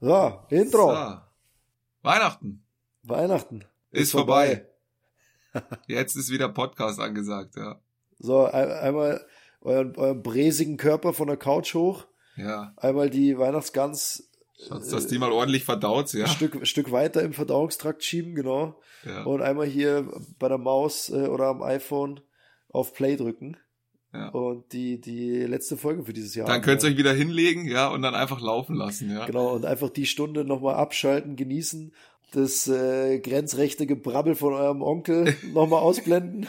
So, 0.00 0.40
Intro. 0.50 0.88
So. 0.88 1.20
Weihnachten 2.02 2.62
Weihnachten. 3.02 3.64
ist, 3.90 4.12
vorbei. 4.12 4.66
Jetzt 5.86 6.16
ist 6.16 6.30
wieder 6.30 6.48
Podcast 6.48 7.00
angesagt, 7.00 7.56
ja. 7.56 7.80
So, 8.18 8.44
ein, 8.44 8.70
einmal 8.70 9.24
euren, 9.60 9.96
euren 9.96 10.22
bräsigen 10.22 10.76
Körper 10.76 11.12
von 11.12 11.28
der 11.28 11.36
Couch 11.36 11.74
hoch. 11.74 12.06
Ja. 12.36 12.74
Einmal 12.76 13.10
die 13.10 13.38
Weihnachtsgans 13.38 14.28
Schaut, 14.58 14.90
dass 14.90 15.06
die 15.06 15.18
mal 15.18 15.32
ordentlich 15.32 15.64
verdaut, 15.64 16.12
ja. 16.14 16.24
ein 16.24 16.30
Stück, 16.30 16.66
Stück 16.66 16.90
weiter 16.90 17.22
im 17.22 17.34
Verdauungstrakt 17.34 18.02
schieben, 18.02 18.34
genau. 18.34 18.80
ja. 19.04 19.24
Und 19.24 19.42
einmal 19.42 19.66
hier 19.66 20.10
bei 20.38 20.48
der 20.48 20.58
Maus 20.58 21.10
äh, 21.10 21.26
oder 21.26 21.46
am 21.46 21.62
iPhone 21.62 22.20
auf 22.70 22.94
Play 22.94 23.16
drücken. 23.16 23.58
Ja. 24.12 24.28
Und 24.28 24.72
die, 24.72 25.00
die 25.00 25.40
letzte 25.42 25.76
Folge 25.76 26.04
für 26.04 26.12
dieses 26.12 26.34
Jahr. 26.34 26.46
Dann 26.46 26.62
könnt 26.62 26.82
ihr 26.82 26.90
euch 26.90 26.96
wieder 26.96 27.12
hinlegen, 27.12 27.66
ja, 27.66 27.88
und 27.88 28.02
dann 28.02 28.14
einfach 28.14 28.40
laufen 28.40 28.74
lassen, 28.74 29.10
ja. 29.10 29.26
Genau, 29.26 29.54
und 29.54 29.66
einfach 29.66 29.90
die 29.90 30.06
Stunde 30.06 30.44
nochmal 30.44 30.74
abschalten, 30.76 31.36
genießen, 31.36 31.92
das 32.32 32.66
äh, 32.68 33.18
grenzrechte 33.18 33.86
Gebrabbel 33.86 34.34
von 34.34 34.52
eurem 34.54 34.82
Onkel 34.82 35.36
nochmal 35.52 35.80
ausblenden. 35.80 36.48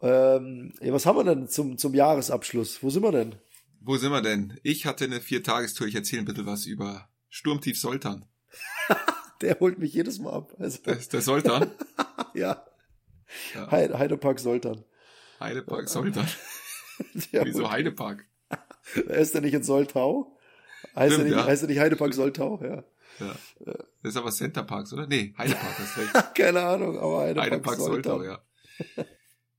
ähm, 0.00 0.72
ja, 0.80 0.92
was 0.92 1.06
haben 1.06 1.16
wir 1.18 1.24
denn 1.24 1.48
zum, 1.48 1.78
zum 1.78 1.94
Jahresabschluss? 1.94 2.82
Wo 2.82 2.90
sind 2.90 3.02
wir 3.02 3.12
denn? 3.12 3.36
Wo 3.80 3.96
sind 3.96 4.10
wir 4.10 4.22
denn? 4.22 4.58
Ich 4.62 4.84
hatte 4.84 5.04
eine 5.04 5.20
Viertagestour, 5.20 5.86
ich 5.86 5.94
erzähle 5.94 6.22
ein 6.22 6.24
bisschen 6.24 6.46
was 6.46 6.66
über 6.66 7.08
Sturmtief 7.28 7.78
Soltan. 7.78 8.24
Der 9.42 9.60
holt 9.60 9.78
mich 9.78 9.92
jedes 9.92 10.18
Mal 10.18 10.32
ab. 10.32 10.54
Also, 10.58 10.90
ist 10.90 11.12
der 11.12 11.20
Soltan. 11.20 11.70
ja, 12.34 12.64
Ja. 13.54 13.70
Heide, 13.70 13.98
Heidepark 13.98 14.38
Soltan. 14.40 14.84
Heidepark 15.40 15.88
Soltan. 15.88 16.26
Der 17.32 17.44
Wieso 17.44 17.60
holt- 17.64 17.70
Heidepark? 17.72 18.24
ist 19.08 19.34
der 19.34 19.40
nicht 19.40 19.54
in 19.54 19.62
Soltau? 19.62 20.36
Heißt, 20.94 21.14
Stimmt, 21.14 21.30
er 21.30 21.34
nicht, 21.36 21.44
ja. 21.44 21.50
heißt 21.50 21.62
er 21.62 21.68
nicht 21.68 21.78
Heidepark 21.80 22.14
Soltau? 22.14 22.60
Ja. 22.62 22.84
Ja. 23.18 23.34
Das 24.02 24.12
ist 24.12 24.16
aber 24.16 24.30
Centerparks, 24.30 24.92
oder? 24.92 25.06
Nee, 25.06 25.34
Heidepark, 25.38 25.78
hast 25.78 25.98
recht. 26.16 26.34
Keine 26.34 26.62
Ahnung, 26.62 26.98
aber 26.98 27.20
Heidepark, 27.22 27.46
Heidepark 27.52 27.76
Soltau. 27.76 28.18
Soltau, 28.18 28.22
ja. 28.24 29.04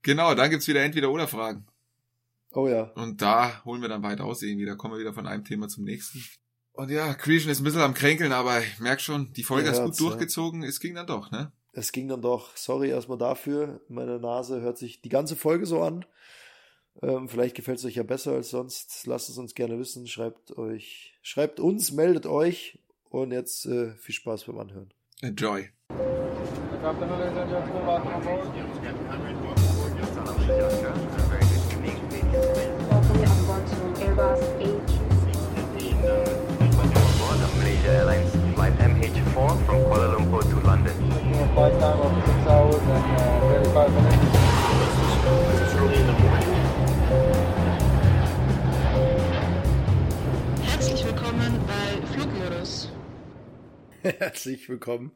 Genau, 0.02 0.34
dann 0.34 0.50
gibt's 0.50 0.68
wieder 0.68 0.82
Entweder-Oder-Fragen. 0.82 1.66
Oh 2.52 2.66
ja. 2.68 2.84
Und 2.94 3.20
da 3.20 3.62
holen 3.64 3.82
wir 3.82 3.88
dann 3.88 4.02
weit 4.02 4.20
aus 4.20 4.42
irgendwie. 4.42 4.64
Da 4.64 4.74
kommen 4.74 4.94
wir 4.94 5.00
wieder 5.00 5.12
von 5.12 5.26
einem 5.26 5.44
Thema 5.44 5.68
zum 5.68 5.84
nächsten. 5.84 6.24
Und 6.72 6.90
ja, 6.90 7.12
Creation 7.14 7.50
ist 7.50 7.60
ein 7.60 7.64
bisschen 7.64 7.80
am 7.82 7.94
Kränkeln, 7.94 8.32
aber 8.32 8.60
ich 8.60 8.78
merk 8.78 9.00
schon, 9.00 9.32
die 9.32 9.42
Folge 9.42 9.66
Ja, 9.66 9.72
ist 9.72 9.82
gut 9.82 9.98
ja. 10.00 10.06
durchgezogen. 10.06 10.62
Es 10.62 10.80
ging 10.80 10.94
dann 10.94 11.06
doch, 11.08 11.30
ne? 11.32 11.52
Es 11.78 11.92
ging 11.92 12.08
dann 12.08 12.22
doch. 12.22 12.56
Sorry 12.56 12.88
erstmal 12.90 13.18
dafür. 13.18 13.80
Meine 13.88 14.18
Nase 14.18 14.60
hört 14.60 14.78
sich 14.78 15.00
die 15.00 15.08
ganze 15.08 15.36
Folge 15.36 15.64
so 15.64 15.80
an. 15.80 16.04
Ähm, 17.02 17.28
vielleicht 17.28 17.54
gefällt 17.54 17.78
es 17.78 17.84
euch 17.84 17.94
ja 17.94 18.02
besser 18.02 18.32
als 18.32 18.50
sonst. 18.50 19.06
Lasst 19.06 19.28
es 19.28 19.38
uns 19.38 19.54
gerne 19.54 19.78
wissen. 19.78 20.08
Schreibt 20.08 20.58
euch, 20.58 21.16
schreibt 21.22 21.60
uns, 21.60 21.92
meldet 21.92 22.26
euch. 22.26 22.80
Und 23.10 23.30
jetzt 23.30 23.64
äh, 23.66 23.92
viel 23.92 24.14
Spaß 24.14 24.44
beim 24.44 24.58
Anhören. 24.58 24.92
Enjoy. 25.22 25.68
Airbus 34.00 34.40
Airlines 37.88 38.30
flight 38.54 38.78
MH4 38.78 39.24
from 39.32 39.66
Kuala 39.66 40.12
Lumpur 40.12 40.17
flight 41.58 41.80
time 41.80 42.00
of 42.00 42.12
6 42.24 42.46
hours 42.46 42.76
and 42.76 43.18
uh, 43.18 43.48
35 43.74 43.92
minutes. 43.94 44.38
Herzlich 50.62 51.04
willkommen 51.04 51.60
bei 51.66 52.06
Flugmodus. 52.12 52.92
Herzlich 54.02 54.68
willkommen 54.68 55.10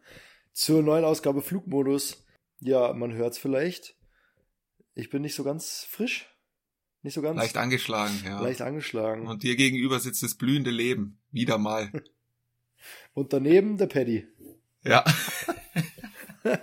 zur 0.53 0.83
neuen 0.83 1.05
Ausgabe 1.05 1.43
Flugmodus. 1.43 2.27
Ja, 2.59 2.93
man 2.93 3.13
hört 3.13 3.35
es 3.35 3.39
vielleicht. 3.39 3.95
Ich 4.97 5.11
bin 5.11 5.23
nicht 5.23 5.37
so 5.37 5.45
ganz 5.45 5.87
frisch. 5.89 6.29
Nicht 7.03 7.15
so 7.15 7.23
ganz 7.23 7.39
Leicht 7.39 7.57
angeschlagen, 7.57 8.21
ja. 8.25 8.41
leicht 8.41 8.63
angeschlagen. 8.63 9.29
Und 9.29 9.45
dir 9.45 9.55
gegenüber 9.55 10.01
sitzt 10.01 10.25
das 10.25 10.35
blühende 10.35 10.73
Leben. 10.73 11.21
Wieder 11.31 11.59
mal. 11.59 11.93
Und 13.15 13.33
daneben 13.33 13.77
der 13.77 13.87
Paddy. 13.87 14.27
Ja. 14.83 15.05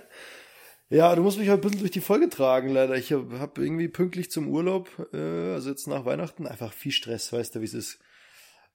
Ja, 0.92 1.14
du 1.14 1.22
musst 1.22 1.38
mich 1.38 1.48
halt 1.48 1.60
ein 1.60 1.62
bisschen 1.62 1.78
durch 1.78 1.92
die 1.92 2.00
Folge 2.00 2.28
tragen, 2.28 2.70
leider. 2.70 2.96
Ich 2.96 3.12
habe 3.12 3.38
hab 3.38 3.58
irgendwie 3.58 3.86
pünktlich 3.86 4.28
zum 4.28 4.48
Urlaub, 4.48 4.88
äh, 5.12 5.52
also 5.52 5.70
jetzt 5.70 5.86
nach 5.86 6.04
Weihnachten, 6.04 6.48
einfach 6.48 6.72
viel 6.72 6.90
Stress, 6.90 7.32
weißt 7.32 7.54
du, 7.54 7.60
wie 7.60 7.66
es 7.66 7.74
ist. 7.74 8.00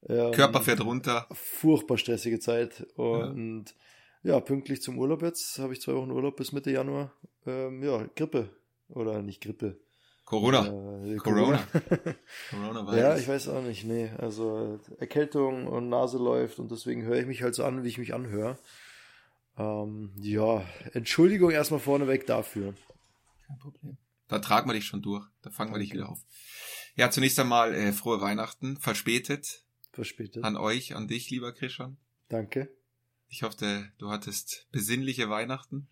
Ähm, 0.08 0.32
Körper 0.32 0.62
fährt 0.62 0.80
runter. 0.80 1.28
Furchtbar 1.34 1.98
stressige 1.98 2.40
Zeit. 2.40 2.88
Und 2.96 3.76
ja, 4.24 4.40
pünktlich 4.40 4.82
zum 4.82 4.98
Urlaub 4.98 5.24
jetzt, 5.24 5.60
habe 5.60 5.74
ich 5.74 5.82
zwei 5.82 5.94
Wochen 5.94 6.12
Urlaub 6.12 6.38
bis 6.38 6.54
Mitte 6.54 6.72
Januar. 6.72 7.12
Ähm, 7.46 7.84
ja, 7.84 8.06
Grippe. 8.16 8.50
Oder 8.88 9.22
nicht 9.22 9.42
Grippe. 9.42 9.78
Corona. 10.24 11.04
Äh, 11.06 11.18
Corona. 11.18 11.60
Coronavirus. 12.50 12.98
Ja, 12.98 13.18
ich 13.18 13.28
weiß 13.28 13.50
auch 13.50 13.62
nicht, 13.62 13.84
nee. 13.84 14.10
Also 14.18 14.80
Erkältung 15.00 15.68
und 15.68 15.90
Nase 15.90 16.18
läuft 16.18 16.60
und 16.60 16.72
deswegen 16.72 17.04
höre 17.04 17.18
ich 17.18 17.28
mich 17.28 17.44
halt 17.44 17.56
so 17.56 17.64
an, 17.66 17.84
wie 17.84 17.90
ich 17.90 17.98
mich 17.98 18.14
anhöre. 18.14 18.58
Ähm, 19.58 20.12
ja, 20.18 20.66
Entschuldigung 20.94 21.52
erstmal 21.52 21.80
vorneweg 21.80 22.26
dafür. 22.28 22.74
Kein 23.48 23.60
Problem. 23.60 23.98
Da 24.28 24.40
tragen 24.40 24.70
wir 24.70 24.74
dich 24.74 24.86
schon 24.86 25.02
durch. 25.02 25.26
Da 25.42 25.50
fangen 25.50 25.74
wir 25.74 25.80
dich 25.80 25.94
wieder 25.94 26.10
auf. 26.10 26.20
Ja, 26.96 27.12
zunächst 27.12 27.40
einmal 27.40 27.74
äh, 27.74 27.94
frohe 27.94 28.22
Weihnachten. 28.22 28.78
Verspätet. 28.78 29.64
Verspätet. 29.92 30.44
An 30.44 30.58
euch, 30.58 30.96
an 30.96 31.08
dich, 31.08 31.30
lieber 31.30 31.54
Christian. 31.54 31.98
Danke. 32.28 32.70
Ich 33.28 33.44
hoffe, 33.44 33.92
du 33.98 34.10
hattest 34.10 34.68
besinnliche 34.72 35.30
Weihnachten. 35.30 35.88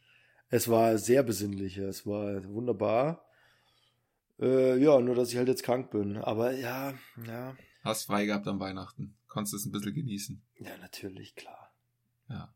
Es 0.49 0.67
war 0.69 0.97
sehr 0.97 1.23
besinnlich, 1.23 1.77
es 1.77 2.05
war 2.05 2.43
wunderbar. 2.45 3.25
Äh, 4.39 4.77
ja, 4.77 4.99
nur 4.99 5.15
dass 5.15 5.29
ich 5.29 5.37
halt 5.37 5.47
jetzt 5.47 5.63
krank 5.63 5.91
bin. 5.91 6.17
Aber 6.17 6.51
ja, 6.51 6.93
ja, 7.25 7.55
Hast 7.81 8.05
frei 8.05 8.25
gehabt 8.25 8.47
am 8.47 8.59
Weihnachten. 8.59 9.17
Konntest 9.27 9.53
es 9.55 9.65
ein 9.65 9.71
bisschen 9.71 9.93
genießen. 9.93 10.41
ja, 10.59 10.77
natürlich, 10.77 11.35
klar. 11.35 11.73
Ja. 12.29 12.53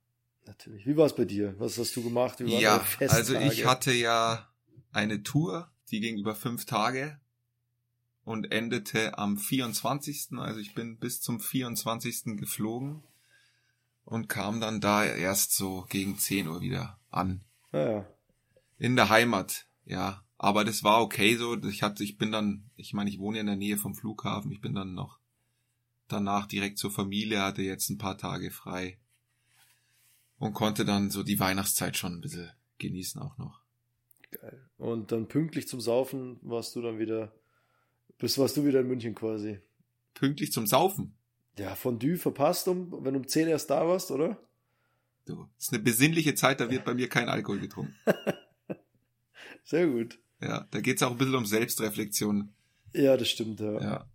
Natürlich. 0.48 0.86
Wie 0.86 0.96
war 0.96 1.06
es 1.06 1.16
bei 1.16 1.26
dir? 1.26 1.60
Was 1.60 1.78
hast 1.78 1.96
du 1.96 2.04
gemacht? 2.04 2.40
Wie 2.40 2.46
waren 2.46 2.62
Ja, 2.62 2.86
also 3.10 3.36
ich 3.36 3.66
hatte 3.66 3.92
ja 3.92 4.48
eine 4.92 5.22
Tour, 5.22 5.70
die 5.92 6.00
ging 6.00 6.18
über 6.18 6.36
fünf 6.36 6.66
Tage 6.66 7.20
und 8.24 8.52
endete 8.52 9.18
am 9.18 9.38
24. 9.38 10.30
Also 10.38 10.60
ich 10.60 10.74
bin 10.74 10.98
bis 10.98 11.22
zum 11.22 11.40
24. 11.42 12.38
geflogen 12.38 13.04
und 14.06 14.30
kam 14.30 14.62
dann 14.62 14.80
da 14.80 15.04
erst 15.04 15.54
so 15.54 15.86
gegen 15.90 16.18
10 16.18 16.48
Uhr 16.48 16.62
wieder 16.62 16.98
an. 17.10 17.42
Naja, 17.74 18.08
In 18.78 18.96
der 18.96 19.10
Heimat, 19.10 19.68
ja. 19.86 20.24
Aber 20.38 20.64
das 20.64 20.84
war 20.84 21.02
okay 21.02 21.36
so. 21.36 21.62
Ich 21.64 21.84
hatte, 21.84 22.04
ich 22.04 22.18
bin 22.18 22.32
dann, 22.32 22.70
ich 22.76 22.94
meine, 22.94 23.10
ich 23.10 23.20
wohne 23.20 23.40
in 23.40 23.48
der 23.48 23.56
Nähe 23.56 23.78
vom 23.78 23.96
Flughafen. 23.96 24.52
Ich 24.52 24.62
bin 24.62 24.76
dann 24.76 24.94
noch 24.94 25.20
danach 26.08 26.46
direkt 26.46 26.78
zur 26.78 26.92
Familie, 26.92 27.42
hatte 27.42 27.64
jetzt 27.64 27.90
ein 27.90 27.98
paar 27.98 28.18
Tage 28.18 28.52
frei 28.52 28.98
und 30.40 30.54
konnte 30.54 30.86
dann 30.86 31.10
so 31.10 31.24
die 31.24 31.40
Weihnachtszeit 31.40 31.98
schon 31.98 32.14
ein 32.16 32.22
bisschen 32.22 32.52
genießen 32.80 33.22
auch 33.22 33.38
noch. 33.38 33.62
geil. 34.32 34.70
Und 34.78 35.12
dann 35.12 35.28
pünktlich 35.28 35.68
zum 35.68 35.82
Saufen 35.82 36.38
warst 36.42 36.76
du 36.76 36.82
dann 36.82 37.00
wieder, 37.00 37.34
bis 38.20 38.38
warst 38.38 38.58
du 38.58 38.66
wieder 38.66 38.82
in 38.82 38.88
München 38.88 39.16
quasi. 39.16 39.60
Pünktlich 40.14 40.52
zum 40.52 40.68
Saufen. 40.68 41.16
Ja, 41.58 41.76
Fondue 41.76 42.18
verpasst, 42.18 42.68
um, 42.68 43.04
wenn 43.04 43.14
du 43.14 43.20
um 43.20 43.28
10 43.28 43.48
erst 43.48 43.70
da 43.70 43.88
warst, 43.88 44.12
oder? 44.12 44.38
Du, 45.26 45.48
ist 45.58 45.74
eine 45.74 45.82
besinnliche 45.82 46.36
Zeit, 46.36 46.60
da 46.60 46.70
wird 46.70 46.86
bei 46.86 46.94
mir 46.94 47.10
kein 47.10 47.30
Alkohol 47.30 47.60
getrunken. 47.60 47.96
Sehr 49.64 49.88
gut. 49.88 50.20
Ja, 50.40 50.68
da 50.72 50.82
geht's 50.82 51.02
auch 51.04 51.12
ein 51.12 51.18
bisschen 51.18 51.36
um 51.36 51.46
Selbstreflexion. 51.46 52.54
Ja, 52.94 53.18
das 53.18 53.30
stimmt, 53.30 53.60
ja. 53.60 53.82
Ja. 53.82 54.08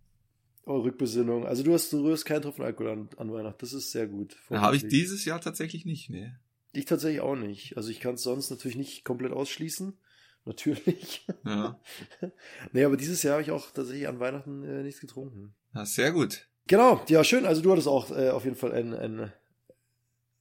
Oh, 0.64 0.80
Rückbesinnung. 0.80 1.46
Also 1.46 1.62
du 1.62 1.72
hast, 1.74 1.92
du 1.92 2.04
rührst 2.04 2.24
keinen 2.24 2.42
Tropfen 2.42 2.64
Alkohol 2.64 2.90
an, 2.90 3.08
an 3.16 3.32
Weihnachten. 3.32 3.58
Das 3.58 3.72
ist 3.72 3.90
sehr 3.90 4.06
gut. 4.06 4.36
Habe 4.50 4.76
ich 4.76 4.86
dieses 4.86 5.24
Jahr 5.24 5.40
tatsächlich 5.40 5.84
nicht, 5.84 6.08
ne? 6.08 6.38
Ich 6.72 6.84
tatsächlich 6.84 7.20
auch 7.20 7.36
nicht. 7.36 7.76
Also 7.76 7.90
ich 7.90 8.00
kann 8.00 8.14
es 8.14 8.22
sonst 8.22 8.50
natürlich 8.50 8.76
nicht 8.76 9.04
komplett 9.04 9.32
ausschließen. 9.32 9.96
Natürlich. 10.44 11.24
Ja. 11.44 11.80
nee, 12.72 12.84
aber 12.84 12.96
dieses 12.96 13.22
Jahr 13.22 13.34
habe 13.34 13.42
ich 13.42 13.52
auch 13.52 13.70
tatsächlich 13.70 14.08
an 14.08 14.18
Weihnachten 14.18 14.64
äh, 14.64 14.82
nichts 14.82 15.00
getrunken. 15.00 15.54
ja 15.72 15.86
sehr 15.86 16.10
gut. 16.10 16.48
Genau, 16.66 17.00
ja, 17.08 17.22
schön. 17.22 17.46
Also 17.46 17.62
du 17.62 17.70
hattest 17.70 17.86
auch 17.86 18.10
äh, 18.10 18.30
auf 18.30 18.44
jeden 18.44 18.56
Fall 18.56 18.72
einen, 18.72 18.94
einen 18.94 19.32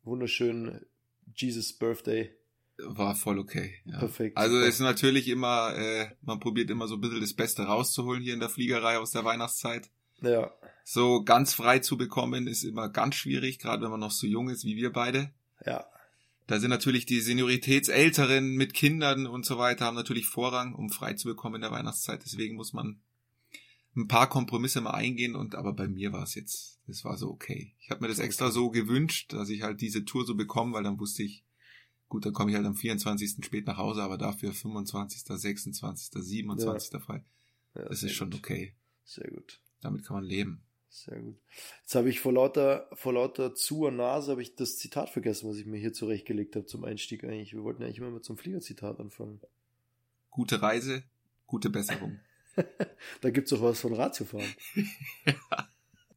wunderschönen 0.03 0.85
Jesus 1.35 1.73
Birthday. 1.73 2.31
War 2.77 3.15
voll 3.15 3.37
okay. 3.37 3.75
Ja. 3.85 3.99
Perfekt, 3.99 4.37
Also 4.37 4.57
es 4.57 4.75
ist 4.75 4.79
natürlich 4.79 5.27
immer, 5.27 5.75
äh, 5.75 6.09
man 6.21 6.39
probiert 6.39 6.69
immer 6.71 6.87
so 6.87 6.95
ein 6.95 7.01
bisschen 7.01 7.21
das 7.21 7.35
Beste 7.35 7.63
rauszuholen 7.63 8.23
hier 8.23 8.33
in 8.33 8.39
der 8.39 8.49
Fliegerei 8.49 8.97
aus 8.97 9.11
der 9.11 9.23
Weihnachtszeit. 9.23 9.89
Ja, 10.21 10.51
So 10.83 11.23
ganz 11.23 11.53
frei 11.53 11.79
zu 11.79 11.97
bekommen 11.97 12.47
ist 12.47 12.63
immer 12.63 12.89
ganz 12.89 13.15
schwierig, 13.15 13.59
gerade 13.59 13.83
wenn 13.83 13.91
man 13.91 13.99
noch 13.99 14.11
so 14.11 14.27
jung 14.27 14.49
ist 14.49 14.65
wie 14.65 14.75
wir 14.75 14.91
beide. 14.91 15.31
ja, 15.65 15.85
Da 16.47 16.59
sind 16.59 16.69
natürlich 16.69 17.05
die 17.05 17.21
Senioritätsälteren 17.21 18.55
mit 18.55 18.73
Kindern 18.73 19.25
und 19.27 19.45
so 19.45 19.57
weiter, 19.57 19.85
haben 19.85 19.95
natürlich 19.95 20.27
Vorrang, 20.27 20.73
um 20.73 20.89
frei 20.89 21.13
zu 21.13 21.27
bekommen 21.27 21.55
in 21.55 21.61
der 21.61 21.71
Weihnachtszeit. 21.71 22.21
Deswegen 22.25 22.55
muss 22.55 22.73
man 22.73 22.99
ein 23.95 24.07
paar 24.07 24.29
Kompromisse 24.29 24.81
mal 24.81 24.91
eingehen 24.91 25.35
und 25.35 25.55
aber 25.55 25.73
bei 25.73 25.87
mir 25.87 26.13
war 26.13 26.23
es 26.23 26.35
jetzt, 26.35 26.79
das 26.87 27.03
war 27.03 27.17
so 27.17 27.29
okay. 27.29 27.73
Ich 27.79 27.89
habe 27.89 28.01
mir 28.01 28.07
das 28.07 28.19
extra 28.19 28.49
so 28.51 28.69
gewünscht, 28.69 29.33
dass 29.33 29.49
ich 29.49 29.61
halt 29.63 29.81
diese 29.81 30.05
Tour 30.05 30.25
so 30.25 30.35
bekomme, 30.35 30.73
weil 30.73 30.83
dann 30.83 30.99
wusste 30.99 31.23
ich, 31.23 31.43
gut, 32.07 32.25
dann 32.25 32.33
komme 32.33 32.51
ich 32.51 32.55
halt 32.57 32.65
am 32.65 32.75
24. 32.75 33.43
spät 33.45 33.67
nach 33.67 33.77
Hause, 33.77 34.01
aber 34.03 34.17
dafür 34.17 34.53
25., 34.53 35.23
26., 35.23 36.09
27. 36.23 37.01
frei. 37.01 37.23
Ja, 37.75 37.83
Das 37.85 38.03
ist 38.03 38.13
schon 38.13 38.29
gut. 38.31 38.39
okay. 38.39 38.73
Sehr 39.03 39.29
gut. 39.29 39.59
Damit 39.81 40.05
kann 40.05 40.17
man 40.17 40.23
leben. 40.23 40.63
Sehr 40.89 41.19
gut. 41.19 41.37
Jetzt 41.81 41.95
habe 41.95 42.09
ich 42.09 42.19
vor 42.19 42.33
lauter, 42.33 42.89
vor 42.93 43.13
lauter 43.13 43.55
zu 43.55 43.85
und 43.85 43.95
Nase 43.95 44.31
habe 44.31 44.41
ich 44.41 44.55
das 44.55 44.77
Zitat 44.77 45.09
vergessen, 45.09 45.49
was 45.49 45.57
ich 45.57 45.65
mir 45.65 45.77
hier 45.77 45.93
zurechtgelegt 45.93 46.55
habe 46.55 46.65
zum 46.65 46.83
Einstieg 46.83 47.23
eigentlich. 47.23 47.53
Wir 47.53 47.63
wollten 47.63 47.83
eigentlich 47.83 47.99
immer 47.99 48.11
mit 48.11 48.25
so 48.25 48.33
einem 48.33 48.37
Fliegerzitat 48.37 48.99
anfangen. 48.99 49.39
Gute 50.29 50.61
Reise, 50.61 51.03
gute 51.45 51.69
Besserung. 51.69 52.19
Da 53.21 53.29
gibt's 53.29 53.53
auch 53.53 53.61
was 53.61 53.79
von 53.79 53.93
Ratiofahren. 53.93 54.53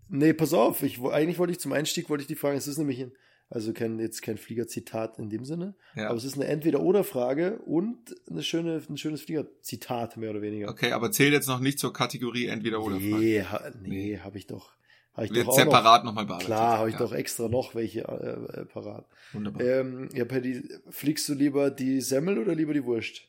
Nee, 0.08 0.32
pass 0.32 0.52
auf, 0.52 0.82
ich, 0.82 1.00
eigentlich 1.00 1.38
wollte 1.38 1.52
ich 1.52 1.60
zum 1.60 1.72
Einstieg, 1.72 2.10
wollte 2.10 2.22
ich 2.22 2.28
die 2.28 2.36
Frage, 2.36 2.56
es 2.56 2.68
ist 2.68 2.78
nämlich 2.78 3.00
ein, 3.00 3.12
also 3.50 3.72
kein, 3.72 3.98
jetzt 4.00 4.22
kein 4.22 4.36
Fliegerzitat 4.38 5.18
in 5.18 5.30
dem 5.30 5.44
Sinne, 5.44 5.74
Ja. 5.94 6.08
aber 6.08 6.16
es 6.16 6.24
ist 6.24 6.34
eine 6.34 6.46
Entweder-Oder-Frage 6.46 7.58
und 7.66 8.14
eine 8.28 8.42
schöne, 8.42 8.82
ein 8.88 8.96
schönes 8.96 9.22
Fliegerzitat, 9.22 10.16
mehr 10.16 10.30
oder 10.30 10.42
weniger. 10.42 10.68
Okay, 10.70 10.92
aber 10.92 11.12
zählt 11.12 11.32
jetzt 11.32 11.46
noch 11.48 11.60
nicht 11.60 11.78
zur 11.78 11.92
Kategorie 11.92 12.46
entweder 12.46 12.80
oder 12.82 12.96
Frage. 12.96 13.14
Nee, 13.16 13.42
ha, 13.42 13.70
nee, 13.80 13.88
Nee. 14.12 14.18
habe 14.18 14.38
ich 14.38 14.46
doch. 14.46 14.72
Hab 15.14 15.24
ich 15.26 15.30
Wird 15.34 15.46
doch 15.46 15.52
auch 15.52 15.58
noch, 15.58 15.64
separat 15.64 16.04
nochmal 16.04 16.26
bearbeitet. 16.26 16.46
Klar, 16.48 16.78
habe 16.78 16.88
ich 16.88 16.94
Ja, 16.94 16.98
doch 16.98 17.12
extra 17.12 17.48
noch 17.48 17.76
welche 17.76 18.00
äh, 18.00 18.60
äh, 18.62 18.64
parat. 18.64 19.06
Wunderbar. 19.32 19.62
Ähm, 19.62 20.08
ja, 20.12 20.24
Paddy, 20.24 20.68
fliegst 20.90 21.28
du 21.28 21.34
lieber 21.34 21.70
die 21.70 22.00
Semmel 22.00 22.38
oder 22.38 22.54
lieber 22.56 22.74
die 22.74 22.84
Wurst? 22.84 23.22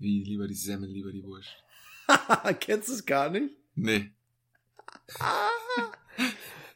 Wie 0.00 0.24
lieber 0.24 0.48
die 0.48 0.54
Semmel, 0.54 0.88
lieber 0.90 1.12
die 1.12 1.22
Wurst. 1.22 1.50
Kennst 2.60 2.88
du 2.88 2.94
es 2.94 3.06
gar 3.06 3.30
nicht? 3.30 3.54
Nee. 3.76 4.10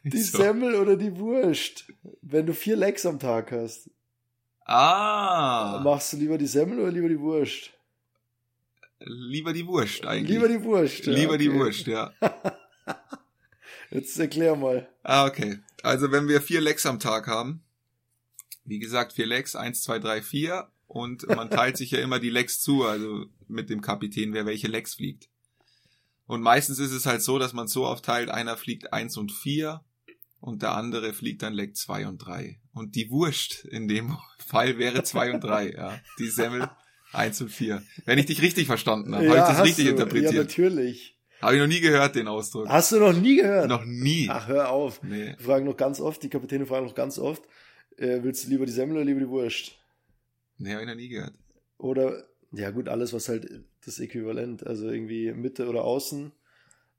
Die 0.11 0.21
So. 0.21 0.37
Semmel 0.37 0.75
oder 0.75 0.97
die 0.97 1.17
Wurst? 1.17 1.85
Wenn 2.21 2.45
du 2.45 2.53
vier 2.53 2.75
Lecks 2.75 3.05
am 3.05 3.19
Tag 3.19 3.51
hast, 3.51 3.89
Ah, 4.65 5.81
machst 5.83 6.13
du 6.13 6.17
lieber 6.17 6.37
die 6.37 6.47
Semmel 6.47 6.79
oder 6.79 6.91
lieber 6.91 7.09
die 7.09 7.19
Wurst? 7.19 7.71
lieber 9.05 9.51
die 9.51 9.67
Wurst 9.67 10.05
eigentlich. 10.05 10.29
Lieber 10.29 10.47
die 10.47 10.63
Wurst. 10.63 11.05
ja, 11.05 11.11
Lieber 11.13 11.37
die 11.37 11.49
okay. 11.49 11.59
Wurst, 11.59 11.87
ja. 11.87 12.13
Jetzt 13.91 14.17
erklär 14.19 14.55
mal. 14.55 14.87
Ah, 15.03 15.25
okay. 15.27 15.59
Also 15.83 16.11
wenn 16.11 16.27
wir 16.29 16.41
vier 16.41 16.61
Lecks 16.61 16.85
am 16.85 16.99
Tag 16.99 17.27
haben, 17.27 17.61
wie 18.63 18.79
gesagt, 18.79 19.11
vier 19.13 19.25
Lecks, 19.27 19.55
eins, 19.55 19.81
zwei, 19.81 19.99
drei, 19.99 20.21
vier, 20.21 20.69
und 20.87 21.27
man 21.27 21.49
teilt 21.49 21.75
sich 21.75 21.91
ja 21.91 21.99
immer 21.99 22.19
die 22.19 22.29
Lecks 22.29 22.61
zu, 22.61 22.85
also 22.85 23.25
mit 23.47 23.69
dem 23.69 23.81
Kapitän, 23.81 24.33
wer 24.33 24.45
welche 24.45 24.67
Lecks 24.67 24.95
fliegt. 24.95 25.27
Und 26.25 26.41
meistens 26.41 26.79
ist 26.79 26.91
es 26.93 27.05
halt 27.05 27.21
so, 27.21 27.37
dass 27.39 27.51
man 27.53 27.67
so 27.67 27.85
aufteilt, 27.85 28.29
einer 28.29 28.55
fliegt 28.55 28.93
eins 28.93 29.17
und 29.17 29.31
vier 29.31 29.83
und 30.43 30.61
der 30.61 30.75
andere 30.75 31.13
fliegt 31.13 31.41
dann 31.41 31.53
Leck 31.53 31.77
zwei 31.77 32.05
und 32.05 32.17
drei. 32.17 32.59
Und 32.73 32.95
die 32.95 33.09
Wurst 33.09 33.63
in 33.63 33.87
dem 33.87 34.17
Fall 34.45 34.77
wäre 34.77 35.03
zwei 35.03 35.33
und 35.33 35.41
drei, 35.41 35.71
ja. 35.71 35.97
Die 36.19 36.27
Semmel 36.27 36.69
eins 37.13 37.39
und 37.39 37.47
vier. 37.47 37.81
Wenn 38.03 38.19
ich 38.19 38.25
dich 38.25 38.41
richtig 38.41 38.67
verstanden 38.67 39.15
habe, 39.15 39.25
habe 39.29 39.37
ich 39.37 39.43
das 39.45 39.63
richtig 39.63 39.85
du. 39.85 39.91
Ja, 39.91 39.97
interpretiert. 39.97 40.33
natürlich. 40.33 41.17
habe 41.41 41.55
ich 41.55 41.61
noch 41.61 41.67
nie 41.67 41.79
gehört, 41.79 42.15
den 42.15 42.27
Ausdruck. 42.27 42.67
Hast 42.67 42.91
du 42.91 42.99
noch 42.99 43.13
nie 43.13 43.37
gehört? 43.37 43.69
Noch 43.69 43.85
nie. 43.85 44.27
Ach, 44.29 44.49
hör 44.49 44.69
auf. 44.69 45.01
Nee. 45.01 45.27
Wir 45.27 45.39
fragen 45.39 45.65
noch 45.65 45.77
ganz 45.77 46.01
oft, 46.01 46.21
die 46.21 46.29
Kapitäne 46.29 46.65
fragen 46.65 46.87
noch 46.87 46.95
ganz 46.95 47.19
oft, 47.19 47.43
äh, 47.95 48.21
willst 48.21 48.43
du 48.43 48.49
lieber 48.49 48.65
die 48.65 48.73
Semmel 48.73 48.97
oder 48.97 49.05
lieber 49.05 49.21
die 49.21 49.29
Wurst? 49.29 49.77
Nee, 50.57 50.73
habe 50.73 50.81
ich 50.81 50.89
noch 50.89 50.95
nie 50.95 51.07
gehört. 51.07 51.35
Oder, 51.77 52.21
ja 52.51 52.69
gut, 52.71 52.89
alles, 52.89 53.13
was 53.13 53.29
halt 53.29 53.47
das 53.85 53.97
Äquivalent, 53.97 54.67
also 54.67 54.89
irgendwie 54.89 55.31
Mitte 55.31 55.69
oder 55.69 55.85
Außen 55.85 56.33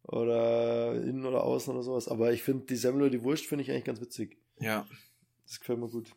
oder 0.05 0.95
innen 0.95 1.25
oder 1.27 1.45
außen 1.45 1.73
oder 1.73 1.83
sowas. 1.83 2.09
Aber 2.09 2.33
ich 2.33 2.43
finde, 2.43 2.67
die 2.67 2.77
Semmel 2.77 3.03
oder 3.03 3.11
die 3.11 3.23
Wurst 3.23 3.47
finde 3.47 3.65
ich 3.65 3.71
eigentlich 3.71 3.85
ganz 3.85 4.01
witzig. 4.01 4.37
Ja. 4.59 4.87
Das 5.47 5.61
gefällt 5.61 5.79
mir 5.79 5.89
gut. 5.89 6.09
Ja, 6.09 6.15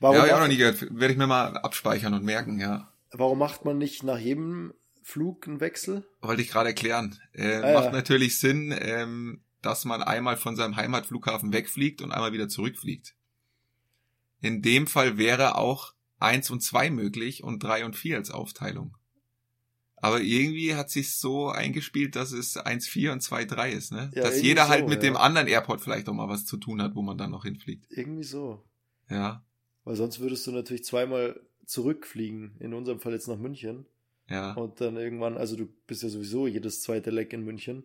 Warum, 0.00 0.16
habe 0.16 0.26
ich 0.28 0.32
auch 0.34 0.40
noch 0.40 0.48
nie 0.48 0.56
gehört. 0.56 0.80
Werde 0.80 1.12
ich 1.12 1.18
mir 1.18 1.26
mal 1.26 1.56
abspeichern 1.58 2.14
und 2.14 2.24
merken, 2.24 2.58
ja. 2.60 2.92
warum 3.12 3.38
macht 3.38 3.64
man 3.64 3.78
nicht 3.78 4.02
nach 4.02 4.18
jedem 4.18 4.72
Flug 5.02 5.46
einen 5.48 5.60
Wechsel? 5.60 6.06
Wollte 6.20 6.42
ich 6.42 6.48
gerade 6.50 6.68
erklären. 6.70 7.18
Äh, 7.32 7.56
Ah, 7.56 7.74
macht 7.74 7.86
ja. 7.86 7.92
natürlich 7.92 8.38
Sinn, 8.38 8.74
ähm, 8.78 9.42
dass 9.60 9.84
man 9.84 10.02
einmal 10.02 10.36
von 10.36 10.56
seinem 10.56 10.76
Heimatflughafen 10.76 11.52
wegfliegt 11.52 12.02
und 12.02 12.12
einmal 12.12 12.32
wieder 12.32 12.48
zurückfliegt. 12.48 13.14
In 14.40 14.62
dem 14.62 14.86
Fall 14.86 15.18
wäre 15.18 15.56
auch 15.56 15.94
eins 16.18 16.50
und 16.50 16.62
zwei 16.62 16.90
möglich 16.90 17.42
und 17.44 17.62
drei 17.62 17.84
und 17.84 17.96
vier 17.96 18.16
als 18.16 18.30
Aufteilung. 18.30 18.96
Aber 20.02 20.20
irgendwie 20.20 20.74
hat 20.74 20.90
sich 20.90 21.14
so 21.14 21.48
eingespielt, 21.48 22.16
dass 22.16 22.32
es 22.32 22.56
eins 22.56 22.88
vier 22.88 23.12
und 23.12 23.20
zwei 23.20 23.44
drei 23.44 23.70
ist, 23.70 23.92
ne? 23.92 24.10
Ja, 24.16 24.22
dass 24.22 24.42
jeder 24.42 24.66
halt 24.68 24.80
so, 24.80 24.88
mit 24.88 25.00
ja. 25.00 25.10
dem 25.10 25.16
anderen 25.16 25.46
Airport 25.46 25.80
vielleicht 25.80 26.08
auch 26.08 26.12
mal 26.12 26.28
was 26.28 26.44
zu 26.44 26.56
tun 26.56 26.82
hat, 26.82 26.96
wo 26.96 27.02
man 27.02 27.16
dann 27.16 27.30
noch 27.30 27.44
hinfliegt. 27.44 27.86
Irgendwie 27.88 28.24
so. 28.24 28.64
Ja, 29.08 29.44
Weil 29.84 29.94
sonst 29.94 30.18
würdest 30.18 30.44
du 30.44 30.50
natürlich 30.50 30.84
zweimal 30.84 31.40
zurückfliegen, 31.66 32.56
in 32.58 32.74
unserem 32.74 32.98
Fall 32.98 33.12
jetzt 33.12 33.28
nach 33.28 33.38
München. 33.38 33.86
ja, 34.28 34.54
Und 34.54 34.80
dann 34.80 34.96
irgendwann, 34.96 35.38
also 35.38 35.54
du 35.54 35.68
bist 35.86 36.02
ja 36.02 36.08
sowieso 36.08 36.48
jedes 36.48 36.80
zweite 36.80 37.10
Leck 37.10 37.32
in 37.32 37.44
München. 37.44 37.84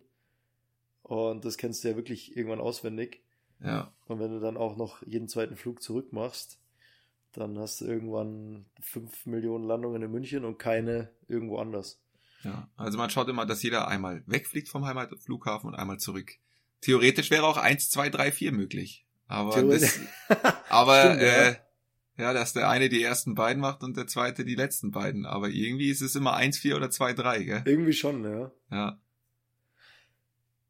Und 1.02 1.44
das 1.44 1.56
kennst 1.56 1.84
du 1.84 1.88
ja 1.88 1.94
wirklich 1.96 2.36
irgendwann 2.36 2.60
auswendig. 2.60 3.22
ja. 3.62 3.92
Und 4.08 4.18
wenn 4.18 4.32
du 4.32 4.40
dann 4.40 4.56
auch 4.56 4.76
noch 4.76 5.06
jeden 5.06 5.28
zweiten 5.28 5.54
Flug 5.54 5.82
zurück 5.82 6.12
machst, 6.12 6.58
dann 7.30 7.56
hast 7.60 7.80
du 7.80 7.84
irgendwann 7.84 8.64
fünf 8.80 9.24
Millionen 9.24 9.64
Landungen 9.68 10.02
in 10.02 10.10
München 10.10 10.44
und 10.44 10.58
keine 10.58 11.10
irgendwo 11.28 11.58
anders. 11.58 12.00
Ja, 12.44 12.68
also 12.76 12.98
man 12.98 13.10
schaut 13.10 13.28
immer, 13.28 13.46
dass 13.46 13.62
jeder 13.62 13.88
einmal 13.88 14.22
wegfliegt 14.26 14.68
vom 14.68 14.86
Heimatflughafen 14.86 15.68
und 15.68 15.74
einmal 15.74 15.98
zurück. 15.98 16.32
Theoretisch 16.80 17.30
wäre 17.30 17.44
auch 17.44 17.56
eins, 17.56 17.90
zwei, 17.90 18.08
drei, 18.08 18.30
vier 18.30 18.52
möglich. 18.52 19.04
Aber 19.26 19.62
das, 19.62 19.98
aber 20.68 21.00
Stimmt, 21.04 21.22
ja. 21.22 21.48
äh, 21.48 21.56
ja, 22.16 22.32
dass 22.32 22.52
der 22.52 22.68
eine 22.68 22.88
die 22.88 23.02
ersten 23.02 23.34
beiden 23.34 23.60
macht 23.60 23.82
und 23.82 23.96
der 23.96 24.06
zweite 24.06 24.44
die 24.44 24.54
letzten 24.54 24.90
beiden. 24.90 25.26
Aber 25.26 25.48
irgendwie 25.48 25.90
ist 25.90 26.00
es 26.00 26.16
immer 26.16 26.34
eins, 26.34 26.58
vier 26.58 26.76
oder 26.76 26.90
zwei, 26.90 27.12
drei, 27.12 27.42
gell? 27.42 27.62
Irgendwie 27.64 27.92
schon, 27.92 28.24
ja. 28.24 28.50
Ja, 28.70 29.00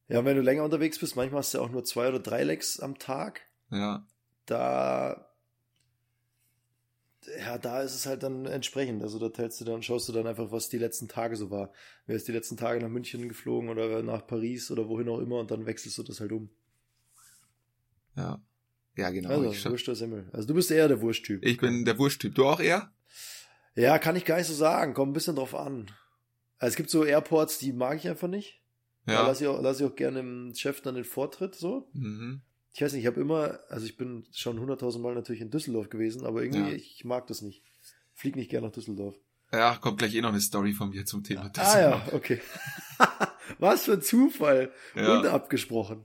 Ja, 0.08 0.24
wenn 0.24 0.36
du 0.36 0.42
länger 0.42 0.64
unterwegs 0.64 0.98
bist, 0.98 1.16
manchmal 1.16 1.40
hast 1.40 1.54
du 1.54 1.58
ja 1.58 1.64
auch 1.64 1.70
nur 1.70 1.84
zwei 1.84 2.08
oder 2.08 2.20
drei 2.20 2.42
Lecks 2.42 2.80
am 2.80 2.98
Tag. 2.98 3.42
ja, 3.70 4.06
Da, 4.46 5.27
ja, 7.38 7.58
da 7.58 7.82
ist 7.82 7.94
es 7.94 8.06
halt 8.06 8.22
dann 8.22 8.46
entsprechend. 8.46 9.02
Also 9.02 9.18
da 9.18 9.28
teilst 9.28 9.60
du 9.60 9.64
dann, 9.64 9.82
schaust 9.82 10.08
du 10.08 10.12
dann 10.12 10.26
einfach, 10.26 10.50
was 10.50 10.68
die 10.68 10.78
letzten 10.78 11.08
Tage 11.08 11.36
so 11.36 11.50
war. 11.50 11.72
Wer 12.06 12.16
ist 12.16 12.28
die 12.28 12.32
letzten 12.32 12.56
Tage 12.56 12.80
nach 12.80 12.88
München 12.88 13.28
geflogen 13.28 13.68
oder 13.70 14.02
nach 14.02 14.26
Paris 14.26 14.70
oder 14.70 14.88
wohin 14.88 15.08
auch 15.08 15.18
immer 15.18 15.38
und 15.40 15.50
dann 15.50 15.66
wechselst 15.66 15.98
du 15.98 16.02
das 16.02 16.20
halt 16.20 16.32
um. 16.32 16.50
ja. 18.16 18.40
Ja, 18.96 19.10
genau. 19.10 19.28
Also, 19.28 19.52
ich, 19.52 19.64
Wurst 19.64 19.88
oder 19.88 19.94
Semmel. 19.94 20.28
Also 20.32 20.48
du 20.48 20.54
bist 20.54 20.72
eher 20.72 20.88
der 20.88 21.00
Wursttyp. 21.00 21.44
ich 21.44 21.58
bin 21.58 21.84
der 21.84 21.96
Wursttyp. 22.00 22.34
Du 22.34 22.46
auch 22.46 22.58
eher? 22.58 22.90
Ja, 23.76 23.96
kann 24.00 24.16
ich 24.16 24.24
gar 24.24 24.38
nicht 24.38 24.48
so 24.48 24.54
sagen. 24.54 24.92
Kommt 24.92 25.10
ein 25.10 25.12
bisschen 25.12 25.36
drauf 25.36 25.54
an. 25.54 25.88
Also 26.58 26.72
es 26.72 26.76
gibt 26.76 26.90
so 26.90 27.04
Airports, 27.04 27.58
die 27.60 27.72
mag 27.72 27.96
ich 27.98 28.08
einfach 28.08 28.26
nicht. 28.26 28.60
Da 29.06 29.12
Ja. 29.12 29.26
lasse 29.28 29.44
ich, 29.44 29.48
auch, 29.48 29.62
lass 29.62 29.78
ich 29.78 29.86
auch 29.86 29.94
gerne 29.94 30.18
dem 30.18 30.52
Chef 30.56 30.80
dann 30.80 30.96
den 30.96 31.04
Vortritt 31.04 31.54
so. 31.54 31.88
Mhm. 31.92 32.42
Ich 32.74 32.82
weiß 32.82 32.92
nicht, 32.92 33.02
ich 33.02 33.06
habe 33.06 33.20
immer, 33.20 33.58
also 33.68 33.86
ich 33.86 33.96
bin 33.96 34.26
schon 34.32 34.60
hunderttausend 34.60 35.02
Mal 35.02 35.14
natürlich 35.14 35.40
in 35.40 35.50
Düsseldorf 35.50 35.88
gewesen, 35.90 36.24
aber 36.24 36.42
irgendwie, 36.42 36.70
Ja. 36.70 36.76
ich 36.76 37.04
mag 37.04 37.26
das 37.26 37.42
nicht. 37.42 37.62
Flieg 38.14 38.36
nicht 38.36 38.50
gerne 38.50 38.66
nach 38.68 38.74
Düsseldorf. 38.74 39.14
Ja, 39.52 39.76
kommt 39.76 39.98
gleich 39.98 40.14
eh 40.14 40.20
noch 40.20 40.28
eine 40.28 40.40
Story 40.40 40.72
von 40.74 40.90
mir 40.90 41.06
zum 41.06 41.24
Thema. 41.24 41.50
Ah 41.56 41.80
ja, 41.80 42.08
okay. 42.12 42.40
Was 43.58 43.84
für 43.84 43.94
ein 43.94 44.02
Zufall. 44.02 44.72
Ja. 44.94 45.18
Unabgesprochen. 45.20 46.04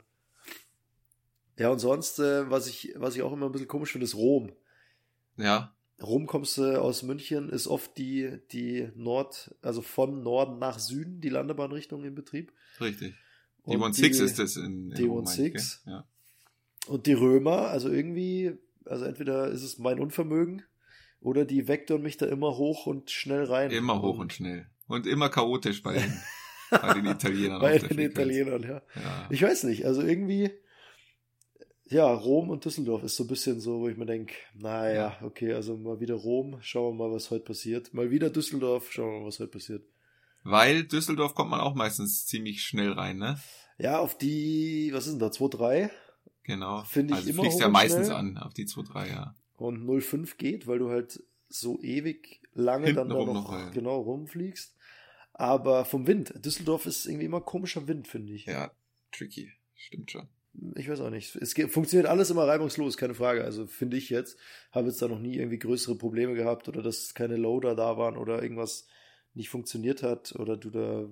Ja, 1.58 1.70
und 1.70 1.80
sonst, 1.80 2.18
äh, 2.20 2.50
was 2.50 2.68
ich, 2.68 2.94
was 2.96 3.16
ich 3.16 3.22
auch 3.22 3.32
immer 3.34 3.46
ein 3.48 3.52
bisschen 3.52 3.68
komisch 3.68 3.92
finde, 3.92 4.06
ist 4.06 4.16
Rom. 4.16 4.52
Ja, 5.38 5.76
Rom 6.02 6.26
kommst 6.26 6.58
du 6.58 6.82
aus 6.82 7.04
München, 7.04 7.50
ist 7.50 7.68
oft 7.68 7.96
die, 7.98 8.40
die 8.52 8.90
Nord, 8.96 9.54
also 9.62 9.82
von 9.84 10.24
Norden 10.24 10.58
nach 10.58 10.80
Süden, 10.80 11.22
die 11.22 11.30
Landebahnrichtung 11.30 12.04
in 12.04 12.16
Betrieb. 12.16 12.52
richtig. 12.82 13.14
Die 13.68 13.78
One 13.78 13.94
Six 13.94 14.20
ist 14.20 14.40
es 14.40 14.58
in, 14.58 14.90
in 14.90 14.96
die 14.96 15.04
Rom, 15.04 15.20
One 15.20 15.24
meine 15.26 15.48
ich, 15.48 15.54
Six. 15.54 15.84
gell? 15.86 15.94
Ja. 15.94 16.08
Und 16.88 17.06
die 17.08 17.14
Römer, 17.14 17.70
also 17.70 17.90
irgendwie, 17.90 18.58
also 18.86 19.06
entweder 19.06 19.48
ist 19.48 19.64
es 19.64 19.78
mein 19.78 20.00
Unvermögen 20.00 20.64
oder 21.22 21.46
die 21.46 21.68
vektoren 21.68 22.04
mich 22.04 22.18
da 22.18 22.26
immer 22.26 22.58
hoch 22.58 22.86
und 22.86 23.10
schnell 23.10 23.46
rein. 23.46 23.72
Immer 23.72 24.02
hoch 24.02 24.20
und 24.20 24.34
schnell. 24.34 24.68
Und 24.88 25.08
immer 25.08 25.30
chaotisch 25.30 25.82
bei 25.82 25.94
den, 25.94 26.22
bei 26.70 26.94
den 26.94 27.06
Italienern. 27.06 27.62
bei 27.62 27.78
den 27.78 27.88
Frequenz. 27.88 28.12
Italienern, 28.12 28.64
ja. 28.64 28.82
Ja. 28.96 29.28
Ich 29.30 29.42
weiß 29.42 29.64
nicht, 29.64 29.86
also 29.86 30.02
irgendwie, 30.02 30.52
ja, 31.86 32.12
Rom 32.12 32.50
und 32.50 32.66
Düsseldorf 32.66 33.04
ist 33.04 33.16
so 33.16 33.24
ein 33.24 33.28
bisschen 33.28 33.62
so, 33.62 33.80
wo 33.80 33.88
ich 33.88 33.96
mir 33.96 34.06
denke, 34.06 34.34
naja, 34.54 35.18
okay, 35.22 35.54
also 35.54 35.78
mal 35.78 36.02
wieder 36.02 36.16
Rom, 36.16 36.58
schauen 36.62 36.98
wir 36.98 37.08
mal, 37.08 37.16
was 37.16 37.32
heute 37.32 37.46
passiert. 37.46 37.94
Mal 37.94 38.12
wieder 38.12 38.30
Düsseldorf, 38.30 38.92
schauen 38.92 39.14
wir 39.14 39.20
mal, 39.22 39.28
was 39.28 39.40
heute 39.40 39.52
passiert. 39.52 39.84
Weil 40.44 40.84
Düsseldorf 40.84 41.36
kommt 41.36 41.52
man 41.52 41.62
auch 41.62 41.76
meistens 41.76 42.26
ziemlich 42.26 42.64
schnell 42.64 42.92
rein, 42.92 43.18
ne? 43.18 43.40
Ja, 43.78 44.00
auf 44.00 44.18
die, 44.18 44.92
was 44.94 45.08
ist 45.08 45.14
denn 45.14 45.20
da, 45.20 45.28
2-3 45.28 45.90
Genau. 46.44 46.84
Finde 46.84 47.14
ich 47.14 47.20
also 47.20 47.30
immer 47.30 47.44
fliegst 47.44 47.60
ja 47.60 47.70
meistens 47.70 48.08
schnell. 48.08 48.18
an 48.18 48.38
auf 48.38 48.54
die 48.54 48.66
2-3, 48.66 49.08
ja. 49.08 49.36
und 49.58 49.86
0,5 49.86 50.38
geht, 50.38 50.68
weil 50.68 50.80
du 50.80 50.90
halt 50.90 51.24
so 51.50 51.80
ewig 51.82 52.42
lange 52.54 52.88
Hinten 52.88 52.98
dann 52.98 53.10
da 53.10 53.16
noch, 53.16 53.34
noch, 53.34 53.72
genau 53.72 54.00
rumfliegst. 54.02 54.76
Aber 55.34 55.86
vom 55.86 56.06
Wind. 56.06 56.34
Düsseldorf 56.46 56.86
ist 56.86 57.06
irgendwie 57.06 57.26
immer 57.26 57.42
komischer 57.42 57.88
Wind, 57.88 58.08
finde 58.08 58.34
ich. 58.34 58.46
Ja, 58.46 58.72
tricky. 59.12 59.52
Stimmt 59.74 60.12
schon. 60.12 60.28
Ich 60.76 60.88
weiß 60.88 61.02
auch 61.02 61.10
nicht. 61.10 61.36
Es 61.36 61.54
funktioniert 61.72 62.08
alles 62.08 62.30
immer 62.30 62.48
reibungslos, 62.48 62.98
keine 62.98 63.16
Frage. 63.16 63.44
Also 63.44 63.66
finde 63.66 63.98
ich 63.98 64.10
jetzt, 64.12 64.38
habe 64.72 64.88
jetzt 64.88 65.02
da 65.02 65.08
noch 65.08 65.20
nie 65.20 65.36
irgendwie 65.36 65.58
größere 65.58 65.96
Probleme 65.96 66.36
gehabt 66.36 66.68
oder 66.68 66.84
dass 66.84 67.16
keine 67.16 67.38
Loader 67.38 67.76
da 67.76 67.98
waren 67.98 68.18
oder 68.18 68.42
irgendwas 68.44 68.86
nicht 69.34 69.50
funktioniert 69.50 70.04
hat 70.04 70.36
oder 70.36 70.56
du 70.56 70.70
da 70.70 71.10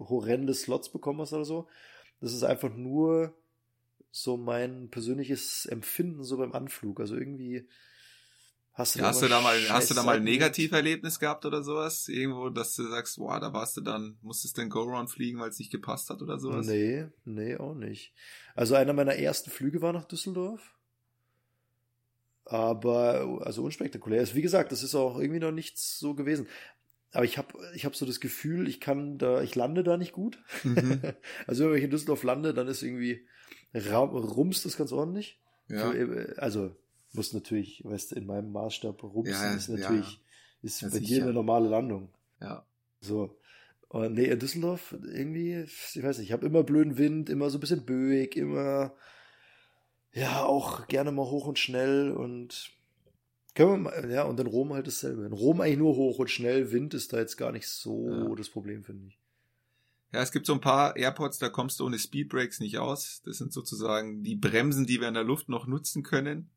horrende 0.00 0.52
Slots 0.52 0.90
bekommen 0.90 1.20
hast 1.20 1.32
oder 1.32 1.44
so. 1.44 1.68
Das 2.20 2.32
ist 2.32 2.42
einfach 2.42 2.74
nur 2.74 3.36
so 4.16 4.38
mein 4.38 4.88
persönliches 4.88 5.66
Empfinden 5.66 6.24
so 6.24 6.38
beim 6.38 6.52
Anflug. 6.52 7.00
Also 7.00 7.16
irgendwie 7.16 7.68
hast 8.72 8.94
du, 8.94 9.00
Ja, 9.00 9.08
hast 9.08 9.20
du 9.20 9.28
da 9.28 9.42
mal, 9.42 9.58
hast 9.68 9.90
du 9.90 9.94
da 9.94 10.02
mal 10.02 10.16
ein 10.16 10.24
Negativerlebnis 10.24 11.18
gehabt 11.18 11.44
oder 11.44 11.62
sowas? 11.62 12.08
Irgendwo, 12.08 12.48
dass 12.48 12.74
du 12.76 12.88
sagst, 12.88 13.18
boah, 13.18 13.38
da 13.40 13.52
warst 13.52 13.76
du 13.76 13.82
dann, 13.82 14.16
musstest 14.22 14.56
du 14.56 14.62
den 14.62 14.70
Go-Round 14.70 15.10
fliegen, 15.10 15.38
weil 15.38 15.50
es 15.50 15.58
nicht 15.58 15.70
gepasst 15.70 16.08
hat 16.08 16.22
oder 16.22 16.38
sowas? 16.38 16.66
Nee, 16.66 17.06
nee, 17.26 17.56
auch 17.58 17.74
nicht. 17.74 18.14
Also 18.54 18.74
einer 18.74 18.94
meiner 18.94 19.16
ersten 19.16 19.50
Flüge 19.50 19.82
war 19.82 19.92
nach 19.92 20.06
Düsseldorf. 20.06 20.74
Aber, 22.46 23.42
also 23.44 23.64
unspektakulär 23.64 24.22
ist. 24.22 24.34
Wie 24.34 24.42
gesagt, 24.42 24.72
das 24.72 24.82
ist 24.82 24.94
auch 24.94 25.18
irgendwie 25.18 25.40
noch 25.40 25.52
nichts 25.52 25.98
so 25.98 26.14
gewesen. 26.14 26.46
Aber 27.12 27.24
ich 27.24 27.36
habe 27.36 27.48
ich 27.74 27.84
hab 27.84 27.94
so 27.94 28.06
das 28.06 28.20
Gefühl, 28.20 28.66
ich 28.66 28.80
kann 28.80 29.18
da, 29.18 29.42
ich 29.42 29.54
lande 29.54 29.82
da 29.82 29.98
nicht 29.98 30.12
gut. 30.12 30.42
Mhm. 30.64 31.02
also 31.46 31.70
wenn 31.70 31.76
ich 31.76 31.84
in 31.84 31.90
Düsseldorf 31.90 32.22
lande, 32.22 32.54
dann 32.54 32.68
ist 32.68 32.82
irgendwie 32.82 33.26
rumst 33.80 34.64
das 34.64 34.76
ganz 34.76 34.92
ordentlich. 34.92 35.40
Ja. 35.68 35.90
Also 36.36 36.74
muss 37.12 37.32
natürlich, 37.32 37.82
weißt 37.84 38.12
du, 38.12 38.16
in 38.16 38.26
meinem 38.26 38.52
Maßstab 38.52 39.02
rumsen 39.02 39.32
Ja, 39.32 39.54
ist 39.54 39.68
ja, 39.68 39.76
natürlich, 39.76 40.20
ist 40.62 40.80
Ja, 40.82 40.88
bei 40.88 40.98
dir 40.98 41.06
sicher. 41.06 41.22
eine 41.24 41.32
normale 41.32 41.68
Landung. 41.68 42.10
ja. 42.40 42.64
So. 43.00 43.36
Und 43.88 44.14
nee, 44.14 44.24
in 44.24 44.38
Düsseldorf 44.38 44.96
irgendwie, 45.04 45.60
ich 45.62 46.02
weiß 46.02 46.18
nicht, 46.18 46.28
ich 46.28 46.32
habe 46.32 46.44
immer 46.46 46.64
blöden 46.64 46.98
Wind, 46.98 47.30
immer 47.30 47.50
so 47.50 47.58
ein 47.58 47.60
bisschen 47.60 47.84
böig, 47.86 48.34
immer, 48.36 48.94
ja, 50.12 50.44
auch 50.44 50.88
gerne 50.88 51.12
mal 51.12 51.26
hoch 51.26 51.46
und 51.46 51.58
schnell 51.58 52.10
und 52.10 52.72
können 53.54 53.70
wir 53.70 53.76
mal, 53.78 54.10
ja, 54.10 54.24
und 54.24 54.40
in 54.40 54.46
Rom 54.48 54.72
halt 54.74 54.86
dasselbe. 54.88 55.24
In 55.24 55.32
Rom 55.32 55.60
eigentlich 55.60 55.78
nur 55.78 55.94
hoch 55.94 56.18
und 56.18 56.30
schnell, 56.30 56.72
Wind 56.72 56.94
ist 56.94 57.12
da 57.12 57.18
jetzt 57.18 57.36
gar 57.36 57.52
nicht 57.52 57.68
so 57.68 58.34
das 58.34 58.48
Problem, 58.50 58.82
finde 58.82 59.06
ich. 59.08 59.18
Ja, 60.16 60.22
es 60.22 60.32
gibt 60.32 60.46
so 60.46 60.54
ein 60.54 60.62
paar 60.62 60.96
Airports, 60.96 61.36
da 61.38 61.50
kommst 61.50 61.78
du 61.78 61.84
ohne 61.84 61.98
Speedbrakes 61.98 62.58
nicht 62.60 62.78
aus. 62.78 63.20
Das 63.26 63.36
sind 63.36 63.52
sozusagen 63.52 64.22
die 64.22 64.34
Bremsen, 64.34 64.86
die 64.86 64.98
wir 64.98 65.08
in 65.08 65.12
der 65.14 65.24
Luft 65.24 65.50
noch 65.50 65.66
nutzen 65.66 66.02
können. 66.02 66.48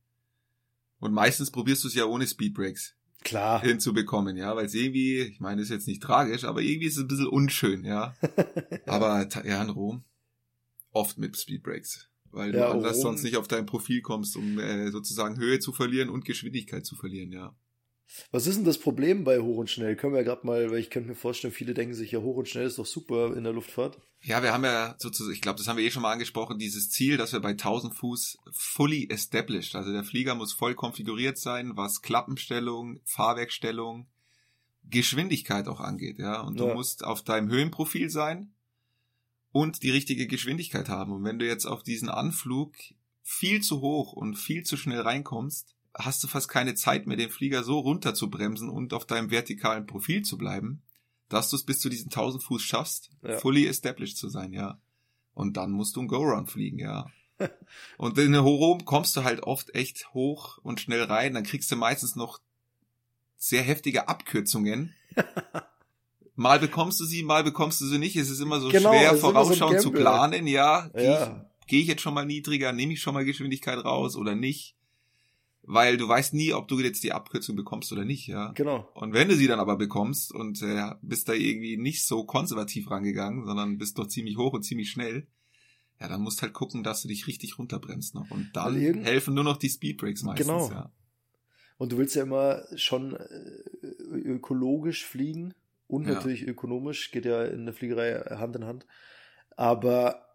Und 1.00 1.12
meistens 1.14 1.52
probierst 1.52 1.84
du 1.84 1.90
es 1.90 1.94
ja 1.94 2.06
ohne 2.06 2.26
Speedbrakes 2.26 2.96
Klar. 3.22 3.62
hinzubekommen, 3.62 4.38
ja, 4.38 4.56
weil 4.56 4.66
es 4.68 4.74
irgendwie, 4.74 5.18
ich 5.24 5.42
meine, 5.42 5.62
ist 5.62 5.68
jetzt 5.72 5.88
nicht 5.90 6.02
tragisch, 6.02 6.46
aber 6.46 6.62
irgendwie 6.62 6.88
ist 6.88 6.96
es 6.96 7.04
ein 7.04 7.10
bisschen 7.10 7.28
unschön, 7.28 7.84
ja. 7.84 8.16
Aber 8.86 9.28
ja, 9.44 9.62
in 9.62 9.70
Rom 9.70 10.06
oft 10.92 11.18
mit 11.18 11.36
Speedbrakes, 11.36 12.08
weil 12.32 12.54
du 12.54 12.60
Ja, 12.60 12.72
anders 12.72 12.96
Rom- 12.96 13.04
sonst 13.04 13.24
nicht 13.24 13.36
auf 13.36 13.50
dein 13.50 13.66
Profil 13.66 14.02
kommst, 14.02 14.38
um 14.38 14.58
äh, 14.58 14.90
sozusagen 14.92 15.36
Höhe 15.36 15.60
zu 15.60 15.74
verlieren 15.74 16.08
und 16.08 16.24
Geschwindigkeit 16.24 16.86
zu 16.86 16.96
verlieren, 16.96 17.34
ja. 17.34 17.54
Was 18.32 18.48
ist 18.48 18.58
denn 18.58 18.66
das 18.66 18.78
Problem 18.80 19.24
bei 19.24 19.40
hoch 19.40 19.58
und 19.58 19.70
schnell? 19.70 19.96
Können 19.96 20.14
wir 20.14 20.20
ja 20.22 20.26
gerade 20.26 20.46
mal, 20.46 20.72
weil 20.72 20.80
ich 20.80 20.90
könnte 20.90 21.10
mir 21.10 21.16
vorstellen, 21.16 21.54
viele 21.54 21.74
denken 21.74 21.94
sich, 21.94 22.12
ja, 22.12 22.20
hoch 22.20 22.38
und 22.38 22.48
schnell 22.48 22.66
ist 22.66 22.80
doch 22.80 22.86
super 22.86 23.36
in 23.36 23.44
der 23.44 23.54
Luftfahrt. 23.54 24.00
Ja, 24.22 24.44
wir 24.44 24.52
haben 24.52 24.64
ja 24.66 24.96
sozusagen, 24.98 25.34
ich 25.34 25.42
glaube, 25.42 25.58
das 25.58 25.68
haben 25.68 25.78
wir 25.78 25.86
eh 25.86 25.92
schon 25.92 26.02
mal 26.02 26.12
angesprochen, 26.12 26.58
dieses 26.58 26.90
Ziel, 26.90 27.18
dass 27.18 27.32
wir 27.34 27.40
bei 27.40 27.52
1000 27.52 27.94
Fuß 27.96 28.38
fully 28.52 29.08
established, 29.10 29.76
also 29.76 29.94
der 29.94 30.04
Flieger 30.04 30.36
muss 30.36 30.52
voll 30.54 30.76
konfiguriert 30.76 31.38
sein, 31.38 31.78
was 31.78 32.02
Klappenstellung, 32.02 33.00
Fahrwerkstellung, 33.06 34.08
Geschwindigkeit 34.90 35.68
auch 35.68 35.80
angeht, 35.80 36.18
ja. 36.20 36.42
Und 36.42 36.60
du 36.60 36.68
Ja. 36.68 36.74
musst 36.74 37.04
auf 37.06 37.24
deinem 37.24 37.50
Höhenprofil 37.50 38.10
sein 38.10 38.52
und 39.52 39.84
die 39.84 39.92
richtige 39.92 40.28
Geschwindigkeit 40.28 40.90
haben. 40.90 41.12
Und 41.14 41.24
wenn 41.24 41.40
du 41.40 41.46
jetzt 41.46 41.66
auf 41.66 41.84
diesen 41.84 42.10
Anflug 42.10 42.74
viel 43.22 43.62
zu 43.62 43.82
hoch 43.82 44.14
und 44.14 44.36
viel 44.36 44.64
zu 44.64 44.78
schnell 44.78 45.02
reinkommst, 45.02 45.76
hast 45.96 46.24
du 46.24 46.28
fast 46.28 46.50
keine 46.50 46.76
Zeit 46.76 47.08
mehr, 47.08 47.18
den 47.18 47.30
Flieger 47.30 47.64
so 47.64 47.80
runter 47.80 48.14
zu 48.14 48.30
bremsen 48.30 48.70
und 48.70 48.94
auf 48.94 49.06
deinem 49.06 49.32
vertikalen 49.32 49.86
Profil 49.86 50.22
zu 50.24 50.38
bleiben, 50.38 50.82
dass 51.30 51.50
du 51.50 51.56
es 51.56 51.64
bis 51.64 51.80
zu 51.80 51.90
diesen 51.90 52.10
1000 52.12 52.44
Fuß 52.44 52.62
schaffst, 52.62 53.10
Ja. 53.24 53.38
fully 53.38 53.66
established 53.68 54.18
zu 54.18 54.30
sein, 54.30 54.54
ja. 54.54 54.80
Und 55.34 55.58
dann 55.58 55.72
musst 55.72 55.96
du 55.96 56.02
ein 56.02 56.08
Go-Round 56.08 56.50
fliegen, 56.52 56.80
ja. 56.80 57.08
und 57.98 58.18
in 58.18 58.34
der 58.34 58.42
Rom 58.42 58.84
kommst 58.86 59.16
du 59.16 59.24
halt 59.24 59.42
oft 59.44 59.74
echt 59.76 60.14
hoch 60.14 60.58
und 60.64 60.80
schnell 60.82 61.04
rein, 61.04 61.34
dann 61.34 61.44
kriegst 61.44 61.72
du 61.72 61.76
meistens 61.76 62.16
noch 62.16 62.40
sehr 63.38 63.62
heftige 63.64 64.08
Abkürzungen. 64.10 64.94
Mal 66.36 66.60
bekommst 66.60 67.00
du 67.02 67.06
sie, 67.06 67.22
mal 67.24 67.44
bekommst 67.44 67.82
du 67.82 67.86
sie 67.86 67.98
nicht. 67.98 68.16
Es 68.16 68.30
ist 68.30 68.40
immer 68.40 68.62
so 68.62 68.70
Genau, 68.70 68.92
schwer 68.92 69.10
immer 69.10 69.18
so 69.18 69.32
vorausschauend 69.32 69.82
zu 69.82 69.92
planen, 69.92 70.48
ja. 70.48 70.88
Gehe 70.94 71.04
Ja. 71.04 71.46
ich, 71.62 71.68
geh 71.68 71.82
ich 71.82 71.88
jetzt 71.88 72.02
schon 72.02 72.14
mal 72.14 72.26
niedriger, 72.26 72.72
nehme 72.72 72.94
ich 72.94 73.02
schon 73.02 73.14
mal 73.14 73.26
Geschwindigkeit 73.26 73.78
raus 73.84 74.16
oder 74.16 74.36
nicht? 74.36 74.76
Weil 75.72 75.98
du 75.98 76.08
weißt 76.08 76.34
nie, 76.34 76.52
ob 76.52 76.68
du 76.68 76.80
jetzt 76.80 77.04
die 77.04 77.12
Abkürzung 77.12 77.56
bekommst 77.56 77.92
oder 77.92 78.04
nicht, 78.04 78.26
ja. 78.26 78.54
Genau. 78.54 78.90
Und 78.96 79.14
wenn 79.14 79.30
du 79.30 79.36
sie 79.36 79.46
dann 79.46 79.60
aber 79.60 79.78
bekommst 79.78 80.34
und 80.34 80.64
äh, 80.64 80.96
bist 81.04 81.30
da 81.30 81.34
irgendwie 81.34 81.78
nicht 81.78 82.08
so 82.08 82.24
konservativ 82.24 82.90
rangegangen, 82.90 83.46
sondern 83.46 83.78
bist 83.78 84.00
doch 84.00 84.08
ziemlich 84.08 84.36
hoch 84.36 84.54
und 84.54 84.64
ziemlich 84.64 84.90
schnell, 84.90 85.28
ja, 86.00 86.08
dann 86.08 86.22
musst 86.22 86.42
halt 86.42 86.54
gucken, 86.54 86.82
dass 86.82 87.04
du 87.04 87.08
dich 87.08 87.28
richtig 87.28 87.60
runterbremst 87.60 88.16
noch. 88.16 88.32
Und 88.32 88.56
dann 88.56 88.76
helfen 88.78 89.36
nur 89.36 89.44
noch 89.44 89.58
die 89.58 89.70
Speedbrakes 89.70 90.24
meistens, 90.24 90.48
Genau. 90.48 90.72
ja. 90.72 90.92
Und 91.78 91.92
du 91.92 92.00
willst 92.00 92.16
ja 92.16 92.24
immer 92.24 92.64
schon 92.76 93.16
äh, 93.16 93.86
ökologisch 94.26 95.06
fliegen 95.06 95.54
und 95.86 96.08
Ja. 96.08 96.14
natürlich 96.16 96.48
ökonomisch, 96.48 97.12
geht 97.12 97.26
ja 97.26 97.46
in 97.46 97.66
der 97.66 97.76
Fliegerei 97.76 98.16
Hand 98.38 98.56
in 98.56 98.66
Hand. 98.66 98.88
Aber 99.56 100.26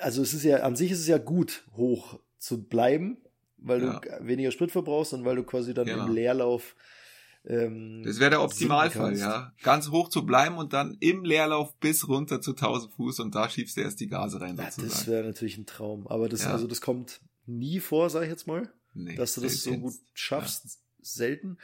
also 0.00 0.20
es 0.20 0.34
ist 0.34 0.44
ja, 0.44 0.58
an 0.58 0.76
sich 0.76 0.90
ist 0.90 1.00
es 1.00 1.08
ja 1.08 1.16
gut, 1.16 1.66
hoch 1.74 2.20
zu 2.36 2.64
bleiben, 2.64 3.16
weil 3.66 3.82
Ja. 3.82 4.00
du 4.00 4.26
weniger 4.26 4.50
Sprit 4.50 4.70
verbrauchst 4.70 5.12
und 5.14 5.24
weil 5.24 5.36
du 5.36 5.42
quasi 5.44 5.74
dann 5.74 5.86
Genau. 5.86 6.06
im 6.06 6.12
Leerlauf 6.14 6.74
ähm, 7.46 8.02
Das 8.04 8.20
wäre 8.20 8.30
der 8.30 8.42
Optimalfall, 8.42 9.18
ja. 9.18 9.52
Ganz 9.62 9.90
hoch 9.90 10.08
zu 10.08 10.24
bleiben 10.24 10.56
und 10.56 10.72
dann 10.72 10.96
im 11.00 11.24
Leerlauf 11.24 11.74
bis 11.78 12.08
runter 12.08 12.40
zu 12.40 12.54
1000 12.54 12.92
Fuß 12.94 13.20
und 13.20 13.34
da 13.34 13.50
schiebst 13.50 13.76
du 13.76 13.82
erst 13.82 14.00
die 14.00 14.06
Gase 14.06 14.40
rein, 14.40 14.56
Ja, 14.56 14.64
das 14.76 15.06
wäre 15.06 15.24
natürlich 15.24 15.58
ein 15.58 15.66
Traum. 15.66 16.06
Aber 16.06 16.28
das, 16.30 16.44
Ja. 16.44 16.52
also 16.52 16.66
das 16.66 16.80
kommt 16.80 17.20
nie 17.44 17.80
vor, 17.80 18.08
sag 18.08 18.22
ich 18.22 18.30
jetzt 18.30 18.46
mal. 18.46 18.72
Nee, 18.94 19.16
dass 19.16 19.34
du 19.34 19.42
das 19.42 19.62
so 19.62 19.76
gut 19.76 19.92
schaffst, 20.14 20.78
selten. 21.02 21.58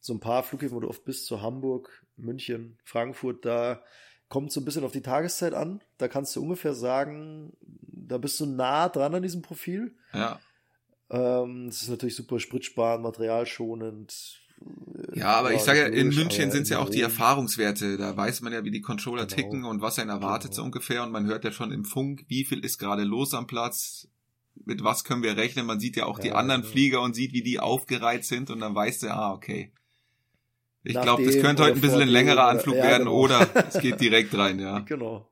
So 0.00 0.12
ein 0.14 0.20
paar 0.20 0.42
Flughäfen, 0.44 0.76
wo 0.76 0.80
du 0.80 0.88
oft 0.88 1.04
bist, 1.04 1.26
so 1.26 1.40
Hamburg, 1.42 2.04
München, 2.16 2.78
Frankfurt, 2.84 3.44
da 3.44 3.82
kommt 4.28 4.52
so 4.52 4.60
ein 4.60 4.64
bisschen 4.64 4.84
auf 4.84 4.92
die 4.92 5.00
Tageszeit 5.02 5.52
an. 5.54 5.82
Da 5.98 6.06
kannst 6.06 6.36
du 6.36 6.42
ungefähr 6.42 6.74
sagen, 6.74 7.54
da 7.60 8.18
bist 8.18 8.38
du 8.38 8.46
nah 8.46 8.88
dran 8.88 9.14
an 9.16 9.22
diesem 9.22 9.42
Profil. 9.42 9.96
Ja. 10.12 10.38
Ähm, 11.10 11.66
das 11.66 11.82
ist 11.82 11.88
natürlich 11.90 12.16
super 12.16 12.40
spritsparend, 12.40 13.02
materialschonend. 13.02 14.40
äh, 14.60 15.18
Ja, 15.18 15.34
aber 15.36 15.52
ich 15.52 15.60
sage 15.60 15.80
ja, 15.80 15.86
in 15.86 16.08
München 16.08 16.50
sind 16.50 16.62
es 16.62 16.68
ja 16.70 16.78
auch 16.78 16.88
die 16.90 17.00
Erfahrungswerte. 17.02 17.96
Da 17.96 18.16
weiß 18.16 18.40
man 18.40 18.52
ja, 18.52 18.64
wie 18.64 18.70
die 18.70 18.80
Controller 18.80 19.26
Genau. 19.26 19.34
ticken 19.36 19.64
und 19.64 19.80
was 19.82 19.98
einen 19.98 20.10
erwartet 20.10 20.50
Genau. 20.52 20.56
so 20.56 20.64
ungefähr. 20.64 21.02
Und 21.02 21.12
man 21.12 21.26
hört 21.26 21.44
ja 21.44 21.52
schon 21.52 21.72
im 21.72 21.84
Funk, 21.84 22.24
wie 22.28 22.44
viel 22.44 22.64
ist 22.64 22.78
gerade 22.78 23.04
los 23.04 23.34
am 23.34 23.46
Platz. 23.46 24.08
Mit 24.64 24.82
was 24.84 25.04
können 25.04 25.22
wir 25.22 25.36
rechnen? 25.36 25.66
Man 25.66 25.80
sieht 25.80 25.96
ja 25.96 26.06
auch 26.06 26.18
die 26.18 26.28
Ja, 26.28 26.34
anderen 26.36 26.62
ja. 26.62 26.68
Flieger 26.68 27.02
und 27.02 27.14
sieht, 27.14 27.32
wie 27.32 27.42
die 27.42 27.58
aufgereiht 27.60 28.24
sind. 28.24 28.50
Und 28.50 28.60
dann 28.60 28.74
weißt 28.74 29.02
du, 29.02 29.08
ah, 29.12 29.32
okay. 29.32 29.72
Ich 30.84 30.92
glaube, 31.00 31.24
das 31.24 31.34
könnte 31.40 31.62
heute 31.62 31.72
oder 31.72 31.74
ein 31.74 31.80
bisschen 31.80 32.02
ein 32.02 32.08
längerer 32.08 32.34
oder- 32.34 32.48
Anflug 32.48 32.76
ja, 32.76 32.82
werden 32.84 33.04
genau. 33.06 33.16
oder 33.18 33.48
es 33.68 33.78
geht 33.80 34.00
direkt 34.00 34.36
rein, 34.36 34.58
ja. 34.60 34.80
Genau. 34.80 35.28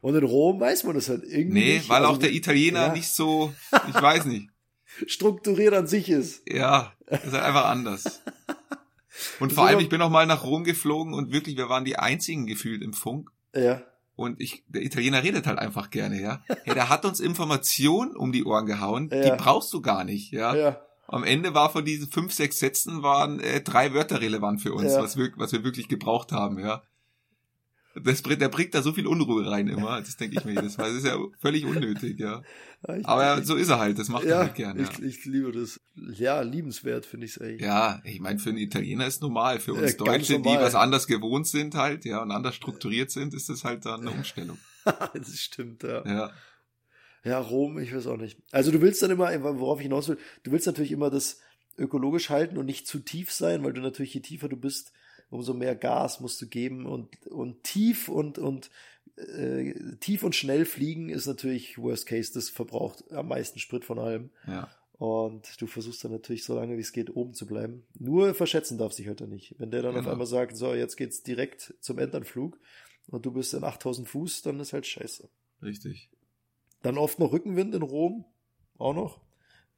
Und 0.00 0.14
in 0.16 0.24
Rom 0.24 0.58
weiß 0.60 0.84
man 0.84 0.94
das 0.94 1.08
halt 1.08 1.22
irgendwie 1.24 1.60
Nee, 1.60 1.74
nicht. 1.78 1.88
weil 1.88 2.02
also 2.02 2.14
auch 2.14 2.18
der 2.18 2.32
Italiener 2.32 2.86
ja. 2.88 2.92
nicht 2.92 3.08
so, 3.08 3.52
ich 3.88 3.94
weiß 4.02 4.24
nicht. 4.26 4.48
Strukturiert 5.06 5.74
an 5.74 5.86
sich 5.86 6.08
ist. 6.08 6.42
Ja, 6.48 6.92
das 7.06 7.24
ist 7.24 7.32
halt 7.32 7.44
einfach 7.44 7.66
anders. 7.66 8.22
Und 9.40 9.52
vor 9.52 9.66
allem, 9.66 9.78
ich 9.80 9.88
bin 9.88 10.00
auch 10.02 10.10
mal 10.10 10.26
nach 10.26 10.42
Rom 10.42 10.64
geflogen 10.64 11.12
und 11.14 11.32
wirklich, 11.32 11.56
wir 11.56 11.68
waren 11.68 11.84
die 11.84 11.96
einzigen 11.98 12.46
gefühlt 12.46 12.82
im 12.82 12.92
Funk. 12.94 13.30
Ja. 13.54 13.82
Und 14.16 14.40
ich, 14.40 14.64
der 14.68 14.82
Italiener 14.82 15.22
redet 15.22 15.46
halt 15.46 15.58
einfach 15.58 15.90
gerne, 15.90 16.20
ja. 16.20 16.42
Hey, 16.64 16.74
der 16.74 16.88
hat 16.88 17.04
uns 17.04 17.20
Informationen 17.20 18.16
um 18.16 18.32
die 18.32 18.44
Ohren 18.44 18.66
gehauen, 18.66 19.10
Ja. 19.12 19.22
die 19.22 19.36
brauchst 19.42 19.72
du 19.74 19.80
gar 19.82 20.04
nicht, 20.04 20.32
ja. 20.32 20.54
Ja. 20.54 20.80
Am 21.08 21.24
Ende 21.24 21.52
war 21.54 21.70
von 21.70 21.84
diesen 21.84 22.10
fünf, 22.10 22.32
sechs 22.32 22.58
Sätzen 22.58 23.02
waren 23.02 23.38
äh, 23.40 23.60
drei 23.60 23.92
Wörter 23.92 24.20
relevant 24.22 24.62
für 24.62 24.72
uns, 24.72 24.92
Ja. 24.92 25.02
was, 25.02 25.16
wir, 25.16 25.30
was 25.36 25.52
wir 25.52 25.62
wirklich 25.62 25.88
gebraucht 25.88 26.32
haben, 26.32 26.58
ja. 26.58 26.82
Das, 27.94 28.22
bringt- 28.22 28.40
der 28.40 28.48
bringt 28.48 28.74
da 28.74 28.80
so 28.82 28.92
viel 28.92 29.06
Unruhe 29.06 29.50
rein 29.50 29.68
immer, 29.68 30.00
das 30.00 30.16
denke 30.16 30.38
ich 30.38 30.44
mir 30.44 30.52
jedes 30.52 30.78
Mal. 30.78 30.88
Das 30.88 30.98
ist 30.98 31.06
ja 31.06 31.18
völlig 31.40 31.64
unnötig, 31.66 32.18
ja. 32.18 32.42
Ja, 32.88 32.96
ich- 32.96 33.06
Aber 33.06 33.42
so 33.44 33.56
ist 33.56 33.68
er 33.68 33.78
halt, 33.78 33.98
das 33.98 34.08
macht 34.08 34.24
er 34.24 34.30
ja, 34.30 34.38
halt 34.38 34.54
gerne. 34.54 34.82
ich, 34.82 35.02
ich 35.02 35.24
liebe 35.26 35.52
das. 35.52 35.78
Ja, 35.94 36.40
liebenswert 36.40 37.04
finde 37.04 37.26
ich 37.26 37.32
es 37.36 37.40
eigentlich. 37.42 37.60
Ja, 37.60 38.00
ich 38.04 38.20
meine, 38.20 38.38
für 38.38 38.48
einen 38.48 38.58
Italiener 38.58 39.06
ist 39.06 39.20
normal. 39.20 39.60
Für 39.60 39.74
uns 39.74 39.92
Ja, 39.92 39.96
Deutsche, 39.98 40.34
die 40.34 40.42
normal. 40.42 40.62
was 40.64 40.74
anders 40.74 41.06
gewohnt 41.06 41.46
sind 41.46 41.74
halt, 41.74 42.04
ja, 42.06 42.22
und 42.22 42.30
anders 42.30 42.54
strukturiert 42.54 43.10
sind, 43.10 43.34
ist 43.34 43.48
das 43.50 43.64
halt 43.64 43.84
dann 43.84 44.00
eine 44.00 44.10
Umstellung. 44.10 44.58
das 45.14 45.38
stimmt, 45.38 45.82
ja. 45.82 46.02
Ja, 46.06 46.30
Ja, 47.24 47.38
Rom, 47.38 47.78
ich 47.78 47.94
weiß 47.94 48.06
auch 48.06 48.16
nicht. 48.16 48.38
Also 48.50 48.70
du 48.72 48.80
willst 48.80 49.02
dann 49.02 49.10
immer, 49.10 49.28
worauf 49.60 49.78
ich 49.80 49.84
hinaus 49.84 50.08
will, 50.08 50.18
du 50.44 50.50
willst 50.50 50.66
natürlich 50.66 50.92
immer 50.92 51.10
das 51.10 51.40
ökologisch 51.78 52.30
halten 52.30 52.58
und 52.58 52.66
nicht 52.66 52.86
zu 52.86 52.98
tief 53.00 53.30
sein, 53.30 53.62
weil 53.64 53.72
du 53.74 53.80
natürlich, 53.80 54.12
je 54.14 54.20
tiefer 54.20 54.48
du 54.48 54.56
bist, 54.56 54.92
umso 55.32 55.54
mehr 55.54 55.74
Gas 55.74 56.20
musst 56.20 56.40
du 56.42 56.46
geben 56.46 56.86
und, 56.86 57.26
und 57.26 57.62
tief 57.64 58.08
und, 58.08 58.38
und 58.38 58.70
äh, 59.16 59.74
tief 60.00 60.22
und 60.22 60.34
schnell 60.34 60.64
fliegen 60.64 61.08
ist 61.08 61.26
natürlich 61.26 61.78
Worst 61.78 62.06
Case, 62.06 62.32
das 62.32 62.48
verbraucht 62.50 63.10
am 63.12 63.28
meisten 63.28 63.58
Sprit 63.58 63.84
von 63.84 63.98
allem. 63.98 64.30
Ja. 64.46 64.68
Und 64.98 65.60
du 65.60 65.66
versuchst 65.66 66.04
dann 66.04 66.12
natürlich 66.12 66.44
so 66.44 66.54
lange 66.54 66.76
wie 66.76 66.80
es 66.80 66.92
geht 66.92 67.16
oben 67.16 67.34
zu 67.34 67.46
bleiben. 67.46 67.82
Nur 67.98 68.34
verschätzen 68.34 68.78
darf 68.78 68.92
sich 68.92 69.08
halt 69.08 69.20
er 69.20 69.26
nicht. 69.26 69.56
Wenn 69.58 69.70
der 69.72 69.82
dann 69.82 69.94
Genau. 69.94 70.06
auf 70.06 70.12
einmal 70.12 70.26
sagt, 70.26 70.56
so, 70.56 70.74
jetzt 70.74 70.96
geht's 70.96 71.22
direkt 71.24 71.74
zum 71.80 71.98
Endanflug 71.98 72.58
und 73.08 73.26
du 73.26 73.32
bist 73.32 73.52
in 73.54 73.64
8000 73.64 74.06
Fuß, 74.06 74.42
dann 74.42 74.60
ist 74.60 74.72
halt 74.72 74.86
scheiße. 74.86 75.28
Richtig. 75.62 76.08
Dann 76.82 76.98
oft 76.98 77.18
noch 77.18 77.32
Rückenwind 77.32 77.74
in 77.74 77.82
Rom. 77.82 78.24
Auch 78.78 78.94
noch. 78.94 79.20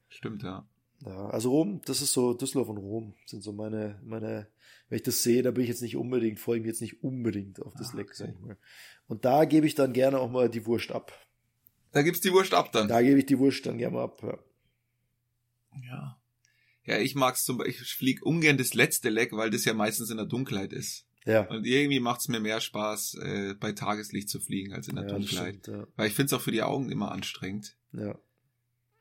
Stimmt, 0.08 0.42
ja. 0.42 0.66
Ja, 1.06 1.26
also 1.28 1.50
Rom, 1.50 1.80
das 1.84 2.00
ist 2.00 2.12
so, 2.12 2.32
Düsseldorf 2.34 2.68
und 2.70 2.78
Rom 2.78 3.14
sind 3.26 3.42
so 3.42 3.52
meine, 3.52 4.00
meine, 4.04 4.48
wenn 4.88 4.96
ich 4.96 5.02
das 5.02 5.22
sehe, 5.22 5.42
da 5.42 5.50
bin 5.50 5.64
ich 5.64 5.68
jetzt 5.68 5.82
nicht 5.82 5.96
unbedingt, 5.96 6.40
freue 6.40 6.56
ich 6.56 6.62
mich 6.62 6.68
jetzt 6.70 6.80
nicht 6.80 7.02
unbedingt 7.02 7.60
auf 7.60 7.74
das 7.74 7.90
Ah, 7.92 7.96
Leck, 7.98 8.06
okay. 8.08 8.14
sag 8.16 8.28
ich 8.30 8.40
mal. 8.40 8.56
Und 9.06 9.24
da 9.24 9.44
gebe 9.44 9.66
ich 9.66 9.74
dann 9.74 9.92
gerne 9.92 10.18
auch 10.18 10.30
mal 10.30 10.48
die 10.48 10.64
Wurst 10.66 10.92
ab. 10.92 11.12
Da 11.92 12.02
gibt's 12.02 12.20
die 12.20 12.32
Wurst 12.32 12.54
ab 12.54 12.72
dann. 12.72 12.88
Da 12.88 13.02
gebe 13.02 13.18
ich 13.18 13.26
die 13.26 13.38
Wurst 13.38 13.66
dann 13.66 13.76
gerne 13.78 13.96
mal 13.96 14.04
ab. 14.04 14.22
Ja. 14.22 14.38
Ja. 15.82 16.20
Ja, 16.86 16.98
ich 16.98 17.14
mag's 17.14 17.44
zum 17.44 17.58
Beispiel, 17.58 17.82
ich 17.82 17.94
flieg 17.94 18.24
ungern 18.24 18.58
das 18.58 18.74
letzte 18.74 19.08
Leck, 19.08 19.32
weil 19.32 19.50
das 19.50 19.64
ja 19.64 19.72
meistens 19.74 20.10
in 20.10 20.16
der 20.18 20.26
Dunkelheit 20.26 20.72
ist. 20.72 21.06
Ja, 21.26 21.48
Und 21.48 21.66
irgendwie 21.66 22.00
macht's 22.00 22.28
mir 22.28 22.40
mehr 22.40 22.60
Spaß, 22.60 23.14
äh, 23.22 23.54
bei 23.58 23.72
Tageslicht 23.72 24.28
zu 24.28 24.38
fliegen 24.40 24.74
als 24.74 24.88
in 24.88 24.96
der 24.96 25.06
ja, 25.06 25.10
Dunkelheit. 25.10 25.56
stimmt, 25.62 25.66
ja. 25.78 25.86
Weil 25.96 26.08
ich 26.08 26.14
find's 26.14 26.34
auch 26.34 26.42
für 26.42 26.52
die 26.52 26.62
Augen 26.62 26.90
immer 26.90 27.12
anstrengend. 27.12 27.76
ja. 27.92 28.18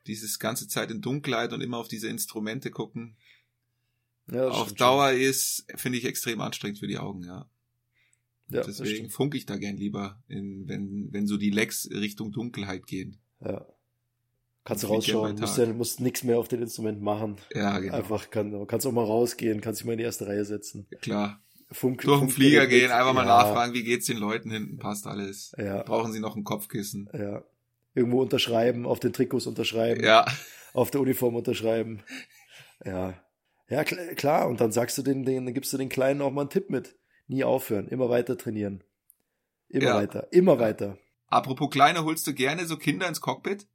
Dieses 0.06 0.38
ganze 0.38 0.68
Zeit 0.68 0.90
in 0.90 1.00
Dunkelheit 1.00 1.52
und 1.52 1.60
immer 1.60 1.78
auf 1.78 1.88
diese 1.88 2.08
Instrumente 2.08 2.70
gucken. 2.70 3.16
ja 4.30 4.48
auf 4.48 4.72
Dauer 4.72 5.12
ist, 5.12 5.66
finde 5.76 5.98
ich, 5.98 6.04
extrem 6.04 6.40
anstrengend 6.40 6.78
für 6.78 6.86
die 6.86 6.98
Augen, 6.98 7.24
ja. 7.24 7.48
schon. 8.50 8.56
Ja, 8.56 8.62
Deswegen 8.62 9.10
funke 9.10 9.36
ich 9.36 9.46
da 9.46 9.56
gern 9.56 9.76
lieber, 9.76 10.22
in, 10.28 10.68
wenn, 10.68 11.08
wenn 11.12 11.26
so 11.26 11.36
die 11.36 11.50
Lecks 11.50 11.88
Richtung 11.90 12.30
Dunkelheit 12.32 12.86
gehen. 12.86 13.18
Ja. 13.40 13.66
Kannst 14.64 14.82
du 14.82 14.88
rausschauen, 14.88 15.38
musst, 15.38 15.58
ja, 15.58 15.66
musst 15.72 16.00
nichts 16.00 16.24
mehr 16.24 16.38
auf 16.38 16.48
den 16.48 16.62
Instrument 16.62 17.02
machen. 17.02 17.36
Ja, 17.54 17.78
genau. 17.78 17.94
Einfach 17.94 18.30
kann, 18.30 18.66
kannst 18.66 18.86
auch 18.86 18.92
mal 18.92 19.04
rausgehen, 19.04 19.60
kannst 19.60 19.80
dich 19.80 19.86
mal 19.86 19.92
in 19.92 19.98
die 19.98 20.04
erste 20.04 20.26
Reihe 20.26 20.44
setzen. 20.44 20.86
Klar. 21.02 21.40
Funk, 21.70 22.02
Durch 22.02 22.20
den 22.20 22.28
Flieger 22.30 22.66
gehen, 22.66 22.90
einfach 22.90 23.12
mal 23.12 23.26
ja, 23.26 23.42
nachfragen, 23.42 23.74
wie 23.74 23.82
geht's 23.82 24.06
den 24.06 24.18
Leuten 24.18 24.50
hinten, 24.50 24.78
passt 24.78 25.06
alles. 25.06 25.52
Ja, 25.58 25.82
Brauchen 25.82 26.12
sie 26.12 26.20
noch 26.20 26.36
ein 26.36 26.44
Kopfkissen? 26.44 27.08
ja. 27.12 27.42
Irgendwo 27.94 28.22
unterschreiben, 28.22 28.86
auf 28.86 28.98
den 29.00 29.12
Trikots 29.12 29.46
unterschreiben. 29.46 30.02
Ja, 30.04 30.26
auf 30.72 30.90
der 30.90 31.00
Uniform 31.00 31.36
unterschreiben. 31.36 32.02
Ja. 32.84 33.14
Ja, 33.68 33.84
kl 33.84 34.14
klar. 34.14 34.48
Und 34.48 34.60
dann 34.60 34.72
sagst 34.72 34.98
du 34.98 35.02
den, 35.02 35.24
den, 35.24 35.44
dann 35.46 35.54
gibst 35.54 35.72
du 35.72 35.78
den 35.78 35.88
Kleinen 35.88 36.20
auch 36.20 36.30
mal 36.32 36.42
einen 36.42 36.50
Tipp 36.50 36.68
mit. 36.70 36.96
Nie 37.28 37.44
aufhören, 37.44 37.88
immer 37.88 38.10
weiter 38.10 38.36
trainieren. 38.36 38.82
Immer 39.68 39.84
Ja. 39.86 39.94
weiter, 39.96 40.28
immer 40.32 40.58
weiter. 40.58 40.98
apropos 41.28 41.70
Kleine, 41.70 42.04
holst 42.04 42.26
du 42.26 42.34
gerne 42.34 42.66
so 42.66 42.76
Kinder 42.76 43.08
ins 43.08 43.20
Cockpit? 43.20 43.66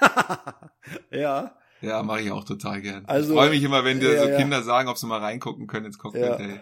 ja, 1.10 1.56
Ja, 1.80 2.02
mache 2.02 2.20
ich 2.22 2.30
auch 2.30 2.44
total 2.44 2.80
gern. 2.82 3.04
Also, 3.06 3.32
ich 3.32 3.38
freue 3.38 3.50
mich 3.50 3.62
immer, 3.62 3.84
wenn 3.84 4.00
dir 4.00 4.14
ja, 4.14 4.30
so. 4.32 4.36
Kinder 4.36 4.62
sagen, 4.62 4.88
ob 4.88 4.98
sie 4.98 5.06
mal 5.06 5.20
reingucken 5.20 5.66
können 5.66 5.86
ins 5.86 5.98
Cockpit. 5.98 6.22
Ey. 6.22 6.60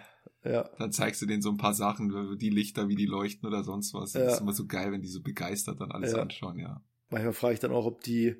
Ja, 0.50 0.70
Dann 0.78 0.92
zeigst 0.92 1.20
du 1.22 1.26
denen 1.26 1.42
so 1.42 1.50
ein 1.50 1.56
paar 1.56 1.74
Sachen, 1.74 2.36
die 2.38 2.50
Lichter, 2.50 2.88
wie 2.88 2.96
die 2.96 3.06
leuchten 3.06 3.46
oder 3.48 3.62
sonst 3.64 3.94
was. 3.94 4.12
Das 4.12 4.22
Ja. 4.22 4.32
ist 4.32 4.40
immer 4.40 4.52
so 4.52 4.66
geil, 4.66 4.92
wenn 4.92 5.02
die 5.02 5.08
so 5.08 5.20
begeistert 5.22 5.80
dann 5.80 5.92
alles 5.92 6.12
Ja. 6.12 6.22
anschauen, 6.22 6.58
ja. 6.58 6.82
manchmal 7.10 7.32
frage 7.34 7.54
ich 7.54 7.60
dann 7.60 7.72
auch, 7.72 7.86
ob 7.86 8.02
die, 8.02 8.36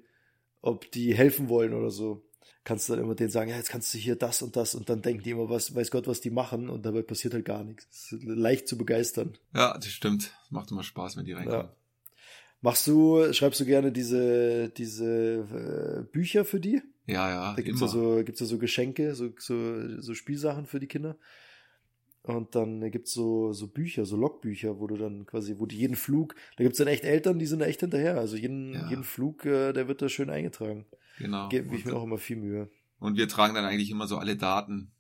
ob 0.61 0.91
die 0.93 1.15
helfen 1.15 1.49
wollen 1.49 1.73
oder 1.75 1.91
so. 1.91 2.23
Kannst 2.65 2.89
du 2.89 2.95
dann 2.95 3.05
immer 3.05 3.15
denen 3.15 3.31
sagen, 3.31 3.49
ja, 3.51 3.57
jetzt 3.57 3.71
kannst 3.71 3.95
du 3.95 3.99
hier 3.99 4.17
das 4.17 4.43
und 4.43 4.57
das 4.57 4.75
und 4.75 4.89
dann 4.89 5.01
denken 5.03 5.23
die 5.23 5.31
immer, 5.31 5.49
was, 5.49 5.73
weiß 5.75 5.91
Gott, 5.93 6.09
was 6.09 6.21
die 6.21 6.31
machen 6.31 6.69
und 6.69 6.85
dabei 6.85 7.03
passiert 7.03 7.33
halt 7.35 7.45
gar 7.45 7.63
nichts. 7.63 7.87
Das 8.11 8.13
ist 8.21 8.25
leicht 8.25 8.67
zu 8.67 8.77
begeistern. 8.77 9.35
Ja, 9.55 9.75
das 9.75 9.87
stimmt. 9.89 10.33
Macht 10.51 10.73
immer 10.73 10.83
Spaß, 10.83 11.17
wenn 11.17 11.25
die 11.25 11.33
reinkommen. 11.35 11.67
Ja. 11.67 11.77
Machst 12.63 12.87
du, 12.89 13.33
schreibst 13.33 13.61
du 13.61 13.65
gerne 13.67 13.93
diese, 13.93 14.71
diese 14.71 16.05
äh, 16.09 16.13
Bücher 16.13 16.45
für 16.45 16.59
die? 16.59 16.83
Ja, 17.07 17.29
ja, 17.31 17.55
Da 17.55 17.63
gibt's 17.63 17.81
immer. 17.81 17.89
ja 17.91 17.93
so, 18.19 18.25
gibt's 18.25 18.41
ja 18.41 18.47
so 18.47 18.59
Geschenke, 18.59 19.15
so, 19.15 19.29
so, 19.39 20.01
so 20.01 20.15
Spielsachen 20.15 20.67
für 20.67 20.81
die 20.81 20.89
Kinder. 20.89 21.17
Und 22.29 22.55
dann 22.55 22.91
gibt's 22.91 23.13
so, 23.13 23.53
so 23.53 23.69
Bücher, 23.69 24.05
so 24.05 24.17
Logbücher, 24.17 24.79
wo 24.81 24.87
du 24.87 24.97
dann 24.97 25.27
quasi, 25.27 25.57
wo 25.59 25.67
die 25.67 25.77
jeden 25.79 25.97
Flug, 25.97 26.35
da 26.57 26.65
gibt's 26.65 26.79
dann 26.79 26.89
echt 26.89 27.05
Eltern, 27.05 27.39
die 27.39 27.47
sind 27.47 27.61
da 27.61 27.67
echt 27.67 27.81
hinterher. 27.81 28.19
Also 28.19 28.37
jeden, 28.37 28.75
Ja. 28.75 28.89
jeden 28.91 29.05
Flug, 29.05 29.45
äh, 29.47 29.73
der 29.73 29.89
wird 29.89 30.03
da 30.03 30.09
schön 30.09 30.31
eingetragen. 30.31 30.87
genau. 31.19 31.49
Gebe 31.49 31.75
ich 31.75 31.85
mir 31.85 31.95
auch 31.97 32.05
immer 32.05 32.19
viel 32.19 32.37
Mühe. 32.37 32.69
Und 32.99 33.17
wir 33.17 33.29
tragen 33.29 33.55
dann 33.55 33.65
eigentlich 33.65 33.91
immer 33.91 34.07
so 34.07 34.19
alle 34.19 34.37
Daten 34.37 34.91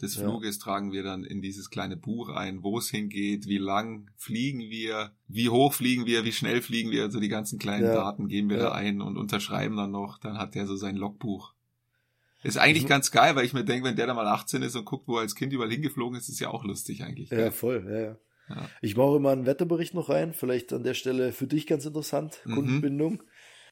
des 0.00 0.16
Ja. 0.16 0.22
Fluges, 0.24 0.58
tragen 0.58 0.90
wir 0.92 1.02
dann 1.04 1.22
in 1.24 1.40
dieses 1.42 1.70
kleine 1.70 1.96
Buch 1.96 2.28
ein, 2.30 2.62
wo 2.64 2.76
es 2.78 2.90
hingeht, 2.90 3.46
wie 3.46 3.58
lang 3.58 4.10
fliegen 4.16 4.60
wir, 4.68 5.12
wie 5.28 5.48
hoch 5.48 5.72
fliegen 5.74 6.04
wir, 6.06 6.24
wie 6.24 6.32
schnell 6.32 6.60
fliegen 6.60 6.90
wir, 6.90 7.04
also 7.04 7.20
die 7.20 7.28
ganzen 7.28 7.58
kleinen 7.60 7.84
Ja. 7.84 7.94
Daten 7.94 8.26
geben 8.26 8.50
wir 8.50 8.56
Ja. 8.56 8.62
da 8.64 8.72
ein 8.72 9.00
und 9.00 9.16
unterschreiben 9.16 9.76
dann 9.76 9.92
noch, 9.92 10.18
dann 10.18 10.38
hat 10.38 10.54
der 10.56 10.66
so 10.66 10.74
sein 10.76 10.96
Logbuch. 10.96 11.54
Ist 12.42 12.58
eigentlich 12.58 12.84
Mhm. 12.84 12.88
ganz 12.88 13.10
geil, 13.10 13.36
weil 13.36 13.44
ich 13.44 13.52
mir 13.52 13.64
denke, 13.64 13.86
wenn 13.88 13.96
der 13.96 14.06
da 14.06 14.14
mal 14.14 14.26
18 14.26 14.62
ist 14.62 14.74
und 14.76 14.84
guckt, 14.84 15.06
wo 15.08 15.16
er 15.16 15.20
als 15.22 15.34
Kind 15.34 15.52
überall 15.52 15.70
hingeflogen 15.70 16.18
ist, 16.18 16.28
ist 16.28 16.40
ja 16.40 16.48
auch 16.50 16.64
lustig 16.64 17.04
eigentlich. 17.04 17.30
Ja, 17.30 17.50
voll, 17.50 17.84
ja, 17.88 18.00
ja. 18.00 18.16
Ja. 18.48 18.68
Ich 18.82 18.96
mache 18.96 19.16
immer 19.16 19.30
einen 19.30 19.46
Wetterbericht 19.46 19.94
noch 19.94 20.08
rein, 20.08 20.34
vielleicht 20.34 20.72
an 20.72 20.82
der 20.82 20.94
Stelle 20.94 21.32
für 21.32 21.46
dich 21.46 21.66
ganz 21.68 21.86
interessant, 21.86 22.40
Mhm. 22.44 22.54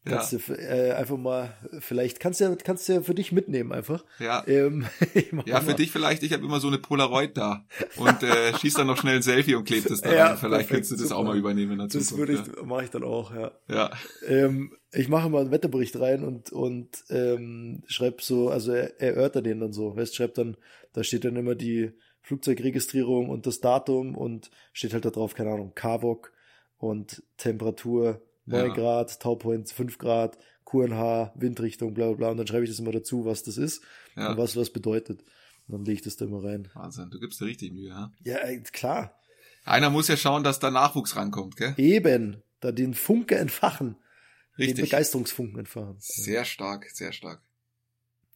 Kannst 0.05 0.33
du 0.33 0.39
äh, 0.55 0.93
einfach 0.93 1.19
mal, 1.19 1.53
vielleicht 1.81 2.21
kannst 2.21 2.41
du 2.41 2.45
ja, 2.45 2.57
kannst 2.57 2.89
du 2.89 2.95
ja 2.95 3.03
für 3.03 3.15
dich 3.15 3.33
mitnehmen 3.33 3.71
einfach. 3.71 4.03
Ja. 4.19 4.43
Ähm, 4.47 4.87
Ja, 5.45 5.61
für 5.61 5.75
dich 5.75 5.91
vielleicht, 5.93 6.23
ich 6.23 6.33
habe 6.33 6.45
immer 6.45 6.59
so 6.59 6.69
eine 6.69 6.79
Polaroid 6.79 7.37
da 7.37 7.67
und 7.97 8.23
äh, 8.23 8.57
schieß 8.59 8.75
dann 8.75 8.87
noch 8.87 8.97
schnell 8.97 9.17
ein 9.17 9.23
Selfie 9.23 9.55
und 9.57 9.65
klebt 9.65 9.91
es 9.91 10.01
da 10.01 10.11
Ja, 10.15 10.27
rein. 10.29 10.37
Vielleicht 10.39 10.69
perfekt, 10.69 10.89
kannst 10.89 10.91
du 10.93 10.97
das 10.97 11.13
auch 11.13 11.19
super. 11.19 11.29
mal 11.31 11.37
übernehmen 11.39 11.73
in 11.73 11.79
der 11.79 11.89
Das 11.89 12.07
Zukunft. 12.07 12.19
würde 12.19 12.33
ich, 12.33 12.63
mache 12.67 12.85
ich 12.85 12.91
dann 12.91 13.05
auch, 13.05 13.35
ja. 13.35 13.51
ja. 13.69 13.75
ja. 13.77 13.91
Ähm, 14.27 14.73
ich 14.93 15.09
mache 15.09 15.29
mal 15.29 15.43
einen 15.43 15.51
Wetterbericht 15.51 16.01
rein 16.01 16.25
und, 16.25 16.51
und 16.51 16.89
ähm, 17.11 17.83
schreib 17.87 18.23
so, 18.23 18.49
also 18.49 18.73
er, 18.73 18.99
erörter 19.01 19.43
den 19.43 19.61
dann 19.61 19.73
so. 19.73 19.97
Weißt, 19.97 20.17
schreibt 20.17 20.39
dann, 20.39 20.57
da 20.95 21.05
steht 21.05 21.25
dann 21.25 21.37
immer 21.37 21.55
die 21.55 21.93
Flugzeugregistrierung 22.23 23.29
und 23.29 23.47
das 23.47 23.61
Datum 23.61 24.17
und 24.17 24.51
steht 24.73 24.95
halt 24.95 25.05
da 25.05 25.11
drauf, 25.11 25.35
keine 25.35 25.51
Ahnung, 25.51 25.73
KVOG 25.75 26.33
und 26.79 27.23
Temperatur 27.37 28.23
9 28.47 28.69
Ja. 28.69 28.75
Grad, 28.75 29.21
Taupoint 29.21 29.71
5 29.71 29.99
Grad, 29.99 30.39
QNH, 30.65 31.33
Windrichtung, 31.37 31.95
bla 31.95 32.07
bla 32.09 32.15
bla. 32.17 32.29
Und 32.31 32.37
dann 32.37 32.47
schreibe 32.47 32.65
ich 32.65 32.71
das 32.71 32.79
immer 32.79 32.93
dazu, 32.93 33.25
was 33.25 33.43
das 33.43 33.57
ist 33.57 33.83
ja. 34.17 34.31
und 34.31 34.39
was 34.39 34.57
was 34.57 34.71
bedeutet. 34.71 35.23
Und 35.67 35.73
dann 35.73 35.85
lege 35.85 35.95
ich 35.97 36.03
das 36.03 36.17
da 36.17 36.25
immer 36.25 36.43
rein. 36.43 36.69
Wahnsinn, 36.75 37.11
du 37.11 37.21
gibst 37.21 37.41
dir 37.41 37.47
richtig 37.47 37.73
Mühe, 37.73 37.89
ja? 37.89 38.13
Ja, 38.25 38.39
klar. 38.73 39.15
Einer 39.65 39.91
muss 39.91 40.09
ja 40.09 40.17
schauen, 40.17 40.43
dass 40.43 40.59
da 40.59 40.71
Nachwuchs 40.71 41.17
rankommt, 41.17 41.57
gell? 41.57 41.75
Eben, 41.77 42.43
da 42.61 42.73
den 42.73 42.95
Funke 42.95 43.37
entfachen. 43.37 43.97
Den 44.59 44.67
Richtig. 44.67 44.91
Begeisterungsfunken 44.91 45.59
entfachen. 45.61 45.97
Sehr 45.99 46.45
stark, 46.45 46.91
sehr 46.91 47.13
stark. 47.13 47.41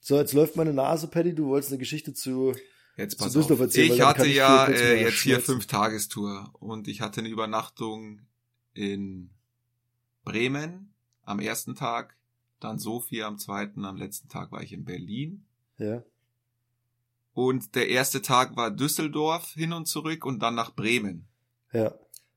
So, 0.00 0.16
jetzt 0.16 0.32
läuft 0.32 0.56
meine 0.56 0.72
Nase, 0.72 1.08
Paddy. 1.08 1.34
Du 1.34 1.48
wolltest 1.48 1.72
eine 1.72 1.78
Geschichte 1.78 2.14
zu. 2.14 2.54
Jetzt 2.96 3.18
Zu 3.18 3.24
pass 3.24 3.36
auf. 3.36 3.60
erzählen, 3.60 3.92
Ich 3.92 4.00
hatte 4.00 4.26
ich 4.26 4.36
ja 4.36 4.66
äh, 4.68 5.02
jetzt 5.02 5.20
hier 5.20 5.40
fünf 5.40 5.66
Tagestour 5.66 6.50
und 6.60 6.88
ich 6.88 7.00
hatte 7.00 7.20
eine 7.20 7.28
Übernachtung 7.28 8.20
in 8.72 9.30
Bremen 10.24 10.92
am 11.24 11.40
ersten 11.40 11.74
Tag, 11.74 12.16
dann 12.60 12.78
Sofia 12.78 13.26
am 13.26 13.38
zweiten, 13.38 13.84
am 13.84 13.96
letzten 13.96 14.28
Tag 14.28 14.52
war 14.52 14.62
ich 14.62 14.72
in 14.72 14.84
Berlin 14.84 15.44
Ja, 15.78 16.02
und 17.32 17.74
der 17.74 17.88
erste 17.88 18.22
Tag 18.22 18.56
war 18.56 18.70
Düsseldorf 18.70 19.52
hin 19.54 19.72
und 19.72 19.86
zurück 19.86 20.24
und 20.24 20.40
dann 20.40 20.54
nach 20.54 20.74
Bremen. 20.74 21.26
ja, 21.72 21.92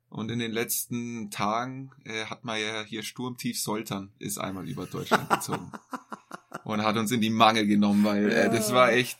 Und 0.09 0.31
in 0.31 0.39
den 0.39 0.51
letzten 0.51 1.29
Tagen 1.29 1.91
äh, 2.05 2.25
hat 2.25 2.43
man 2.45 2.59
ja 2.59 2.83
hier 2.83 3.03
Sturmtief 3.03 3.61
Soltern 3.61 4.11
ist 4.19 4.37
einmal 4.39 4.67
über 4.67 4.85
Deutschland 4.87 5.29
gezogen. 5.29 5.71
und 6.63 6.81
hat 6.83 6.97
uns 6.97 7.11
in 7.11 7.21
die 7.21 7.29
Mangel 7.29 7.67
genommen, 7.67 8.03
weil 8.03 8.31
äh, 8.31 8.49
das 8.49 8.73
war 8.73 8.91
echt, 8.91 9.19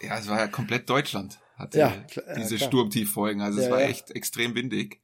ja, 0.00 0.18
es 0.18 0.28
war 0.28 0.38
ja 0.38 0.48
komplett 0.48 0.88
Deutschland, 0.88 1.38
hatte 1.56 1.78
Ja, 1.78 1.90
klar, 1.90 2.26
ja, 2.28 2.34
diese 2.36 2.56
klar. 2.56 2.68
Sturmtieffolgen. 2.68 3.42
Also 3.42 3.58
es 3.58 3.66
Ja, 3.66 3.72
war 3.72 3.80
ja. 3.82 3.88
echt 3.88 4.10
extrem 4.12 4.54
windig. 4.54 5.00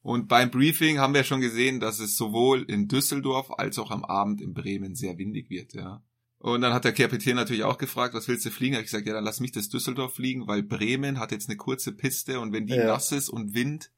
Und 0.00 0.28
beim 0.28 0.50
Briefing 0.50 0.98
haben 0.98 1.14
wir 1.14 1.24
schon 1.24 1.40
gesehen, 1.40 1.80
dass 1.80 1.98
es 1.98 2.16
sowohl 2.16 2.62
in 2.62 2.88
Düsseldorf 2.88 3.50
als 3.58 3.78
auch 3.78 3.90
am 3.90 4.04
Abend 4.04 4.40
in 4.40 4.54
Bremen 4.54 4.94
sehr 4.94 5.18
windig 5.18 5.50
wird, 5.50 5.74
ja. 5.74 6.02
Und 6.40 6.60
dann 6.60 6.72
hat 6.72 6.84
der 6.84 6.92
Kapitän 6.92 7.34
natürlich 7.34 7.64
auch 7.64 7.78
gefragt, 7.78 8.14
was 8.14 8.28
willst 8.28 8.46
du 8.46 8.50
fliegen? 8.50 8.76
Hab 8.76 8.82
ich 8.82 8.90
gesagt, 8.90 9.08
ja, 9.08 9.12
dann 9.12 9.24
lass 9.24 9.40
mich 9.40 9.50
das 9.50 9.68
Düsseldorf 9.70 10.14
fliegen, 10.14 10.46
weil 10.46 10.62
Bremen 10.62 11.18
hat 11.18 11.32
jetzt 11.32 11.48
eine 11.48 11.56
kurze 11.56 11.90
Piste 11.92 12.38
und 12.38 12.52
wenn 12.52 12.66
die 12.66 12.74
Ja. 12.76 12.86
nass 12.86 13.10
ist 13.10 13.28
und 13.28 13.54
Wind, 13.54 13.90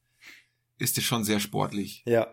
ist 0.78 0.96
es 0.96 1.04
schon 1.04 1.22
sehr 1.24 1.38
sportlich. 1.40 2.02
ja, 2.06 2.26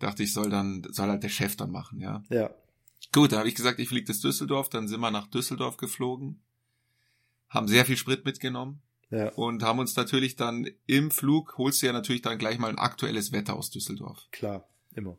Dachte 0.00 0.24
ich, 0.24 0.32
soll 0.32 0.50
dann, 0.50 0.82
soll 0.90 1.08
halt 1.08 1.22
der 1.22 1.28
Chef 1.28 1.54
dann 1.56 1.70
machen, 1.70 2.00
ja. 2.00 2.24
ja, 2.28 2.50
Gut, 3.12 3.30
dann 3.30 3.38
habe 3.38 3.48
ich 3.48 3.54
gesagt, 3.54 3.78
ich 3.78 3.88
fliege 3.88 4.06
das 4.06 4.18
Düsseldorf, 4.20 4.68
dann 4.68 4.88
sind 4.88 5.00
wir 5.00 5.12
nach 5.12 5.28
Düsseldorf 5.28 5.76
geflogen, 5.76 6.42
haben 7.48 7.68
sehr 7.68 7.84
viel 7.84 7.96
Sprit 7.96 8.24
mitgenommen 8.24 8.82
ja, 9.10 9.30
und 9.32 9.62
haben 9.62 9.78
uns 9.78 9.96
natürlich 9.96 10.36
dann 10.36 10.68
im 10.86 11.10
Flug, 11.10 11.56
holst 11.58 11.82
du 11.82 11.86
ja 11.86 11.92
natürlich 11.92 12.22
dann 12.22 12.38
gleich 12.38 12.58
mal 12.58 12.68
ein 12.70 12.78
aktuelles 12.78 13.32
Wetter 13.32 13.54
aus 13.56 13.70
Düsseldorf. 13.70 14.28
klar, 14.32 14.68
immer. 14.94 15.16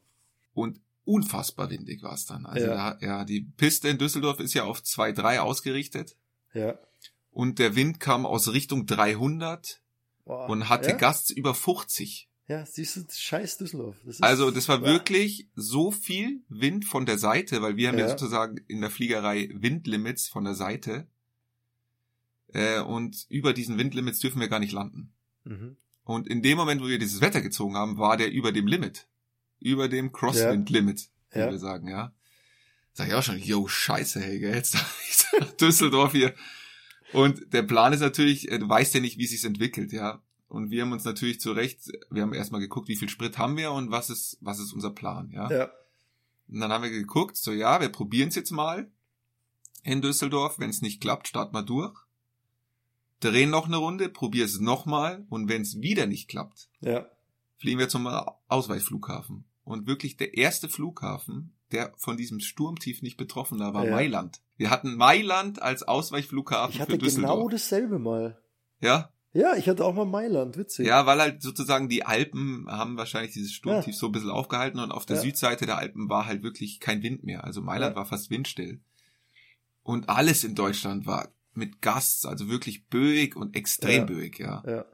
Und 0.54 0.80
unfassbar 1.06 1.69
windig 1.69 2.02
war 2.02 2.13
es 2.13 2.26
dann. 2.26 2.45
Also 2.45 2.67
Ja. 2.67 2.93
Da, 2.95 3.06
ja, 3.06 3.26
die 3.26 3.41
Piste 3.41 3.89
in 3.89 3.98
Düsseldorf 3.98 4.39
ist 4.39 4.54
ja 4.54 4.63
auf 4.63 4.80
2-3 4.82 5.39
ausgerichtet. 5.39 6.15
Ja, 6.54 6.78
und 7.32 7.60
der 7.60 7.76
Wind 7.76 8.00
kam 8.00 8.26
aus 8.26 8.54
Richtung 8.54 8.86
300 8.86 9.82
Boah. 10.24 10.50
und 10.50 10.69
hatte 10.69 10.91
ja? 10.91 10.98
Gusts 10.98 11.30
über 11.30 11.54
50. 11.54 12.30
Ja, 12.48 12.65
siehst 12.65 12.95
du, 12.95 13.04
scheiß 13.12 13.58
Düsseldorf. 13.58 13.98
Das 14.06 14.15
ist, 14.15 14.24
Also 14.24 14.52
das 14.52 14.69
war 14.69 14.78
ja. 14.78 14.86
wirklich 14.86 15.50
so 15.56 15.91
viel 15.91 16.43
Wind 16.48 16.86
von 16.86 17.06
der 17.06 17.17
Seite, 17.17 17.62
weil 17.62 17.76
wir 17.76 17.89
haben 17.89 17.98
ja, 17.98 18.06
Ja. 18.06 18.10
sozusagen 18.12 18.58
in 18.67 18.82
der 18.82 18.89
Fliegerei 18.91 19.50
Windlimits 19.54 20.28
von 20.30 20.43
der 20.45 20.54
Seite. 20.56 21.08
Äh, 22.56 22.80
und 22.80 23.26
über 23.28 23.52
diesen 23.52 23.78
Windlimits 23.78 24.20
dürfen 24.20 24.39
wir 24.39 24.48
gar 24.48 24.60
nicht 24.60 24.72
landen. 24.72 25.12
Mhm. 25.44 25.76
Und 26.06 26.28
in 26.28 26.41
dem 26.41 26.58
Moment, 26.58 26.82
wo 26.82 26.88
wir 26.88 27.00
dieses 27.00 27.20
Wetter 27.20 27.41
gezogen 27.41 27.76
haben, 27.76 27.98
war 27.98 28.15
der 28.15 28.32
über 28.32 28.54
dem 28.54 28.65
Limit. 28.65 29.08
Über 29.60 29.89
dem 29.89 30.13
Crosswind-Limit, 30.13 31.10
wie 31.32 31.39
Ja. 31.39 31.52
wir 31.52 31.60
sagen, 31.60 31.89
ja. 31.89 32.13
Sag 32.94 33.10
ich 33.10 33.13
auch 33.13 33.24
schon, 33.24 33.39
yo, 33.39 33.68
scheiße, 33.68 34.22
hey, 34.22 34.39
gell, 34.39 34.56
jetzt 34.56 34.78
Düsseldorf 35.60 36.13
hier. 36.13 36.34
Und 37.12 37.52
der 37.54 37.63
Plan 37.63 37.91
ist 37.91 38.00
natürlich, 38.00 38.50
äh, 38.50 38.58
du 38.58 38.70
weißt 38.70 38.94
ja 38.94 39.02
nicht, 39.02 39.18
wie 39.18 39.28
sich's 39.28 39.44
entwickelt, 39.44 39.91
ja. 39.91 40.22
Und 40.48 40.72
wir 40.72 40.84
haben 40.84 40.94
uns 40.94 41.04
natürlich 41.04 41.41
zurecht, 41.41 41.91
wir 42.10 42.22
haben 42.22 42.34
erstmal 42.34 42.62
geguckt, 42.62 42.88
wie 42.88 42.96
viel 42.96 43.10
Sprit 43.10 43.38
haben 43.38 43.58
wir 43.58 43.74
und 43.74 43.91
was 43.91 44.10
ist, 44.10 44.38
was 44.39 44.60
ist 44.60 44.72
unser 44.72 44.91
Plan, 44.91 45.30
ja. 45.32 45.52
Ja. 45.52 45.72
Und 46.48 46.62
dann 46.62 46.72
haben 46.72 46.84
wir 46.84 46.89
geguckt, 46.91 47.36
so 47.36 47.52
ja, 47.52 47.82
wir 47.82 47.89
probieren 47.89 48.30
es 48.30 48.36
jetzt 48.36 48.52
mal 48.52 48.89
in 49.84 50.02
Düsseldorf. 50.02 50.58
Wenn 50.60 50.70
es 50.70 50.82
nicht 50.82 51.02
klappt, 51.02 51.28
starten 51.28 51.54
wir 51.54 51.63
durch. 51.63 52.05
Drehen 53.21 53.49
noch 53.49 53.65
eine 53.67 53.78
Runde, 53.78 54.10
probier 54.10 54.45
es 54.45 54.60
nochmal 54.60 55.25
und 55.30 55.47
wenn 55.49 55.62
es 55.62 55.82
wieder 55.82 56.06
nicht 56.06 56.28
klappt, 56.28 56.69
Ja. 56.82 57.06
fliegen 57.58 57.80
wir 57.80 57.89
zum 57.89 58.08
Ausweichflughafen. 58.47 59.45
Und 59.63 59.88
wirklich 59.88 60.17
der 60.17 60.36
erste 60.38 60.69
Flughafen, 60.69 61.54
der 61.71 61.93
von 61.97 62.17
diesem 62.17 62.39
Sturmtief 62.39 63.01
nicht 63.01 63.17
betroffen 63.17 63.60
war, 63.60 63.73
war 63.73 63.86
Ja. 63.86 63.91
Mailand. 63.91 64.41
Wir 64.58 64.69
hatten 64.69 64.95
Mailand 64.95 65.62
als 65.62 65.84
Ausweichflughafen 65.84 66.71
Ich 66.71 66.78
für 66.78 66.82
hatte 66.84 66.97
Düsseldorf. 66.97 67.36
genau 67.36 67.49
dasselbe 67.49 67.99
mal. 67.99 68.39
ja, 68.80 69.12
Ja, 69.34 69.56
ich 69.58 69.67
hatte 69.67 69.84
auch 69.84 69.93
mal 69.93 70.06
Mailand, 70.06 70.56
witzig. 70.56 70.88
ja, 70.88 71.06
weil 71.06 71.19
halt 71.19 71.41
sozusagen 71.41 71.89
die 71.89 72.06
Alpen 72.06 72.67
haben 72.69 72.95
wahrscheinlich 72.95 73.34
dieses 73.34 73.51
Sturmtief 73.51 73.95
so 73.95 74.06
ein 74.06 74.12
bisschen 74.13 74.30
aufgehalten 74.30 74.80
und 74.80 74.91
auf 74.91 75.06
der 75.06 75.17
Ja. 75.17 75.21
Südseite 75.23 75.65
der 75.65 75.78
Alpen 75.78 76.08
war 76.08 76.25
halt 76.25 76.41
wirklich 76.43 76.80
kein 76.80 77.01
Wind 77.04 77.23
mehr. 77.25 77.43
Also 77.43 77.62
Mailand 77.62 77.93
Ja. 77.93 77.97
war 77.97 78.06
fast 78.06 78.30
windstill. 78.30 78.80
Und 79.84 80.08
alles 80.10 80.43
in 80.45 80.56
Deutschland 80.56 81.06
war 81.06 81.28
mit 81.58 81.82
Gasts, 81.82 82.26
also 82.26 82.50
wirklich 82.50 82.88
böig 82.88 83.36
und 83.36 83.56
extrem 83.56 84.00
Ja. 84.00 84.04
böig, 84.06 84.39
ja. 84.39 84.63
Ja. 84.68 84.86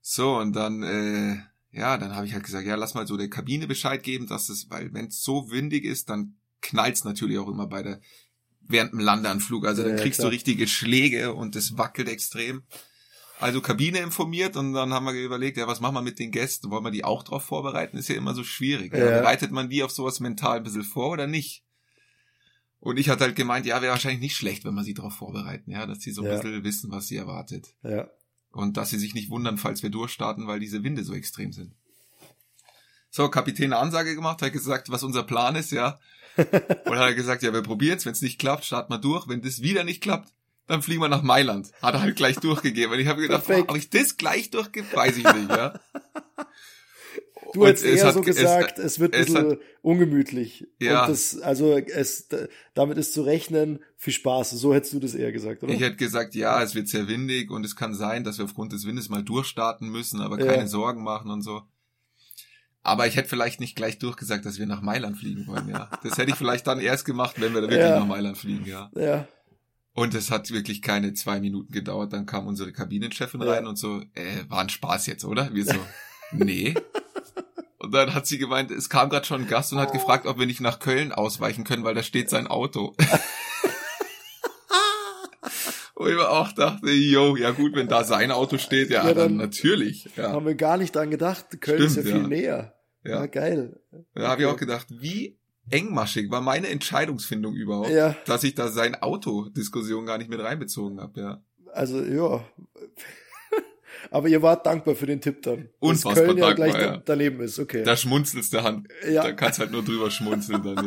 So, 0.00 0.36
und 0.38 0.52
dann, 0.54 0.82
äh, 0.82 1.36
ja, 1.72 1.98
dann 1.98 2.14
habe 2.14 2.26
ich 2.26 2.32
halt 2.32 2.44
gesagt, 2.44 2.66
ja, 2.66 2.76
lass 2.76 2.94
mal 2.94 3.06
so 3.06 3.16
der 3.16 3.28
Kabine 3.28 3.66
Bescheid 3.66 4.02
geben, 4.02 4.26
dass 4.26 4.48
es, 4.48 4.70
weil 4.70 4.92
wenn 4.94 5.06
es 5.06 5.22
so 5.22 5.50
windig 5.50 5.84
ist, 5.84 6.08
dann 6.08 6.36
knallt's 6.62 7.04
natürlich 7.04 7.38
auch 7.38 7.48
immer 7.48 7.66
bei 7.66 7.82
der, 7.82 8.00
während 8.60 8.92
dem 8.92 9.00
Landeanflug. 9.00 9.66
Also 9.66 9.82
Ja, 9.82 9.88
dann 9.88 9.96
ja, 9.98 10.02
kriegst 10.02 10.20
klar. 10.20 10.30
du 10.30 10.34
richtige 10.34 10.66
Schläge 10.68 11.34
und 11.34 11.56
es 11.56 11.76
wackelt 11.76 12.08
extrem. 12.08 12.62
Also 13.38 13.60
Kabine 13.60 13.98
informiert 13.98 14.56
und 14.56 14.72
dann 14.72 14.94
haben 14.94 15.04
wir 15.04 15.12
überlegt, 15.12 15.58
ja, 15.58 15.66
was 15.66 15.80
machen 15.80 15.94
wir 15.94 16.00
mit 16.02 16.18
den 16.18 16.30
Gästen? 16.30 16.70
Wollen 16.70 16.84
wir 16.84 16.90
die 16.90 17.04
auch 17.04 17.22
drauf 17.22 17.44
vorbereiten? 17.44 17.98
Ist 17.98 18.08
ja 18.08 18.14
immer 18.14 18.34
so 18.34 18.44
schwierig. 18.44 18.94
Ja. 18.94 18.98
Ja. 19.10 19.20
Bereitet 19.20 19.50
man 19.50 19.68
die 19.68 19.82
auf 19.82 19.90
sowas 19.90 20.20
mental 20.20 20.56
ein 20.58 20.62
bisschen 20.62 20.84
vor 20.84 21.10
oder 21.10 21.26
nicht? 21.26 21.62
Und 22.86 22.98
ich 22.98 23.08
hatte 23.08 23.24
halt 23.24 23.34
gemeint, 23.34 23.66
ja, 23.66 23.82
wäre 23.82 23.90
wahrscheinlich 23.90 24.20
nicht 24.20 24.36
schlecht, 24.36 24.64
wenn 24.64 24.74
wir 24.74 24.84
sie 24.84 24.94
darauf 24.94 25.12
vorbereiten, 25.14 25.72
ja, 25.72 25.86
dass 25.86 25.98
sie 26.02 26.12
so 26.12 26.22
ein 26.22 26.28
Ja. 26.28 26.36
bisschen 26.36 26.62
wissen, 26.62 26.92
was 26.92 27.08
sie 27.08 27.16
erwartet. 27.16 27.66
Ja. 27.82 28.06
Und 28.52 28.76
dass 28.76 28.90
sie 28.90 28.98
sich 28.98 29.12
nicht 29.12 29.28
wundern, 29.28 29.58
falls 29.58 29.82
wir 29.82 29.90
durchstarten, 29.90 30.46
weil 30.46 30.60
diese 30.60 30.84
Winde 30.84 31.02
so 31.02 31.12
extrem 31.12 31.52
sind. 31.52 31.74
So, 33.10 33.28
Kapitän 33.28 33.72
eine 33.72 33.78
Ansage 33.78 34.14
gemacht, 34.14 34.40
hat 34.40 34.52
gesagt, 34.52 34.88
was 34.88 35.02
unser 35.02 35.24
Plan 35.24 35.56
ist, 35.56 35.72
ja. 35.72 35.98
Und 36.36 36.46
hat 36.96 37.08
er 37.08 37.14
gesagt, 37.14 37.42
ja, 37.42 37.52
wir 37.52 37.62
probieren 37.62 37.98
es, 37.98 38.06
wenn 38.06 38.12
es 38.12 38.22
nicht 38.22 38.38
klappt, 38.38 38.64
starten 38.64 38.92
wir 38.92 38.98
durch. 38.98 39.26
Wenn 39.26 39.42
das 39.42 39.62
wieder 39.62 39.82
nicht 39.82 40.00
klappt, 40.00 40.32
dann 40.68 40.80
fliegen 40.80 41.00
wir 41.02 41.08
nach 41.08 41.22
Mailand. 41.22 41.72
Hat 41.82 41.94
er 41.94 42.02
halt 42.02 42.14
gleich 42.14 42.36
durchgegeben. 42.36 42.92
Und 42.94 43.00
ich 43.00 43.08
habe 43.08 43.20
gedacht, 43.20 43.50
ob 43.50 43.76
ich 43.76 43.90
das 43.90 44.16
gleich 44.16 44.50
durchgebe, 44.50 44.86
weiß 44.94 45.16
ich 45.16 45.24
nicht, 45.24 45.50
ja. 45.50 45.74
Du 47.52 47.60
Und 47.62 47.68
hättest 47.68 47.84
es 47.86 48.00
eher 48.00 48.06
hat 48.08 48.14
so 48.14 48.20
ge- 48.22 48.30
es- 48.30 48.36
gesagt, 48.36 48.78
es, 48.78 48.98
wird 48.98 49.14
ein 49.14 49.24
bisschen 49.24 49.58
ungemütlich. 49.82 50.66
Ja. 50.80 51.02
Und 51.02 51.10
das, 51.10 51.38
also 51.38 51.76
es, 51.78 52.28
damit 52.74 52.98
ist 52.98 53.14
zu 53.14 53.22
rechnen, 53.22 53.78
viel 53.96 54.12
Spaß. 54.12 54.50
So 54.50 54.74
hättest 54.74 54.92
du 54.94 55.00
das 55.00 55.14
eher 55.14 55.32
gesagt, 55.32 55.62
oder? 55.62 55.72
Ich 55.72 55.80
hätte 55.80 55.96
gesagt, 55.96 56.34
ja, 56.34 56.60
es 56.62 56.74
wird 56.74 56.88
sehr 56.88 57.08
windig 57.08 57.50
und 57.50 57.64
es 57.64 57.76
kann 57.76 57.94
sein, 57.94 58.24
dass 58.24 58.38
wir 58.38 58.44
aufgrund 58.44 58.72
des 58.72 58.84
Windes 58.86 59.08
mal 59.08 59.22
durchstarten 59.22 59.88
müssen, 59.88 60.20
aber 60.20 60.38
Ja. 60.38 60.52
keine 60.52 60.68
Sorgen 60.68 61.02
machen 61.02 61.30
und 61.30 61.42
so. 61.42 61.62
Aber 62.82 63.06
ich 63.06 63.16
hätte 63.16 63.28
vielleicht 63.28 63.58
nicht 63.60 63.74
gleich 63.76 63.98
durchgesagt, 63.98 64.44
dass 64.46 64.58
wir 64.58 64.66
nach 64.66 64.80
Mailand 64.82 65.16
fliegen 65.16 65.46
wollen, 65.46 65.68
ja. 65.68 65.90
Das 66.02 66.18
hätte 66.18 66.30
ich 66.30 66.36
vielleicht 66.36 66.66
dann 66.66 66.78
erst 66.80 67.04
gemacht, 67.04 67.36
wenn 67.40 67.52
wir 67.54 67.60
da 67.62 67.68
wirklich 67.68 67.80
Ja. 67.88 67.98
nach 68.00 68.06
Mailand 68.06 68.38
fliegen, 68.38 68.64
ja. 68.66 68.90
ja. 68.94 69.26
Und 69.92 70.14
es 70.14 70.30
hat 70.30 70.50
wirklich 70.50 70.82
keine 70.82 71.14
zwei 71.14 71.40
Minuten 71.40 71.72
gedauert. 71.72 72.12
Dann 72.12 72.26
kam 72.26 72.46
unsere 72.46 72.70
Kabinenchefin 72.72 73.40
Ja. 73.40 73.52
rein 73.52 73.66
und 73.66 73.76
so, 73.76 74.02
äh, 74.14 74.44
war 74.48 74.60
ein 74.60 74.68
Spaß 74.68 75.06
jetzt, 75.06 75.24
oder? 75.24 75.52
Wir 75.54 75.64
so, 75.64 75.78
nee. 76.32 76.74
Und 77.86 77.92
dann 77.94 78.14
hat 78.14 78.26
sie 78.26 78.36
gemeint, 78.38 78.72
es 78.72 78.88
kam 78.90 79.10
gerade 79.10 79.24
schon 79.24 79.42
ein 79.42 79.46
Gast 79.48 79.72
und 79.72 79.78
hat 79.78 79.92
gefragt, 79.92 80.26
ob 80.26 80.40
wir 80.40 80.46
nicht 80.46 80.60
nach 80.60 80.80
Köln 80.80 81.12
ausweichen 81.12 81.62
können, 81.62 81.84
weil 81.84 81.94
da 81.94 82.02
steht 82.02 82.28
sein 82.28 82.48
Auto. 82.48 82.96
Und 85.94 86.08
ich 86.10 86.14
mir 86.16 86.28
auch 86.28 86.52
dachte, 86.52 86.90
yo, 86.90 87.36
ja 87.36 87.52
gut, 87.52 87.74
wenn 87.74 87.88
da 87.88 88.04
sein 88.04 88.30
Auto 88.30 88.58
steht, 88.58 88.90
ja, 88.90 89.06
Ja, 89.06 89.14
dann, 89.14 89.28
dann 89.28 89.36
natürlich. 89.38 90.08
Ja, 90.16 90.32
Haben 90.32 90.44
wir 90.44 90.54
gar 90.54 90.76
nicht 90.76 90.94
dran 90.94 91.10
gedacht. 91.10 91.46
Köln 91.60 91.80
ist 91.82 91.96
ja 91.96 92.02
Stimmt, 92.02 92.14
viel 92.14 92.22
ja. 92.22 92.28
näher. 92.28 92.74
Ja, 93.04 93.10
ja. 93.20 93.26
geil. 93.26 93.80
Da 94.14 94.28
habe 94.28 94.42
ich 94.42 94.46
Okay. 94.48 94.54
auch 94.54 94.58
gedacht, 94.58 94.86
wie 94.90 95.38
engmaschig 95.70 96.30
war 96.30 96.40
meine 96.42 96.68
Entscheidungsfindung 96.68 97.54
überhaupt, 97.54 97.90
Ja. 97.90 98.14
dass 98.26 98.44
ich 98.44 98.54
da 98.54 98.68
sein 98.68 98.94
Auto-Diskussion 99.00 100.04
gar 100.06 100.18
nicht 100.18 100.28
mit 100.28 100.40
reinbezogen 100.40 101.00
habe, 101.00 101.18
ja. 101.20 101.40
Also, 101.72 102.02
ja. 102.02 102.44
Aber 104.10 104.28
ihr 104.28 104.42
wart 104.42 104.66
dankbar 104.66 104.94
für 104.94 105.06
den 105.06 105.20
Tipp 105.20 105.42
dann. 105.42 105.68
Unfassbar 105.78 106.14
dass 106.14 106.24
Köln 106.24 106.38
ja 106.38 106.46
dankbar, 106.46 106.68
gleich 106.68 106.82
ja. 106.82 106.90
da- 106.96 107.02
daneben 107.04 107.40
ist. 107.40 107.58
Okay. 107.58 107.82
Da 107.82 107.96
schmunzelst 107.96 108.52
der 108.52 108.62
Hand. 108.62 108.88
Ja. 109.08 109.22
Da 109.22 109.32
kannst 109.32 109.58
halt 109.58 109.70
nur 109.72 109.84
drüber 109.84 110.10
schmunzeln 110.10 110.62
dann, 110.62 110.86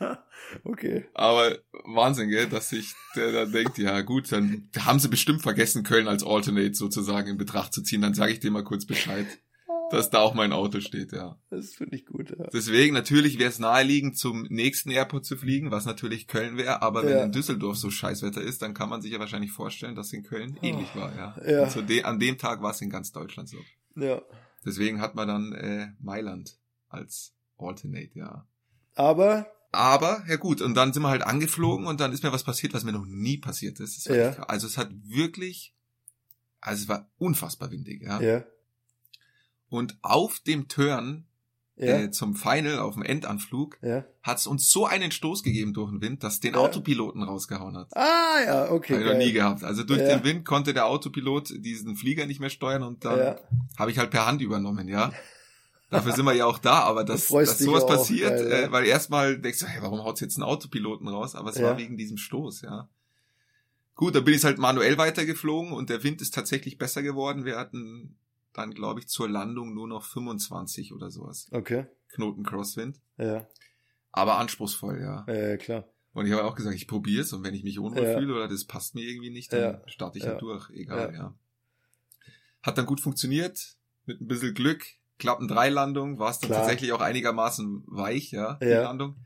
ja. 0.00 0.18
Okay. 0.64 1.06
Aber 1.14 1.58
Wahnsinn, 1.84 2.28
gell, 2.28 2.46
dass 2.46 2.68
sich 2.68 2.92
der 3.16 3.32
da 3.32 3.44
denkt, 3.46 3.78
ja 3.78 4.02
gut, 4.02 4.30
dann 4.30 4.68
haben 4.78 4.98
sie 5.00 5.08
bestimmt 5.08 5.42
vergessen, 5.42 5.82
Köln 5.82 6.06
als 6.06 6.24
Alternate 6.24 6.74
sozusagen 6.74 7.28
in 7.30 7.36
Betracht 7.38 7.72
zu 7.72 7.82
ziehen. 7.82 8.02
Dann 8.02 8.14
sage 8.14 8.32
ich 8.32 8.40
dir 8.40 8.50
mal 8.50 8.62
kurz 8.62 8.86
Bescheid, 8.86 9.26
dass 9.90 10.10
da 10.10 10.20
auch 10.20 10.34
mein 10.34 10.52
Auto 10.52 10.80
steht, 10.80 11.12
ja. 11.12 11.38
Das 11.50 11.74
finde 11.74 11.96
ich 11.96 12.06
gut, 12.06 12.30
ja. 12.30 12.46
Deswegen, 12.52 12.94
natürlich 12.94 13.38
wäre 13.38 13.50
es 13.50 13.58
naheliegend, 13.58 14.16
zum 14.18 14.42
nächsten 14.50 14.90
Airport 14.90 15.24
zu 15.24 15.36
fliegen, 15.36 15.70
was 15.70 15.84
natürlich 15.84 16.26
Köln 16.26 16.56
wäre, 16.56 16.82
aber 16.82 17.02
wenn 17.04 17.16
Ja. 17.16 17.24
in 17.24 17.32
Düsseldorf 17.32 17.76
so 17.76 17.90
Scheißwetter 17.90 18.40
ist, 18.42 18.62
dann 18.62 18.74
kann 18.74 18.88
man 18.88 19.02
sich 19.02 19.12
ja 19.12 19.18
wahrscheinlich 19.18 19.52
vorstellen, 19.52 19.94
dass 19.94 20.12
in 20.12 20.22
Köln 20.22 20.58
ähnlich 20.62 20.94
war, 20.94 21.14
ja. 21.14 21.36
Ja. 21.46 21.68
Zu 21.68 21.82
de 21.82 22.02
an 22.04 22.18
dem 22.18 22.38
Tag 22.38 22.62
war 22.62 22.70
es 22.72 22.80
in 22.80 22.90
ganz 22.90 23.12
Deutschland 23.12 23.48
so. 23.48 23.58
Ja. 23.96 24.22
Deswegen 24.64 25.00
hat 25.00 25.14
man 25.14 25.28
dann 25.28 25.52
äh, 25.52 25.88
Mailand 26.00 26.56
als 26.88 27.34
Alternate, 27.58 28.10
ja. 28.14 28.46
Aber, 28.94 29.46
Aber, 29.72 30.22
ja 30.28 30.36
gut, 30.36 30.62
und 30.62 30.74
dann 30.74 30.92
sind 30.92 31.02
wir 31.02 31.08
halt 31.10 31.24
angeflogen 31.24 31.86
und 31.86 32.00
dann 32.00 32.12
ist 32.12 32.22
mir 32.22 32.32
was 32.32 32.44
passiert, 32.44 32.74
was 32.74 32.84
mir 32.84 32.92
noch 32.92 33.06
nie 33.06 33.38
passiert 33.38 33.80
ist. 33.80 34.06
Ja. 34.06 34.30
Also 34.44 34.66
es 34.68 34.78
hat 34.78 34.90
wirklich, 35.02 35.74
also 36.60 36.82
es 36.84 36.88
war 36.88 37.10
unfassbar 37.18 37.70
windig, 37.72 38.02
ja. 38.02 38.20
ja. 38.20 38.44
Und 39.74 39.96
auf 40.02 40.40
dem 40.40 40.68
Turn 40.68 41.24
Ja. 41.76 41.98
äh, 41.98 42.10
zum 42.12 42.36
Final, 42.36 42.78
auf 42.78 42.94
dem 42.94 43.02
Endanflug, 43.02 43.78
ja. 43.82 44.04
hat 44.22 44.38
es 44.38 44.46
uns 44.46 44.70
so 44.70 44.86
einen 44.86 45.10
Stoß 45.10 45.42
gegeben 45.42 45.74
durch 45.74 45.90
den 45.90 46.00
Wind, 46.00 46.22
dass 46.22 46.38
den 46.38 46.54
Ja. 46.54 46.60
Autopiloten 46.60 47.22
rausgehauen 47.24 47.76
hat. 47.76 47.88
Ah, 47.96 48.36
ja, 48.46 48.70
okay. 48.70 48.94
Habe 48.94 49.02
ich 49.04 49.10
noch 49.10 49.18
nie 49.18 49.32
gehabt. 49.32 49.64
Also 49.64 49.82
durch 49.82 49.98
den 50.00 50.22
Wind 50.22 50.44
konnte 50.44 50.72
der 50.72 50.86
Autopilot 50.86 51.52
diesen 51.64 51.96
Flieger 51.96 52.26
nicht 52.26 52.38
mehr 52.38 52.50
steuern 52.50 52.84
und 52.84 53.04
dann 53.04 53.18
Ja. 53.18 53.36
habe 53.76 53.90
ich 53.90 53.98
halt 53.98 54.10
per 54.12 54.24
Hand 54.26 54.40
übernommen, 54.40 54.86
ja. 54.86 55.12
Dafür 55.90 56.12
sind 56.12 56.24
wir 56.24 56.32
ja 56.34 56.46
auch 56.46 56.58
da, 56.58 56.80
aber 56.80 57.02
dass, 57.04 57.28
dass 57.28 57.58
sowas 57.58 57.82
auch, 57.84 57.88
passiert, 57.88 58.30
geil, 58.48 58.64
äh, 58.68 58.72
weil 58.72 58.84
erstmal 58.86 59.38
denkst 59.38 59.58
du, 59.60 59.66
hey, 59.66 59.82
warum 59.82 60.02
haut's 60.04 60.20
jetzt 60.20 60.36
einen 60.36 60.44
Autopiloten 60.44 61.08
raus? 61.08 61.34
Aber 61.34 61.50
es 61.50 61.60
war 61.62 61.76
wegen 61.76 61.96
diesem 61.96 62.16
Stoß, 62.18 62.62
ja. 62.62 62.88
Gut, 63.96 64.14
da 64.14 64.20
bin 64.20 64.34
ich 64.34 64.42
halt 64.44 64.58
manuell 64.58 64.96
weitergeflogen 64.98 65.72
und 65.72 65.90
der 65.90 66.02
Wind 66.02 66.20
ist 66.20 66.34
tatsächlich 66.34 66.78
besser 66.78 67.02
geworden. 67.02 67.44
Wir 67.44 67.56
hatten 67.58 68.16
dann, 68.54 68.72
glaube 68.72 69.00
ich, 69.00 69.08
zur 69.08 69.28
Landung 69.28 69.74
nur 69.74 69.86
noch 69.88 70.04
25 70.04 70.92
oder 70.94 71.10
sowas. 71.10 71.48
Okay. 71.52 71.86
Knoten 72.08 72.42
Crosswind. 72.44 73.00
Ja. 73.18 73.46
Aber 74.12 74.38
anspruchsvoll, 74.38 75.00
ja. 75.00 75.26
Ja, 75.32 75.56
klar. 75.56 75.84
Und 76.12 76.26
ich 76.26 76.32
habe 76.32 76.44
auch 76.44 76.54
gesagt, 76.54 76.76
ich 76.76 76.86
probiere 76.86 77.22
es 77.22 77.32
und 77.32 77.42
wenn 77.44 77.54
ich 77.54 77.64
mich 77.64 77.78
unwohl 77.80 78.04
Ja. 78.04 78.16
fühle 78.18 78.34
oder 78.34 78.48
das 78.48 78.64
passt 78.64 78.94
mir 78.94 79.02
irgendwie 79.02 79.30
nicht, 79.30 79.52
dann 79.52 79.60
Ja. 79.60 79.82
starte 79.86 80.18
ich 80.18 80.24
Ja. 80.24 80.30
halt 80.30 80.42
durch, 80.42 80.70
egal, 80.70 81.12
Ja. 81.12 81.18
ja. 81.18 81.34
Hat 82.62 82.78
dann 82.78 82.86
gut 82.86 83.00
funktioniert, 83.00 83.76
mit 84.06 84.20
ein 84.20 84.28
bisschen 84.28 84.54
Glück, 84.54 84.84
Klappen 85.18 85.48
3 85.48 85.68
Landung, 85.70 86.18
war 86.18 86.30
es 86.30 86.38
dann 86.38 86.48
Klar. 86.50 86.60
tatsächlich 86.60 86.92
auch 86.92 87.00
einigermaßen 87.00 87.82
weich, 87.86 88.30
ja, 88.30 88.54
die. 88.54 88.66
Landung. 88.66 89.16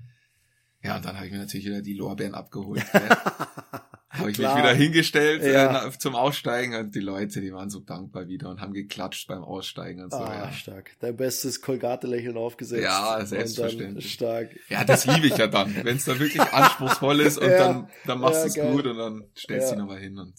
Ja, 0.83 0.97
und 0.97 1.05
dann 1.05 1.17
habe 1.17 1.27
ich 1.27 1.33
mir 1.33 1.39
natürlich 1.39 1.67
wieder 1.67 1.83
die 1.83 1.95
Lorbeeren 1.95 2.35
abgeholt. 2.35 2.83
habe 4.19 4.31
ich 4.31 4.39
mich 4.39 4.47
wieder 4.49 4.75
hingestellt 4.75 5.43
Ja. 5.43 5.49
äh, 5.49 5.73
na- 5.91 5.99
zum 5.99 6.15
Aussteigen 6.15 6.75
und 6.75 6.95
die 6.95 7.01
Leute, 7.01 7.41
die 7.41 7.53
waren 7.53 7.71
so 7.71 7.81
dankbar 7.81 8.29
wieder 8.29 8.49
und 8.51 8.61
haben 8.61 8.73
geklatscht 8.73 9.29
beim 9.29 9.43
Aussteigen 9.43 10.03
und 10.03 10.11
so. 10.11 10.19
ah, 10.19 10.47
ja. 10.47 10.53
stark. 10.53 10.91
Dein 11.01 11.17
bestes 11.17 11.61
Kolgate-Lächeln 11.61 12.37
aufgesetzt. 12.37 12.83
Ja, 12.85 13.25
selbstverständlich. 13.25 14.13
stark. 14.13 14.51
ja, 14.69 14.85
das 14.85 15.07
liebe 15.07 15.27
ich 15.27 15.37
ja 15.37 15.47
dann, 15.47 15.75
wenn 15.85 15.97
es 15.97 16.05
dann 16.05 16.19
wirklich 16.19 16.43
anspruchsvoll 16.43 17.21
ist 17.21 17.39
und 17.39 17.49
Ja. 17.51 17.59
dann, 17.59 17.89
dann 18.07 18.21
machst 18.21 18.35
Ja, 18.37 18.43
du 18.43 18.49
es 18.49 18.55
geil. 18.55 18.73
gut 18.73 18.87
und 18.87 18.99
dann 18.99 19.25
stellst 19.37 19.69
du 19.69 19.71
Ja. 19.71 19.77
dich 19.77 19.79
nochmal 19.79 19.99
hin 20.01 20.19
und 20.19 20.35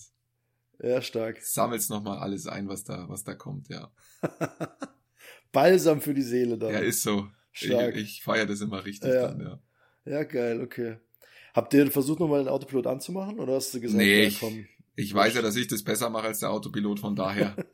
Ja, 0.81 1.01
stark. 1.01 1.41
sammelst 1.41 1.89
nochmal 1.89 2.19
alles 2.19 2.47
ein, 2.47 2.67
was 2.67 2.83
da, 2.83 3.05
was 3.09 3.23
da 3.23 3.33
kommt, 3.35 3.69
ja. 3.69 3.91
Balsam 5.51 6.01
für 6.01 6.13
die 6.13 6.21
Seele 6.21 6.57
dann. 6.57 6.71
Ja, 6.73 6.79
ist 6.79 7.01
so. 7.03 7.27
Ich, 7.51 7.65
Stark. 7.65 7.95
ich 7.95 8.23
feiere 8.23 8.45
das 8.45 8.61
immer 8.61 8.85
richtig 8.85 9.11
Ja. 9.11 9.27
dann, 9.27 9.39
ja. 9.41 9.59
Ja, 10.05 10.23
geil, 10.23 10.61
okay. 10.61 10.97
Habt 11.53 11.73
ihr 11.73 11.89
versucht, 11.91 12.19
nochmal 12.19 12.43
den 12.43 12.47
Autopilot 12.49 12.87
anzumachen 12.87 13.39
oder 13.39 13.55
hast 13.55 13.73
du 13.73 13.79
gesagt, 13.79 13.97
Nee, 13.97 14.21
ja, 14.23 14.27
ich- 14.27 14.39
komm? 14.39 14.65
Ich 14.95 15.13
weiß 15.13 15.33
ja, 15.35 15.41
dass 15.41 15.55
ich 15.55 15.67
das 15.67 15.81
besser 15.83 16.09
mache 16.09 16.27
als 16.27 16.39
der 16.39 16.49
Autopilot, 16.51 16.99
von 16.99 17.15
daher. 17.15 17.55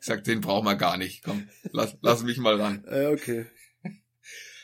Ich 0.00 0.06
sag, 0.06 0.22
den 0.22 0.40
brauchen 0.40 0.64
wir 0.64 0.76
gar 0.76 0.96
nicht. 0.96 1.24
Komm, 1.24 1.48
lass, 1.72 1.96
lass 2.02 2.22
mich 2.22 2.38
mal 2.38 2.60
ran. 2.60 2.84
Ja, 2.88 3.10
okay. 3.10 3.46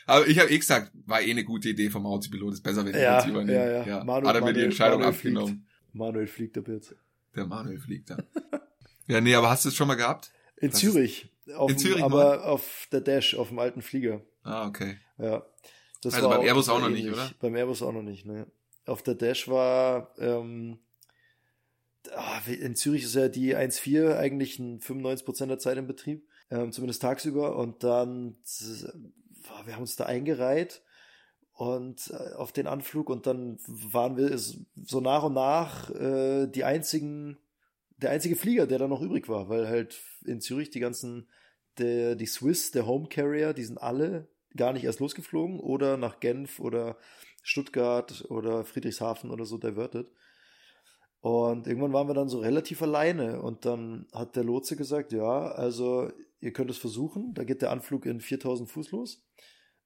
Aber 0.05 0.25
ich 0.27 0.39
habe 0.39 0.49
eh 0.49 0.57
gesagt, 0.57 0.91
war 1.05 1.21
eh 1.21 1.29
eine 1.29 1.43
gute 1.43 1.69
Idee 1.69 1.89
vom 1.89 2.05
Autopilot. 2.05 2.53
Ist 2.53 2.61
besser, 2.61 2.85
wenn 2.85 2.95
ich 2.95 3.01
Ja, 3.01 3.17
uns 3.19 3.27
übernehme. 3.29 3.53
ja, 3.53 3.85
ja. 3.85 4.03
Manu- 4.05 4.27
Hat 4.27 4.35
er 4.35 4.41
mir 4.41 4.47
die 4.47 4.51
Manuel- 4.53 4.63
Entscheidung 4.65 4.99
Manuel 4.99 5.13
abgenommen. 5.15 5.67
Manuel 5.91 6.27
fliegt 6.27 6.57
ab 6.57 6.67
jetzt. 6.69 6.95
Der 7.35 7.45
Manuel 7.47 7.79
fliegt 7.79 8.11
da. 8.11 8.17
ja, 9.07 9.19
nee, 9.19 9.35
aber 9.35 9.49
hast 9.49 9.65
du 9.65 9.69
es 9.69 9.75
schon 9.75 9.87
mal 9.89 9.95
gehabt? 9.95 10.31
In 10.57 10.69
Das 10.71 10.79
Zürich. 10.79 11.29
Auf 11.55 11.69
In 11.69 11.75
dem, 11.75 11.79
Zürich 11.81 12.03
aber 12.03 12.45
auf 12.47 12.87
der 12.93 13.01
Dash, 13.01 13.35
auf 13.35 13.49
dem 13.49 13.59
alten 13.59 13.81
Flieger. 13.81 14.21
Ah, 14.43 14.67
okay. 14.67 14.97
Ja. 15.17 15.43
Das 16.05 16.13
Also 16.13 16.29
beim 16.29 16.41
Airbus 16.41 16.69
auch 16.69 16.79
noch 16.79 16.89
nicht, 16.89 17.09
oder? 17.09 17.31
Beim 17.39 17.55
Airbus 17.55 17.81
auch 17.81 17.91
noch 17.91 18.03
nicht, 18.03 18.25
ne. 18.25 18.45
Auf 18.85 19.01
der 19.01 19.15
Dash 19.15 19.47
war, 19.47 20.13
ähm, 20.19 20.77
ah, 22.13 22.39
in 22.47 22.75
Zürich 22.75 23.03
ist 23.03 23.15
ja 23.15 23.27
die 23.27 23.55
1.4 23.55 24.15
eigentlich 24.15 24.59
ein 24.59 24.79
95% 24.79 25.47
der 25.47 25.57
Zeit 25.57 25.77
im 25.79 25.87
Betrieb, 25.87 26.27
ähm, 26.51 26.71
zumindest 26.71 27.01
tagsüber. 27.01 27.55
Und 27.55 27.83
dann, 27.83 28.37
äh, 28.61 29.65
wir 29.65 29.73
haben 29.73 29.81
uns 29.81 29.95
da 29.95 30.05
eingereiht 30.05 30.83
und 31.53 32.11
äh, 32.11 32.35
auf 32.35 32.51
den 32.51 32.67
Anflug 32.67 33.09
und 33.09 33.25
dann 33.25 33.57
waren 33.65 34.15
wir 34.15 34.37
so 34.37 35.01
nach 35.01 35.23
und 35.23 35.33
nach 35.33 35.89
äh, 35.89 36.45
die 36.45 36.63
einzigen, 36.63 37.39
der 37.97 38.11
einzige 38.11 38.35
Flieger, 38.35 38.67
der 38.67 38.77
da 38.77 38.87
noch 38.87 39.01
übrig 39.01 39.27
war, 39.27 39.49
weil 39.49 39.67
halt 39.67 39.99
in 40.23 40.39
Zürich 40.39 40.69
die 40.69 40.81
ganzen, 40.81 41.27
der, 41.79 42.15
die 42.15 42.27
Swiss, 42.27 42.69
der 42.69 42.85
Home 42.85 43.07
Carrier, 43.07 43.53
die 43.53 43.63
sind 43.63 43.79
alle 43.79 44.27
gar 44.55 44.73
nicht 44.73 44.83
erst 44.83 44.99
losgeflogen 44.99 45.59
oder 45.59 45.97
nach 45.97 46.19
Genf 46.19 46.59
oder 46.59 46.97
Stuttgart 47.43 48.25
oder 48.29 48.63
Friedrichshafen 48.65 49.29
oder 49.29 49.45
so 49.45 49.57
diverted. 49.57 50.11
Und 51.21 51.65
irgendwann 51.65 51.93
waren 51.93 52.07
wir 52.07 52.13
dann 52.13 52.29
so 52.29 52.39
relativ 52.39 52.81
alleine 52.81 53.41
und 53.41 53.65
dann 53.65 54.05
hat 54.13 54.35
der 54.35 54.43
Lotse 54.43 54.75
gesagt, 54.75 55.11
ja, 55.11 55.47
also 55.51 56.11
ihr 56.39 56.53
könnt 56.53 56.69
es 56.69 56.77
versuchen, 56.77 57.33
da 57.33 57.43
geht 57.43 57.63
der 57.63 57.71
Anflug 57.71 58.05
in 58.05 58.21
4000 58.21 58.69
Fuß 58.69 58.91
los 58.91 59.25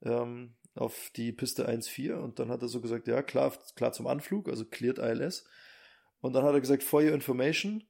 ähm, 0.02 0.56
auf 0.76 1.12
die 1.16 1.32
Piste 1.32 1.70
1.4 1.70 2.16
und 2.16 2.40
dann 2.40 2.50
hat 2.50 2.62
er 2.62 2.68
so 2.68 2.82
gesagt, 2.82 3.08
ja, 3.08 3.22
klar, 3.22 3.54
klar 3.76 3.94
zum 3.94 4.08
Anflug, 4.08 4.50
also 4.50 4.66
cleared 4.66 5.00
ILS. 5.00 5.46
Und 6.20 6.34
dann 6.34 6.44
hat 6.44 6.54
er 6.54 6.60
gesagt, 6.60 6.84
for 6.84 7.02
your 7.02 7.14
information, 7.14 7.86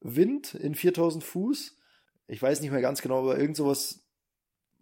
Wind 0.00 0.54
in 0.54 0.74
4000 0.74 1.22
Fuß, 1.22 1.76
ich 2.28 2.40
weiß 2.40 2.60
nicht 2.60 2.70
mehr 2.70 2.80
ganz 2.80 3.02
genau, 3.02 3.20
aber 3.20 3.38
irgend 3.38 3.56
sowas 3.56 4.05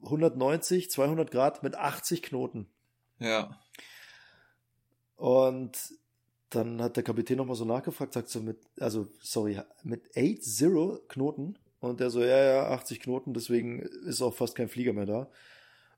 190, 0.04 0.90
200 0.90 1.30
Grad 1.30 1.62
mit 1.62 1.74
80 1.76 2.22
Knoten. 2.22 2.68
Ja. 3.18 3.58
Und 5.16 5.78
dann 6.50 6.82
hat 6.82 6.96
der 6.96 7.02
Kapitän 7.02 7.38
nochmal 7.38 7.56
so 7.56 7.64
nachgefragt, 7.64 8.12
sagt 8.12 8.28
so 8.28 8.40
mit, 8.40 8.58
also, 8.78 9.08
sorry, 9.20 9.60
mit 9.82 10.10
8-0 10.14 11.00
Knoten. 11.08 11.58
Und 11.80 12.00
der 12.00 12.10
so, 12.10 12.22
ja, 12.22 12.42
ja, 12.42 12.68
80 12.68 13.00
Knoten, 13.00 13.34
deswegen 13.34 13.80
ist 13.80 14.22
auch 14.22 14.34
fast 14.34 14.54
kein 14.54 14.68
Flieger 14.68 14.92
mehr 14.92 15.06
da. 15.06 15.28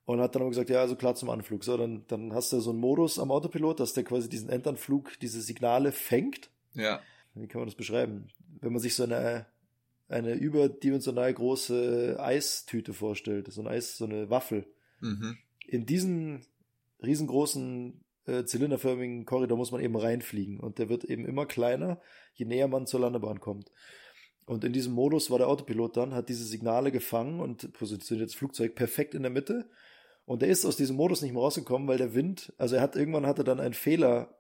Und 0.05 0.21
hat 0.21 0.35
dann 0.35 0.43
aber 0.43 0.51
gesagt, 0.51 0.71
ja, 0.71 0.81
also 0.81 0.97
klar 0.97 1.15
zum 1.15 1.31
Anflug. 1.31 1.65
So, 1.65 1.77
dann, 1.77 2.05
dann 2.09 2.33
hast 2.33 2.53
du 2.53 2.61
so 2.61 2.71
einen 2.71 2.81
Modus 2.81 3.19
am 3.19 3.31
Autopilot, 3.31 3.81
dass 3.81 3.93
der 3.93 4.05
quasi 4.05 4.29
diesen 4.29 4.49
Endanflug, 4.49 5.19
diese 5.21 5.41
Signale 5.41 5.93
fängt. 5.93 6.51
Ja. 6.75 7.01
Wie 7.35 7.49
kann 7.49 7.61
man 7.61 7.69
das 7.69 7.75
beschreiben? 7.75 8.29
Wenn 8.61 8.73
man 8.73 8.81
sich 8.81 8.95
so 8.95 9.03
eine, 9.03 9.47
eine 10.09 10.35
überdimensional 10.35 11.33
große 11.33 12.17
Eistüte 12.21 12.93
vorstellt, 12.93 13.53
so 13.53 13.61
ein 13.61 13.67
Eis, 13.67 13.97
so 13.97 14.05
eine 14.05 14.31
Waffel 14.31 14.67
Mhm. 15.01 15.37
in 15.67 15.85
diesen 15.85 16.47
riesengroßen 17.03 18.03
äh, 18.27 18.45
zylinderförmigen 18.45 19.27
Korridor 19.27 19.59
muss 19.59 19.73
man 19.73 19.83
eben 19.83 19.97
reinfliegen 19.97 20.59
und 20.59 20.79
der 20.79 20.89
wird 20.89 21.05
eben 21.05 21.27
immer 21.27 21.45
kleiner, 21.47 22.01
je 22.35 22.47
näher 22.47 22.67
man 22.67 22.87
zur 22.87 23.01
Landebahn 23.01 23.41
kommt. 23.41 23.71
Und 24.47 24.65
in 24.65 24.73
diesem 24.73 24.93
Modus 24.95 25.31
war 25.31 25.39
der 25.39 25.49
Autopilot 25.49 25.97
dann, 25.97 26.15
hat 26.15 26.29
diese 26.29 26.45
Signale 26.45 26.93
gefangen 26.93 27.41
und 27.41 27.73
positioniert 27.73 28.31
das 28.31 28.37
Flugzeug 28.37 28.75
perfekt 28.75 29.15
in 29.15 29.23
der 29.23 29.31
Mitte. 29.31 29.69
Und 30.25 30.43
er 30.43 30.49
ist 30.49 30.65
aus 30.65 30.77
diesem 30.77 30.97
Modus 30.97 31.21
nicht 31.21 31.33
mehr 31.33 31.43
rausgekommen, 31.43 31.89
weil 31.89 31.99
der 31.99 32.15
Wind, 32.15 32.53
also 32.57 32.77
er 32.77 32.83
hat 32.83 32.97
irgendwann 32.97 33.27
hatte 33.27 33.45
dann 33.45 33.61
einen 33.61 33.75
Fehler 33.75 34.39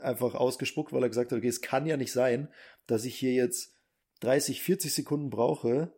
einfach 0.00 0.34
ausgespuckt, 0.34 0.92
weil 0.92 1.02
er 1.02 1.08
gesagt 1.08 1.32
hat, 1.32 1.38
okay, 1.38 1.48
es 1.48 1.60
kann 1.60 1.86
ja 1.86 1.96
nicht 1.96 2.12
sein, 2.12 2.48
dass 2.86 3.04
ich 3.04 3.16
hier 3.16 3.32
jetzt 3.32 3.77
30, 4.20 4.62
40 4.62 4.92
Sekunden 4.92 5.30
brauche, 5.30 5.92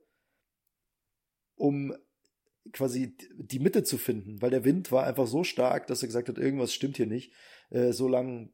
um 1.56 1.94
quasi 2.72 3.16
die 3.37 3.59
Mitte 3.59 3.83
zu 3.83 3.98
finden, 3.98 4.40
weil 4.42 4.50
der 4.50 4.64
Wind 4.64 4.92
war 4.92 5.04
einfach 5.06 5.26
so 5.26 5.44
stark, 5.44 5.87
dass 5.87 6.02
er 6.02 6.09
gesagt 6.09 6.28
hat, 6.28 6.38
irgendwas 6.38 6.72
stimmt 6.74 6.96
hier 6.96 7.06
nicht. 7.06 7.33
Äh, 7.70 7.92
so 7.92 8.09
lang 8.09 8.50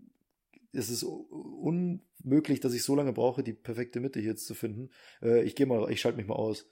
ist 0.73 0.91
es 0.91 1.03
un 1.03 2.03
unmöglich, 2.23 2.61
dass 2.61 2.75
ich 2.75 2.83
so 2.83 2.95
lange 2.97 3.13
brauche, 3.13 3.43
die 3.45 3.53
perfekte 3.53 4.01
Mitte 4.01 4.19
hier 4.21 4.31
jetzt 4.31 4.47
zu 4.47 4.55
finden. 4.55 4.91
Äh, 5.23 5.43
ich 5.45 5.55
gehe 5.55 5.67
mal, 5.67 5.91
ich 5.91 6.01
schalte 6.01 6.19
mich 6.19 6.27
mal 6.27 6.35
aus. 6.35 6.67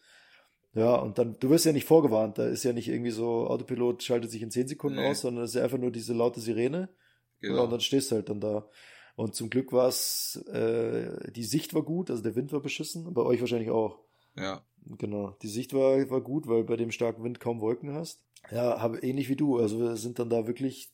Ja, 0.75 0.97
und 0.97 1.19
dann, 1.19 1.37
du 1.39 1.51
wirst 1.51 1.65
ja 1.65 1.73
nicht 1.73 1.87
vorgewarnt, 1.87 2.39
da 2.39 2.47
ist 2.47 2.65
ja 2.65 2.73
nicht 2.73 2.89
irgendwie 2.89 3.13
so, 3.13 3.47
Autopilot 3.47 4.03
schaltet 4.03 4.31
sich 4.33 4.43
in 4.43 4.51
10 4.51 4.67
Sekunden 4.67 4.99
Nee. 4.99 5.09
aus, 5.11 5.21
sondern 5.21 5.45
es 5.45 5.51
ist 5.51 5.57
ja 5.57 5.63
einfach 5.63 5.79
nur 5.79 5.93
diese 5.93 6.13
laute 6.13 6.41
Sirene. 6.41 6.89
Ja, 7.41 7.49
Genau. 7.51 7.65
und 7.65 7.71
dann 7.71 7.81
stehst 7.81 8.11
du 8.11 8.17
halt 8.17 8.29
dann 8.29 8.41
da. 8.41 8.69
Und 9.17 9.35
zum 9.35 9.51
Glück 9.51 9.73
war 9.73 9.89
es, 9.89 10.37
äh, 10.53 11.31
die 11.31 11.45
Sicht 11.45 11.75
war 11.75 11.83
gut, 11.83 12.11
also 12.11 12.23
der 12.23 12.35
Wind 12.35 12.53
war 12.53 12.61
beschissen, 12.61 13.13
bei 13.15 13.23
euch 13.23 13.41
wahrscheinlich 13.41 13.71
auch. 13.71 14.01
Ja. 14.37 14.65
Genau, 14.99 15.37
die 15.43 15.49
Sicht 15.49 15.73
war, 15.73 16.11
war 16.11 16.21
gut, 16.21 16.47
weil 16.47 16.65
bei 16.65 16.77
dem 16.77 16.91
starken 16.91 17.23
Wind 17.23 17.41
kaum 17.41 17.61
Wolken 17.61 17.95
hast. 17.95 18.21
Ja, 18.51 18.81
habe 18.81 18.99
ähnlich 18.99 19.29
wie 19.29 19.37
du. 19.37 19.59
Also 19.59 19.79
wir 19.79 19.97
sind 19.97 20.19
dann 20.19 20.29
da 20.29 20.47
wirklich, 20.47 20.91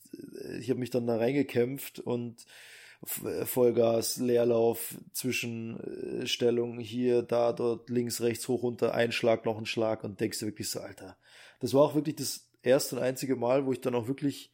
ich 0.59 0.71
habe 0.71 0.79
mich 0.79 0.91
dann 0.91 1.07
da 1.07 1.17
reingekämpft 1.17 1.99
und 1.99 2.45
äh, 3.25 3.45
Vollgas, 3.47 4.19
Leerlauf, 4.19 4.95
Zwischenstellung 5.13 6.79
hier, 6.79 7.23
da, 7.23 7.53
dort, 7.53 7.91
links, 7.91 8.21
rechts, 8.21 8.47
hoch, 8.47 8.63
runter, 8.63 8.95
ein 8.95 9.13
Schlag, 9.13 9.45
noch 9.45 9.59
ein 9.59 9.67
Schlag 9.67 10.05
und 10.05 10.21
denkst 10.21 10.39
du 10.39 10.47
wirklich 10.47 10.71
so, 10.71 10.81
Alter. 10.81 11.17
Das 11.61 11.75
war 11.75 11.83
auch 11.83 11.95
wirklich 11.95 12.17
das 12.17 12.49
erste 12.63 12.97
und 12.97 13.03
einzige 13.03 13.37
Mal, 13.37 13.67
wo 13.67 13.73
ich 13.73 13.81
dann 13.81 13.95
auch 13.95 14.07
wirklich 14.07 14.53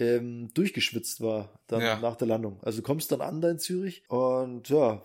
ähm, 0.00 0.52
durchgeschwitzt 0.54 1.20
war, 1.20 1.60
dann 1.66 1.80
Ja. 1.82 1.98
nach 2.00 2.16
der 2.16 2.28
Landung. 2.28 2.58
Also 2.62 2.78
du 2.78 2.82
kommst 2.82 3.12
dann 3.12 3.20
an 3.20 3.40
da 3.40 3.50
in 3.50 3.58
Zürich 3.58 4.02
und 4.08 4.68
ja, 4.68 5.02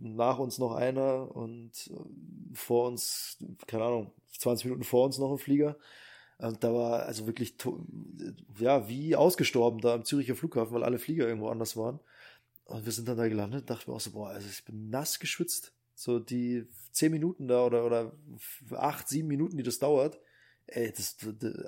nach 0.00 0.38
uns 0.38 0.58
noch 0.58 0.74
einer 0.74 1.34
und 1.34 1.90
äh, 1.92 2.54
vor 2.54 2.88
uns, 2.88 3.38
keine 3.66 3.84
Ahnung, 3.84 4.12
20 4.38 4.66
Minuten 4.66 4.84
vor 4.84 5.04
uns 5.04 5.18
noch 5.18 5.30
ein 5.32 5.38
Flieger. 5.38 5.76
Und 6.38 6.64
da 6.64 6.74
war 6.74 7.04
also 7.04 7.26
wirklich, 7.26 7.54
ja, 8.58 8.88
wie 8.88 9.14
ausgestorben 9.16 9.80
da 9.80 9.94
am 9.94 10.04
Züricher 10.04 10.34
Flughafen, 10.34 10.74
weil 10.74 10.82
alle 10.84 10.98
Flieger 10.98 11.26
irgendwo 11.28 11.48
anders 11.48 11.76
waren. 11.76 12.00
Und 12.64 12.84
wir 12.84 12.92
sind 12.92 13.06
dann 13.08 13.16
da 13.16 13.28
gelandet 13.28 13.70
dachten 13.70 13.90
mir 13.90 13.96
auch 13.96 14.00
so, 14.00 14.10
boah, 14.10 14.30
also 14.30 14.48
ich 14.48 14.64
bin 14.64 14.90
nass 14.90 15.20
geschwitzt. 15.20 15.72
So 15.94 16.18
die 16.18 16.66
10 16.92 17.12
Minuten 17.12 17.46
da 17.46 17.64
oder, 17.64 17.84
oder 17.86 18.12
8, 18.72 19.08
7 19.08 19.28
Minuten, 19.28 19.56
die 19.56 19.62
das 19.62 19.78
dauert. 19.78 20.18
Ey, 20.66 20.92
das 20.92 21.16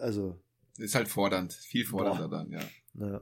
also, 0.01 0.41
Ist 0.79 0.95
halt 0.95 1.09
fordernd. 1.09 1.53
Viel 1.53 1.85
fordernder 1.87 2.29
Boah. 2.29 2.39
dann, 2.39 2.51
ja. 2.53 2.61
naja. 2.95 3.21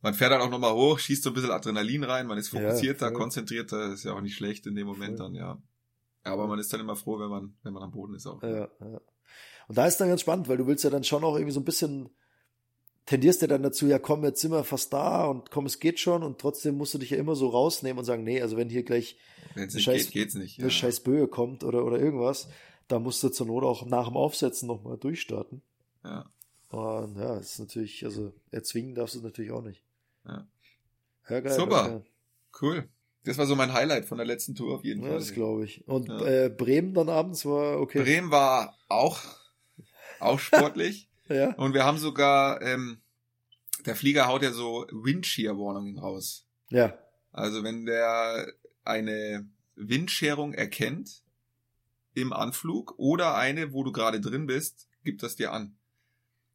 Man 0.00 0.14
fährt 0.14 0.30
dann 0.30 0.40
auch 0.40 0.50
nochmal 0.50 0.74
hoch, 0.74 0.98
schießt 1.00 1.22
so 1.24 1.30
ein 1.30 1.34
bisschen 1.34 1.50
Adrenalin 1.50 2.04
rein, 2.04 2.26
man 2.28 2.38
ist 2.38 2.52
Ja, 2.52 2.60
fokussierter, 2.60 3.08
voll. 3.08 3.16
konzentrierter, 3.16 3.92
ist 3.92 4.04
ja 4.04 4.12
auch 4.14 4.20
nicht 4.20 4.36
schlecht 4.36 4.66
in 4.66 4.74
dem 4.76 4.86
Moment 4.86 5.18
Voll. 5.18 5.26
dann, 5.26 5.34
ja. 5.34 5.60
Aber 6.22 6.46
man 6.46 6.58
ist 6.58 6.72
dann 6.72 6.80
immer 6.80 6.94
froh, 6.96 7.18
wenn 7.18 7.28
man, 7.30 7.56
wenn 7.62 7.72
man 7.72 7.82
am 7.82 7.90
Boden 7.90 8.14
ist 8.14 8.26
auch. 8.26 8.40
Ja, 8.42 8.68
ja. 8.80 9.00
Und 9.68 9.76
da 9.76 9.86
ist 9.86 9.96
dann 9.98 10.08
ganz 10.08 10.20
spannend, 10.20 10.48
weil 10.48 10.56
du 10.56 10.66
willst 10.66 10.84
ja 10.84 10.90
dann 10.90 11.04
schon 11.04 11.24
auch 11.24 11.34
irgendwie 11.34 11.52
so 11.52 11.60
ein 11.60 11.64
bisschen, 11.64 12.10
tendierst 13.06 13.42
ja 13.42 13.48
dann 13.48 13.62
dazu, 13.62 13.86
ja 13.86 13.98
komm, 13.98 14.22
jetzt 14.24 14.40
sind 14.40 14.50
wir 14.52 14.62
fast 14.64 14.92
da 14.92 15.24
und 15.26 15.50
komm, 15.50 15.66
es 15.66 15.80
geht 15.80 15.98
schon 15.98 16.22
und 16.22 16.38
trotzdem 16.38 16.76
musst 16.76 16.94
du 16.94 16.98
dich 16.98 17.10
ja 17.10 17.16
immer 17.18 17.34
so 17.34 17.48
rausnehmen 17.48 17.98
und 17.98 18.04
sagen, 18.04 18.22
nee, 18.24 18.40
also 18.40 18.56
wenn 18.56 18.68
hier 18.70 18.82
gleich 18.84 19.18
Wenn 19.54 19.68
es 19.68 19.74
nicht 19.74 19.84
Scheiß- 19.88 20.04
geht, 20.04 20.12
geht's 20.12 20.34
nicht. 20.34 20.60
eine 20.60 20.70
scheiß 20.70 21.00
Böe 21.00 21.26
kommt 21.26 21.64
oder, 21.64 21.84
oder 21.84 21.98
irgendwas, 21.98 22.48
da 22.86 22.98
musst 22.98 23.22
du 23.22 23.30
zur 23.30 23.46
Not 23.46 23.64
auch 23.64 23.84
nach 23.86 24.06
dem 24.08 24.16
Aufsetzen 24.16 24.68
nochmal 24.68 24.96
durchstarten. 24.96 25.62
Ja. 26.04 26.30
Und 26.70 27.16
ja, 27.16 27.38
ist 27.38 27.58
natürlich, 27.58 28.04
also 28.04 28.32
erzwingen 28.50 28.94
darfst 28.94 29.14
du 29.14 29.20
natürlich 29.20 29.50
auch 29.52 29.62
nicht. 29.62 29.82
Ja. 30.26 30.46
Ja, 31.28 31.40
geil. 31.40 31.52
Super. 31.52 31.88
geil. 31.88 32.04
Cool. 32.60 32.88
Das 33.24 33.36
war 33.38 33.46
so 33.46 33.56
mein 33.56 33.72
Highlight 33.72 34.06
von 34.06 34.18
der 34.18 34.26
letzten 34.26 34.54
Tour 34.54 34.74
auf 34.76 34.84
jeden 34.84 35.02
Ja, 35.02 35.08
Fall. 35.10 35.18
das 35.18 35.32
glaube 35.32 35.64
ich. 35.64 35.86
Und 35.88 36.08
Ja. 36.08 36.24
äh, 36.24 36.48
Bremen 36.50 36.94
dann 36.94 37.08
abends 37.08 37.44
war 37.44 37.80
okay. 37.80 38.02
Bremen 38.02 38.30
war 38.30 38.76
auch, 38.88 39.20
auch 40.20 40.38
sportlich. 40.38 41.06
Ja. 41.30 41.52
Und 41.56 41.74
wir 41.74 41.84
haben 41.84 41.98
sogar, 41.98 42.62
ähm, 42.62 43.02
der 43.84 43.94
Flieger 43.96 44.28
haut 44.28 44.42
ja 44.42 44.50
so 44.50 44.86
Windshear-Warnungen 44.90 45.98
raus. 45.98 46.46
Ja. 46.70 46.96
Also 47.32 47.62
wenn 47.62 47.84
der 47.84 48.50
eine 48.82 49.46
Windscherung 49.76 50.54
erkennt 50.54 51.22
im 52.14 52.32
Anflug 52.32 52.94
oder 52.98 53.36
eine, 53.36 53.74
wo 53.74 53.84
du 53.84 53.92
gerade 53.92 54.22
drin 54.22 54.46
bist, 54.46 54.88
gibt 55.04 55.22
das 55.22 55.36
dir 55.36 55.52
an. 55.52 55.76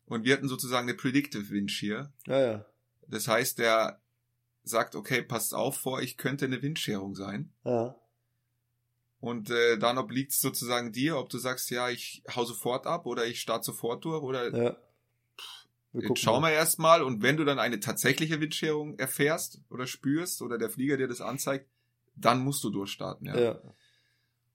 Und 0.05 0.25
wir 0.25 0.33
hatten 0.33 0.47
sozusagen 0.47 0.87
eine 0.87 0.97
Predictive 0.97 1.49
Wind 1.49 1.71
Shear. 1.71 2.11
Ja, 2.27 2.39
ja. 2.39 2.65
Das 3.07 3.27
heißt, 3.27 3.59
der 3.59 4.01
sagt, 4.63 4.95
okay, 4.95 5.21
passt 5.21 5.53
auf 5.53 5.77
vor, 5.77 6.01
ich 6.01 6.17
könnte 6.17 6.45
eine 6.45 6.61
Windscherung 6.61 7.15
sein. 7.15 7.51
Ja. 7.63 7.95
Und 9.19 9.49
äh, 9.49 9.77
dann 9.77 9.97
obliegt 9.97 10.31
es 10.31 10.41
sozusagen 10.41 10.91
dir, 10.91 11.17
ob 11.17 11.29
du 11.29 11.37
sagst, 11.37 11.69
ja, 11.69 11.89
ich 11.89 12.23
hau 12.35 12.43
sofort 12.43 12.87
ab 12.87 13.05
oder 13.05 13.25
ich 13.25 13.39
starte 13.39 13.65
sofort 13.65 14.03
durch 14.03 14.21
oder 14.21 14.53
ja. 14.55 14.77
Wir 15.93 16.09
Jetzt 16.09 16.19
schauen 16.19 16.41
wir 16.41 16.49
erstmal 16.49 17.03
und 17.03 17.21
wenn 17.21 17.37
du 17.37 17.45
dann 17.45 17.59
eine 17.59 17.79
tatsächliche 17.79 18.41
Windscherung 18.41 18.97
erfährst 18.97 19.61
oder 19.69 19.85
spürst 19.85 20.41
oder 20.41 20.57
der 20.57 20.71
Flieger 20.71 20.97
dir 20.97 21.07
das 21.07 21.21
anzeigt, 21.21 21.69
dann 22.15 22.39
musst 22.39 22.63
du 22.63 22.71
durchstarten, 22.71 23.27
ja. 23.27 23.39
Ja. 23.39 23.61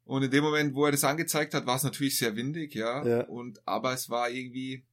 Und 0.05 0.25
in 0.25 0.31
dem 0.31 0.43
Moment, 0.43 0.75
wo 0.75 0.85
er 0.85 0.91
das 0.91 1.05
angezeigt 1.05 1.55
hat, 1.55 1.67
war 1.67 1.77
es 1.77 1.85
natürlich 1.85 2.19
sehr 2.19 2.35
windig, 2.35 2.75
ja. 2.75 3.07
Ja. 3.07 3.25
Und 3.27 3.67
aber 3.67 3.93
es 3.93 4.11
war 4.11 4.31
irgendwie 4.31 4.85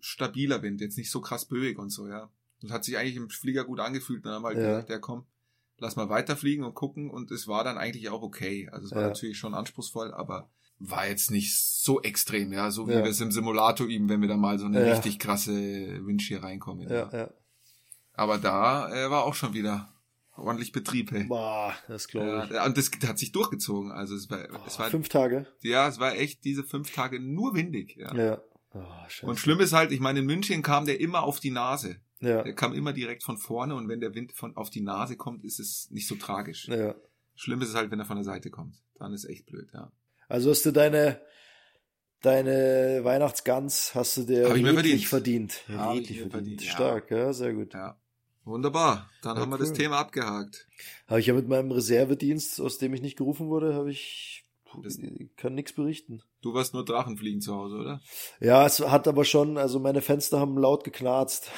stabiler 0.00 0.62
Wind, 0.62 0.80
jetzt 0.80 0.98
nicht 0.98 1.10
so 1.10 1.20
krass 1.20 1.46
böig 1.46 1.78
und 1.78 1.90
so, 1.90 2.08
ja. 2.08 2.30
Das 2.62 2.70
hat 2.70 2.84
sich 2.84 2.96
eigentlich 2.96 3.16
im 3.16 3.28
Flieger 3.28 3.64
gut 3.64 3.80
angefühlt. 3.80 4.24
Dann 4.24 4.32
haben 4.34 4.42
wir 4.42 4.48
halt 4.48 4.58
Ja. 4.58 4.66
gesagt, 4.68 4.90
ja 4.90 4.98
komm, 4.98 5.26
lass 5.78 5.96
mal 5.96 6.08
weiterfliegen 6.08 6.64
und 6.64 6.74
gucken. 6.74 7.10
Und 7.10 7.30
es 7.30 7.46
war 7.48 7.64
dann 7.64 7.76
eigentlich 7.78 8.08
auch 8.08 8.22
okay. 8.22 8.68
Also 8.72 8.86
es 8.86 8.92
war 8.92 9.02
Ja. 9.02 9.08
natürlich 9.08 9.36
schon 9.38 9.54
anspruchsvoll, 9.54 10.14
aber 10.14 10.48
war 10.78 11.06
jetzt 11.06 11.30
nicht 11.30 11.54
so 11.58 12.00
extrem, 12.02 12.52
ja. 12.52 12.70
So 12.70 12.88
wie 12.88 12.92
Ja. 12.92 13.02
wir 13.04 13.10
es 13.10 13.20
im 13.20 13.30
Simulator 13.30 13.86
üben, 13.86 14.08
wenn 14.08 14.20
wir 14.22 14.28
da 14.28 14.36
mal 14.38 14.58
so 14.58 14.66
eine 14.66 14.90
richtig 14.90 15.18
krasse 15.18 15.52
Windshear 16.06 16.42
reinkommen. 16.42 16.88
Ja, 16.88 17.10
ja. 17.12 17.30
Aber 18.14 18.38
da 18.38 18.88
äh, 18.90 19.10
war 19.10 19.24
auch 19.24 19.34
schon 19.34 19.52
wieder 19.52 19.92
ordentlich 20.34 20.72
Betrieb, 20.72 21.10
hey. 21.12 21.24
Boah, 21.24 21.74
das 21.88 22.08
glaube 22.08 22.44
ich. 22.46 22.50
Ja, 22.54 22.64
und 22.66 22.76
das 22.78 22.90
hat 23.06 23.18
sich 23.18 23.32
durchgezogen. 23.32 23.90
Also 23.92 24.14
es 24.14 24.30
war, 24.30 24.46
es 24.66 24.78
war, 24.78 24.88
Fünf 24.90 25.08
Tage. 25.10 25.46
ja, 25.60 25.88
es 25.88 25.98
war 25.98 26.14
echt 26.14 26.44
diese 26.44 26.64
fünf 26.64 26.94
Tage 26.94 27.20
nur 27.20 27.54
windig. 27.54 27.96
Ja. 27.96 28.14
Ja. 28.14 28.42
Oh. 29.22 29.26
Und 29.28 29.38
schlimm 29.38 29.60
ist 29.60 29.72
halt, 29.72 29.92
ich 29.92 30.00
meine, 30.00 30.18
in 30.20 30.26
München 30.26 30.62
kam 30.62 30.84
der 30.86 31.00
immer 31.00 31.22
auf 31.22 31.40
die 31.40 31.50
Nase. 31.50 31.96
Ja. 32.20 32.42
Der 32.42 32.54
kam 32.54 32.72
immer 32.74 32.92
direkt 32.92 33.22
von 33.22 33.38
vorne 33.38 33.74
und 33.74 33.88
wenn 33.88 34.00
der 34.00 34.14
Wind 34.14 34.32
von 34.32 34.56
auf 34.56 34.70
die 34.70 34.80
Nase 34.80 35.16
kommt, 35.16 35.44
ist 35.44 35.58
es 35.60 35.88
nicht 35.90 36.08
so 36.08 36.14
tragisch. 36.16 36.68
ja. 36.68 36.94
Schlimm 37.38 37.60
ist 37.60 37.68
es 37.68 37.74
halt, 37.74 37.90
wenn 37.90 37.98
er 38.00 38.06
von 38.06 38.16
der 38.16 38.24
Seite 38.24 38.50
kommt. 38.50 38.76
Dann 38.98 39.12
ist 39.12 39.26
echt 39.26 39.44
blöd, 39.44 39.68
ja. 39.74 39.92
Also 40.26 40.48
hast 40.50 40.64
du 40.64 40.70
deine, 40.72 41.20
deine 42.22 43.00
Weihnachtsgans 43.02 43.94
hast 43.94 44.16
du 44.16 44.22
dir 44.24 44.48
Hab 44.48 44.56
ich 44.56 44.62
mir 44.62 44.72
verdient. 44.72 45.04
verdient. 45.04 45.52
Ich 45.68 45.74
Redlich 45.78 46.06
verdient. 46.20 46.32
verdient, 46.32 46.64
ja. 46.64 46.70
Stark, 46.72 47.10
ja, 47.10 47.32
sehr 47.34 47.52
gut. 47.52 47.74
Ja. 47.74 47.98
Wunderbar. 48.44 49.10
Dann 49.22 49.36
Ja, 49.36 49.42
haben 49.42 49.50
wir 49.50 49.58
das 49.58 49.70
cool. 49.70 49.76
Thema 49.76 49.98
abgehakt. 49.98 50.66
Habe 51.08 51.20
ich 51.20 51.26
ja 51.26 51.34
mit 51.34 51.48
meinem 51.48 51.70
Reservedienst, 51.70 52.60
aus 52.60 52.78
dem 52.78 52.94
ich 52.94 53.02
nicht 53.02 53.18
gerufen 53.18 53.48
wurde, 53.48 53.74
habe 53.74 53.90
ich 53.90 54.45
Das- 54.82 54.98
kann 55.36 55.54
nichts 55.54 55.72
berichten. 55.72 56.22
Du 56.42 56.54
warst 56.54 56.74
nur 56.74 56.84
Drachenfliegen 56.84 57.40
zu 57.40 57.54
Hause, 57.54 57.76
oder? 57.76 58.00
Ja, 58.40 58.64
es 58.66 58.80
hat 58.80 59.08
aber 59.08 59.24
schon, 59.24 59.58
also 59.58 59.78
meine 59.80 60.02
Fenster 60.02 60.38
haben 60.40 60.56
laut 60.58 60.84
geknarzt. 60.84 61.50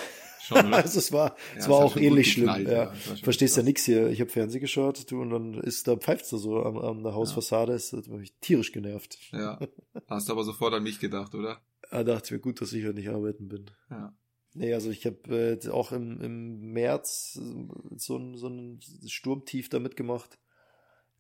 Schon? 0.42 0.72
Also 0.72 0.98
es 0.98 1.12
war, 1.12 1.37
Ja, 1.54 1.59
es 1.59 1.68
war 1.68 1.81
hat 1.81 1.85
auch 1.87 1.96
ähnlich 1.96 2.33
schlimm. 2.33 2.46
geknallt, 2.46 2.68
ja. 2.68 2.85
ja. 2.85 3.16
Verstehst 3.22 3.57
ja 3.57 3.61
krass. 3.62 3.66
nix 3.66 3.85
hier. 3.85 4.09
Ich 4.09 4.20
habe 4.20 4.31
Fernsehen 4.31 4.61
geschaut, 4.62 5.11
du, 5.11 5.20
und 5.20 5.31
dann 5.31 5.54
ist 5.61 5.87
da 5.88 5.96
pfeift's 5.96 6.31
da 6.31 6.38
so 6.38 6.62
an, 6.62 6.78
an 6.78 7.02
der 7.02 7.12
Hausfassade, 7.14 7.74
ist 7.74 7.92
das 7.92 8.09
hab 8.09 8.20
ich 8.20 8.35
tierisch 8.40 8.72
genervt. 8.72 9.18
ja. 9.33 9.59
Hast 10.07 10.31
aber 10.31 10.44
sofort 10.44 10.72
an 10.74 10.83
mich 10.83 11.00
gedacht, 11.00 11.35
oder? 11.35 11.61
Da 11.90 12.04
dachte 12.04 12.26
ich 12.26 12.31
mir 12.33 12.38
gut, 12.40 12.61
dass 12.61 12.72
ich 12.72 12.85
heute 12.85 12.94
nicht 12.94 13.09
arbeiten 13.09 13.48
bin. 13.48 13.70
Ja. 13.90 14.14
Nee, 14.54 14.72
also 14.74 14.90
ich 14.90 15.07
habe 15.07 15.59
äh, 15.62 15.68
auch 15.70 15.92
im, 15.92 16.20
im 16.20 16.72
März 16.72 17.38
so 17.96 18.16
ein, 18.16 18.37
so 18.37 18.48
ein 18.48 18.81
Sturmtief 19.07 19.68
da 19.68 19.78
mitgemacht. 19.78 20.38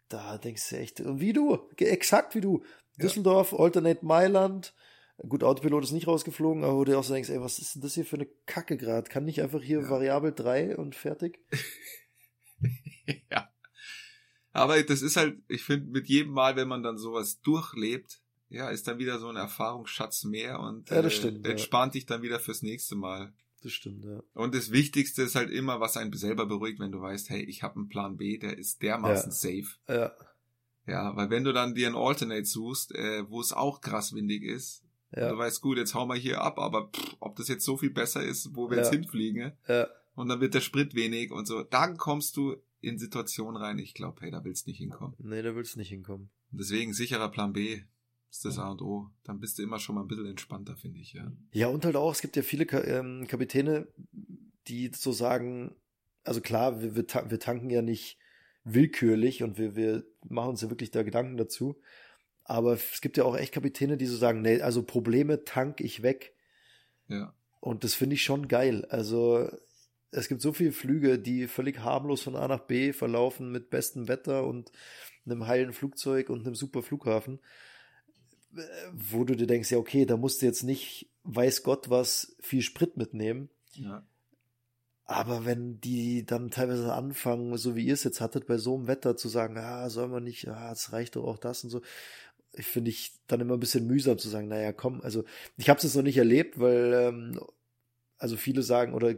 Da 0.08 0.38
denkst 0.38 0.70
du 0.70 0.76
echt, 0.76 1.02
wie 1.04 1.32
du, 1.32 1.58
exakt 1.76 2.34
wie 2.34 2.40
du. 2.40 2.62
Ja. 2.96 3.04
Düsseldorf, 3.04 3.52
Alternate 3.52 4.04
Mailand. 4.04 4.74
Gut, 5.28 5.42
Autopilot 5.42 5.84
ist 5.84 5.92
nicht 5.92 6.06
rausgeflogen, 6.06 6.62
aber 6.62 6.76
wo 6.76 6.84
du 6.84 6.96
auch 6.96 7.02
so 7.04 7.12
denkst, 7.12 7.28
ey, 7.30 7.40
was 7.40 7.58
ist 7.58 7.74
denn 7.74 7.82
das 7.82 7.94
hier 7.94 8.04
für 8.04 8.16
eine 8.16 8.28
Kacke 8.46 8.76
gerade? 8.76 9.08
Kann 9.10 9.24
nicht 9.24 9.42
einfach 9.42 9.60
hier 9.60 9.80
Ja. 9.80 9.90
Variabel 9.90 10.32
3 10.32 10.76
und 10.76 10.94
fertig? 10.94 11.40
ja. 13.30 13.48
Aber 14.52 14.82
das 14.82 15.02
ist 15.02 15.16
halt, 15.16 15.38
ich 15.48 15.62
finde, 15.62 15.90
mit 15.90 16.08
jedem 16.08 16.32
Mal, 16.32 16.56
wenn 16.56 16.68
man 16.68 16.82
dann 16.82 16.98
sowas 16.98 17.40
durchlebt, 17.40 18.20
ja, 18.48 18.70
ist 18.70 18.88
dann 18.88 18.98
wieder 18.98 19.18
so 19.18 19.28
ein 19.28 19.36
Erfahrungsschatz 19.36 20.24
mehr 20.24 20.60
und 20.60 20.88
Ja, 20.90 21.00
äh, 21.00 21.10
stimmt, 21.10 21.44
ja. 21.44 21.52
entspannt 21.52 21.94
dich 21.94 22.06
dann 22.06 22.22
wieder 22.22 22.40
fürs 22.40 22.62
nächste 22.62 22.94
Mal. 22.94 23.32
Das 23.62 23.72
stimmt, 23.72 24.04
ja. 24.04 24.22
Und 24.34 24.54
das 24.54 24.70
Wichtigste 24.70 25.22
ist 25.22 25.34
halt 25.34 25.50
immer, 25.50 25.80
was 25.80 25.96
einen 25.96 26.12
selber 26.12 26.46
beruhigt, 26.46 26.78
wenn 26.78 26.92
du 26.92 27.00
weißt, 27.00 27.28
hey, 27.30 27.42
ich 27.42 27.62
habe 27.62 27.76
einen 27.76 27.88
Plan 27.88 28.16
B, 28.16 28.38
der 28.38 28.56
ist 28.56 28.82
dermaßen 28.82 29.30
Ja. 29.32 29.36
safe. 29.36 29.68
Ja, 29.88 30.12
Ja, 30.86 31.16
weil 31.16 31.28
wenn 31.30 31.44
du 31.44 31.52
dann 31.52 31.74
dir 31.74 31.88
ein 31.88 31.94
Alternate 31.96 32.44
suchst, 32.46 32.94
äh, 32.94 33.28
wo 33.28 33.40
es 33.40 33.52
auch 33.52 33.80
krass 33.80 34.14
windig 34.14 34.42
ist, 34.42 34.84
ja, 35.14 35.30
du 35.30 35.36
weißt, 35.38 35.60
gut, 35.60 35.76
jetzt 35.78 35.94
hauen 35.94 36.08
wir 36.08 36.14
hier 36.16 36.40
ab, 36.40 36.58
aber 36.58 36.88
pff, 36.90 37.16
ob 37.20 37.36
das 37.36 37.48
jetzt 37.48 37.64
so 37.64 37.76
viel 37.76 37.90
besser 37.90 38.22
ist, 38.22 38.54
wo 38.54 38.70
wir 38.70 38.78
jetzt 38.78 38.92
Ja. 38.92 38.98
hinfliegen, 38.98 39.52
ja. 39.68 39.88
und 40.14 40.28
dann 40.28 40.40
wird 40.40 40.54
der 40.54 40.60
Sprit 40.60 40.94
wenig 40.94 41.30
und 41.32 41.46
so, 41.46 41.62
dann 41.62 41.96
kommst 41.98 42.36
du 42.36 42.56
in 42.80 42.98
Situationen 42.98 43.56
rein, 43.60 43.78
ich 43.78 43.92
glaube, 43.94 44.20
hey, 44.22 44.30
da 44.30 44.44
willst 44.44 44.66
du 44.66 44.70
nicht 44.70 44.78
hinkommen. 44.78 45.14
Nee, 45.18 45.42
da 45.42 45.54
willst 45.54 45.74
du 45.74 45.78
nicht 45.80 45.88
hinkommen. 45.88 46.30
Deswegen 46.52 46.92
sicherer 46.94 47.28
Plan 47.30 47.52
B 47.52 47.82
ist 48.30 48.44
das 48.44 48.58
A 48.58 48.68
und 48.68 48.82
O. 48.82 49.10
Dann 49.24 49.40
bist 49.40 49.58
du 49.58 49.62
immer 49.62 49.78
schon 49.78 49.94
mal 49.94 50.02
ein 50.02 50.08
bisschen 50.08 50.26
entspannter, 50.26 50.76
finde 50.76 51.00
ich, 51.00 51.12
ja. 51.14 51.30
Ja, 51.52 51.68
und 51.68 51.84
halt 51.84 51.96
auch, 51.96 52.12
es 52.12 52.20
gibt 52.20 52.36
ja 52.36 52.42
viele 52.42 52.64
ähm, 52.64 53.26
Kapitäne, 53.26 53.88
die 54.66 54.90
so 54.94 55.12
sagen, 55.12 55.74
also 56.24 56.40
klar, 56.40 56.80
wir, 56.80 56.94
wir, 56.94 57.06
ta 57.06 57.30
wir 57.30 57.40
tanken 57.40 57.70
ja 57.70 57.82
nicht 57.82 58.18
willkürlich 58.64 59.42
und 59.42 59.58
wir, 59.58 59.76
wir 59.76 60.04
machen 60.28 60.50
uns 60.50 60.62
ja 60.62 60.70
wirklich 60.70 60.90
da 60.90 61.02
Gedanken 61.02 61.36
dazu. 61.36 61.80
Aber 62.44 62.74
es 62.74 63.00
gibt 63.00 63.16
ja 63.16 63.24
auch 63.24 63.36
echt 63.36 63.52
Kapitäne, 63.52 63.96
die 63.96 64.06
so 64.06 64.16
sagen, 64.16 64.42
nee, 64.42 64.60
also 64.60 64.82
Probleme 64.82 65.44
tank 65.44 65.80
ich 65.80 66.02
weg. 66.02 66.34
Ja. 67.06 67.34
Und 67.60 67.84
das 67.84 67.94
finde 67.94 68.14
ich 68.14 68.22
schon 68.22 68.48
geil. 68.48 68.84
Also 68.86 69.50
es 70.10 70.28
gibt 70.28 70.40
so 70.40 70.52
viele 70.52 70.72
Flüge, 70.72 71.18
die 71.18 71.46
völlig 71.46 71.80
harmlos 71.80 72.22
von 72.22 72.36
A 72.36 72.48
nach 72.48 72.60
B 72.60 72.92
verlaufen 72.92 73.52
mit 73.52 73.70
bestem 73.70 74.08
Wetter 74.08 74.46
und 74.46 74.72
einem 75.26 75.46
heilen 75.46 75.72
Flugzeug 75.72 76.30
und 76.30 76.46
einem 76.46 76.54
super 76.54 76.82
Flughafen, 76.82 77.40
wo 78.92 79.24
du 79.24 79.34
dir 79.34 79.46
denkst, 79.46 79.70
ja 79.70 79.78
okay, 79.78 80.06
da 80.06 80.16
musst 80.16 80.42
du 80.42 80.46
jetzt 80.46 80.62
nicht, 80.62 81.08
weiß 81.24 81.62
Gott 81.62 81.90
was, 81.90 82.36
viel 82.40 82.62
Sprit 82.62 82.96
mitnehmen. 82.96 83.50
ja. 83.72 84.04
Aber 85.10 85.46
wenn 85.46 85.80
die 85.80 86.26
dann 86.26 86.50
teilweise 86.50 86.92
anfangen, 86.92 87.56
so 87.56 87.74
wie 87.74 87.86
ihr 87.86 87.94
es 87.94 88.04
jetzt 88.04 88.20
hattet, 88.20 88.46
bei 88.46 88.58
so 88.58 88.76
einem 88.76 88.88
Wetter 88.88 89.16
zu 89.16 89.28
sagen, 89.28 89.56
ah, 89.56 89.88
soll 89.88 90.08
man 90.08 90.22
nicht, 90.22 90.48
ah, 90.48 90.70
es 90.70 90.92
reicht 90.92 91.16
doch 91.16 91.24
auch 91.24 91.38
das 91.38 91.64
und 91.64 91.70
so, 91.70 91.80
ich 92.52 92.66
finde 92.66 92.90
ich 92.90 93.12
dann 93.26 93.40
immer 93.40 93.54
ein 93.54 93.60
bisschen 93.60 93.86
mühsam 93.86 94.18
zu 94.18 94.28
sagen, 94.28 94.48
naja, 94.48 94.70
komm, 94.72 95.00
also 95.00 95.24
ich 95.56 95.70
habe 95.70 95.78
es 95.78 95.84
jetzt 95.84 95.94
noch 95.96 96.02
nicht 96.02 96.18
erlebt, 96.18 96.60
weil 96.60 96.92
ähm, 96.92 97.40
also 98.18 98.36
viele 98.36 98.62
sagen 98.62 98.92
oder 98.92 99.14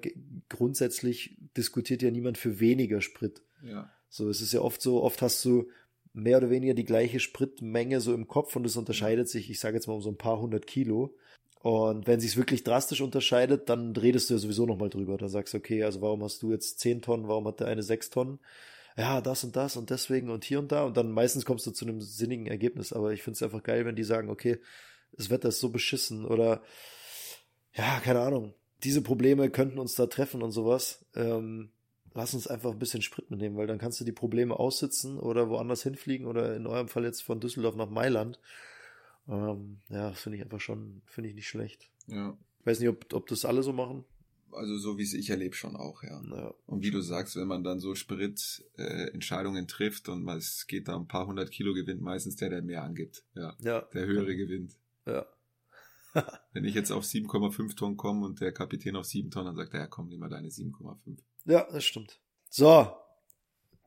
grundsätzlich 0.49 1.37
diskutiert 1.57 2.03
ja 2.03 2.13
niemand 2.13 2.39
für 2.39 2.61
weniger 2.61 3.01
Sprit. 3.01 3.43
Ja. 3.61 3.91
So, 4.09 4.29
es 4.29 4.41
ist 4.41 4.53
ja 4.53 4.61
oft 4.61 4.81
so, 4.83 5.03
oft 5.03 5.23
hast 5.23 5.45
du 5.45 5.69
mehr 6.13 6.39
oder 6.39 6.51
weniger 6.51 6.75
die 6.75 6.85
gleiche 6.85 7.21
Spritmenge 7.21 8.01
so 8.01 8.15
im 8.15 8.27
Kopf 8.27 8.57
und 8.57 8.67
es 8.67 8.77
unterscheidet 8.77 9.29
sich, 9.29 9.51
ich 9.51 9.61
sage 9.61 9.77
jetzt 9.77 9.87
mal 9.87 9.95
um 9.95 10.03
so 10.03 10.11
ein 10.11 10.17
paar 10.17 10.41
hundert 10.41 10.67
Kilo. 10.67 11.15
Und 11.63 12.07
wenn 12.07 12.21
sich 12.21 12.37
wirklich 12.37 12.65
drastisch 12.65 13.03
unterscheidet, 13.03 13.69
dann 13.69 13.95
redest 13.95 14.31
du 14.31 14.35
ja 14.35 14.39
sowieso 14.39 14.65
nochmal 14.65 14.89
drüber. 14.89 15.19
Da 15.19 15.29
sagst 15.29 15.53
du, 15.53 15.59
okay, 15.59 15.85
also 15.85 16.01
warum 16.01 16.23
hast 16.23 16.43
du 16.43 16.53
jetzt 16.53 16.81
10 16.81 17.03
Tonnen, 17.03 17.29
warum 17.29 17.47
hat 17.47 17.61
der 17.61 17.67
eine 17.67 17.83
6 17.83 18.11
Tonnen? 18.11 18.39
Ja, 18.97 19.21
das 19.21 19.45
und 19.45 19.57
das 19.57 19.77
und 19.77 19.91
deswegen 19.91 20.31
und 20.31 20.45
hier 20.45 20.59
und 20.59 20.73
da. 20.73 20.85
Und 20.85 20.97
dann 20.97 21.13
meistens 21.13 21.45
kommst 21.45 21.67
du 21.67 21.71
zu 21.71 21.85
einem 21.85 22.01
sinnigen 22.01 22.47
Ergebnis. 22.47 22.93
Aber 22.93 23.13
ich 23.13 23.23
finde 23.23 23.37
es 23.37 23.43
einfach 23.43 23.63
geil, 23.63 23.85
wenn 23.85 23.95
die 23.95 24.05
sagen, 24.05 24.31
okay, 24.31 24.59
das 25.13 25.29
Wetter 25.29 25.49
ist 25.49 25.61
so 25.61 25.71
beschissen 25.71 26.25
oder 26.25 26.63
ja, 27.75 28.01
keine 28.01 28.21
Ahnung. 28.21 28.55
Diese 28.83 29.03
Probleme 29.03 29.51
könnten 29.51 29.79
uns 29.79 29.95
da 29.95 30.07
treffen 30.07 30.43
und 30.43 30.53
sowas. 30.53 31.05
Ähm, 31.15 31.73
lass 32.15 32.35
uns 32.35 32.47
einfach 32.47 32.73
ein 32.73 32.79
bisschen 32.79 33.03
Sprit 33.03 33.31
mitnehmen, 33.31 33.57
weil 33.57 33.67
dann 33.67 33.79
kannst 33.79 34.01
du 34.01 34.05
die 34.05 34.13
Probleme 34.13 34.59
aussitzen 34.59 35.19
oder 35.19 35.49
woanders 35.49 35.83
hinfliegen 35.83 36.27
oder 36.27 36.57
in 36.57 36.67
eurem 36.67 36.89
Fall 36.89 37.05
jetzt 37.05 37.23
von 37.23 37.41
Düsseldorf 37.41 37.77
nach 37.77 37.91
Mailand. 37.91 38.39
Ähm, 39.29 39.81
ja, 39.89 40.13
finde 40.13 40.39
ich 40.39 40.45
einfach 40.45 40.61
schon, 40.61 41.03
finde 41.07 41.31
ich 41.31 41.37
nicht 41.37 41.49
schlecht. 41.49 41.91
ja. 42.07 42.37
Ich 42.61 42.67
weiß 42.67 42.81
nicht, 42.81 42.91
ob, 42.91 43.15
ob 43.15 43.27
das 43.27 43.47
alle 43.47 43.63
so 43.63 43.73
machen. 43.73 44.05
Also 44.53 44.77
so 44.77 44.99
wie 44.99 45.03
es 45.03 45.15
ich 45.15 45.31
erlebe 45.31 45.55
schon 45.55 45.77
auch, 45.77 46.03
ja. 46.03 46.21
Naja, 46.21 46.53
Und 46.67 46.83
wie 46.83 46.91
du 46.91 47.01
sagst, 47.01 47.37
wenn 47.37 47.47
man 47.47 47.65
dann 47.65 47.81
so 47.81 47.95
Sprit-Entscheidungen 47.95 49.09
äh, 49.09 49.15
Entscheidungen 49.15 49.67
trifft 49.67 50.11
und 50.11 50.23
mal, 50.23 50.37
es 50.37 50.67
geht 50.67 50.89
da 50.89 50.97
ein 50.97 51.07
paar 51.07 51.27
hundert 51.27 51.51
Kilo 51.51 51.73
gewinnt, 51.73 52.03
meistens 52.03 52.37
der, 52.37 52.51
der 52.51 52.61
mehr 52.61 52.83
angibt. 52.83 53.25
Ja. 53.35 53.57
ja. 53.61 53.81
Der 53.95 54.05
höhere 54.05 54.37
gewinnt. 54.37 54.77
Ja. 55.07 55.27
Wenn 56.53 56.65
ich 56.65 56.75
jetzt 56.75 56.91
auf 56.91 57.05
7,5 57.05 57.77
Tonnen 57.77 57.97
komme 57.97 58.27
und 58.27 58.41
der 58.41 58.53
Kapitän 58.53 58.97
auf 58.97 59.07
7 59.07 59.31
Tonnen, 59.31 59.47
dann 59.47 59.57
sagt 59.57 59.73
er, 59.73 59.81
ja 59.81 59.87
komm, 59.87 60.09
nimm 60.09 60.21
mal 60.21 60.29
deine 60.29 60.49
7,5. 60.49 61.19
Ja, 61.51 61.67
das 61.71 61.85
stimmt. 61.85 62.21
So, 62.49 62.93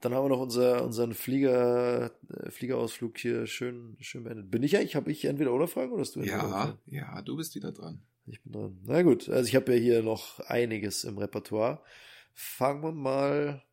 dann 0.02 0.14
haben 0.14 0.26
wir 0.26 0.30
noch 0.30 0.42
unser, 0.42 0.84
unseren 0.84 1.14
Flieger, 1.14 2.12
äh, 2.30 2.52
Fliegerausflug 2.52 3.18
hier 3.18 3.48
schön, 3.48 3.96
schön 4.02 4.26
beendet. 4.26 4.52
Bin 4.52 4.62
ich 4.62 4.76
eigentlich, 4.76 4.96
habe 4.96 5.12
ich 5.12 5.24
entweder 5.26 5.54
oder 5.54 5.68
Fragen 5.68 5.94
oder 5.94 6.02
hast 6.02 6.16
du 6.16 6.20
entweder 6.20 6.38
Ja, 6.38 6.78
ja, 6.88 7.22
du 7.22 7.38
bist 7.38 7.56
wieder 7.56 7.72
dran. 7.72 8.02
Ich 8.26 8.42
bin 8.42 8.52
dran. 8.52 8.78
Na 8.84 9.02
gut, 9.02 9.30
also 9.30 9.48
ich 9.48 9.56
habe 9.56 9.74
ja 9.74 9.80
hier 9.80 10.04
noch 10.04 10.42
einiges 10.42 11.06
im 11.06 11.18
Repertoire. 11.18 11.82
Fangen 12.34 12.84
wir 12.84 12.92
mal. 12.92 13.64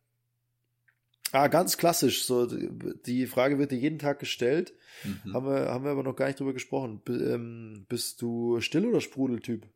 Ah, 1.33 1.47
ganz 1.47 1.77
klassisch. 1.77 2.25
So, 2.25 2.45
die 2.45 3.27
Frage 3.27 3.59
wird 3.59 3.71
dir 3.71 3.77
jeden 3.77 3.99
Tag 3.99 4.19
gestellt. 4.19 4.73
Mhm. 5.03 5.33
Haben, 5.33 5.45
wir, 5.47 5.67
haben 5.69 5.83
wir 5.83 5.91
aber 5.91 6.03
noch 6.03 6.15
gar 6.15 6.27
nicht 6.27 6.39
drüber 6.39 6.53
gesprochen. 6.53 7.01
B 7.03 7.11
ähm, 7.13 7.85
bist 7.89 8.21
du 8.21 8.61
Still- 8.61 8.85
oder 8.85 9.01
Sprudeltyp? 9.01 9.67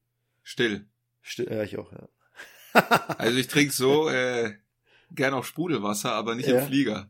Still. 0.44 0.86
Still, 1.22 1.48
ja, 1.52 1.64
ich 1.64 1.78
auch, 1.78 1.92
ja. 1.92 2.08
Also 3.18 3.38
ich 3.38 3.48
trinke 3.48 3.74
so 3.74 4.10
äh, 4.10 4.54
gern 5.12 5.34
auch 5.34 5.44
Sprudelwasser, 5.46 6.12
aber 6.12 6.36
nicht 6.36 6.48
Ja. 6.50 6.60
im 6.60 6.68
Flieger. 6.68 7.10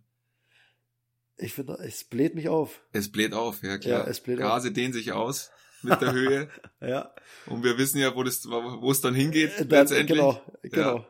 Ich 1.38 1.54
finde, 1.54 1.74
es 1.82 2.04
bläht 2.06 2.36
mich 2.36 2.48
auf. 2.48 2.82
Es 2.94 3.12
bläht 3.12 3.34
auf, 3.34 3.62
ja 3.64 3.78
klar. 3.78 4.06
Ja, 4.06 4.08
es 4.10 4.22
bläht 4.22 4.38
auf. 4.42 4.44
Gase 4.50 4.72
dehnen 4.72 4.94
sich 4.94 5.12
aus 5.12 5.52
mit 5.82 6.00
der 6.02 6.14
Höhe. 6.14 6.50
Ja. 6.82 7.14
Und 7.48 7.64
wir 7.64 7.78
wissen 7.78 7.98
ja, 8.00 8.16
wo, 8.16 8.24
das, 8.24 8.46
wo 8.48 8.92
es 8.92 9.02
dann 9.02 9.16
hingeht 9.16 9.52
Äh, 9.58 9.66
Dann, 9.66 9.80
letztendlich. 9.82 10.18
genau, 10.20 10.42
genau. 10.62 11.08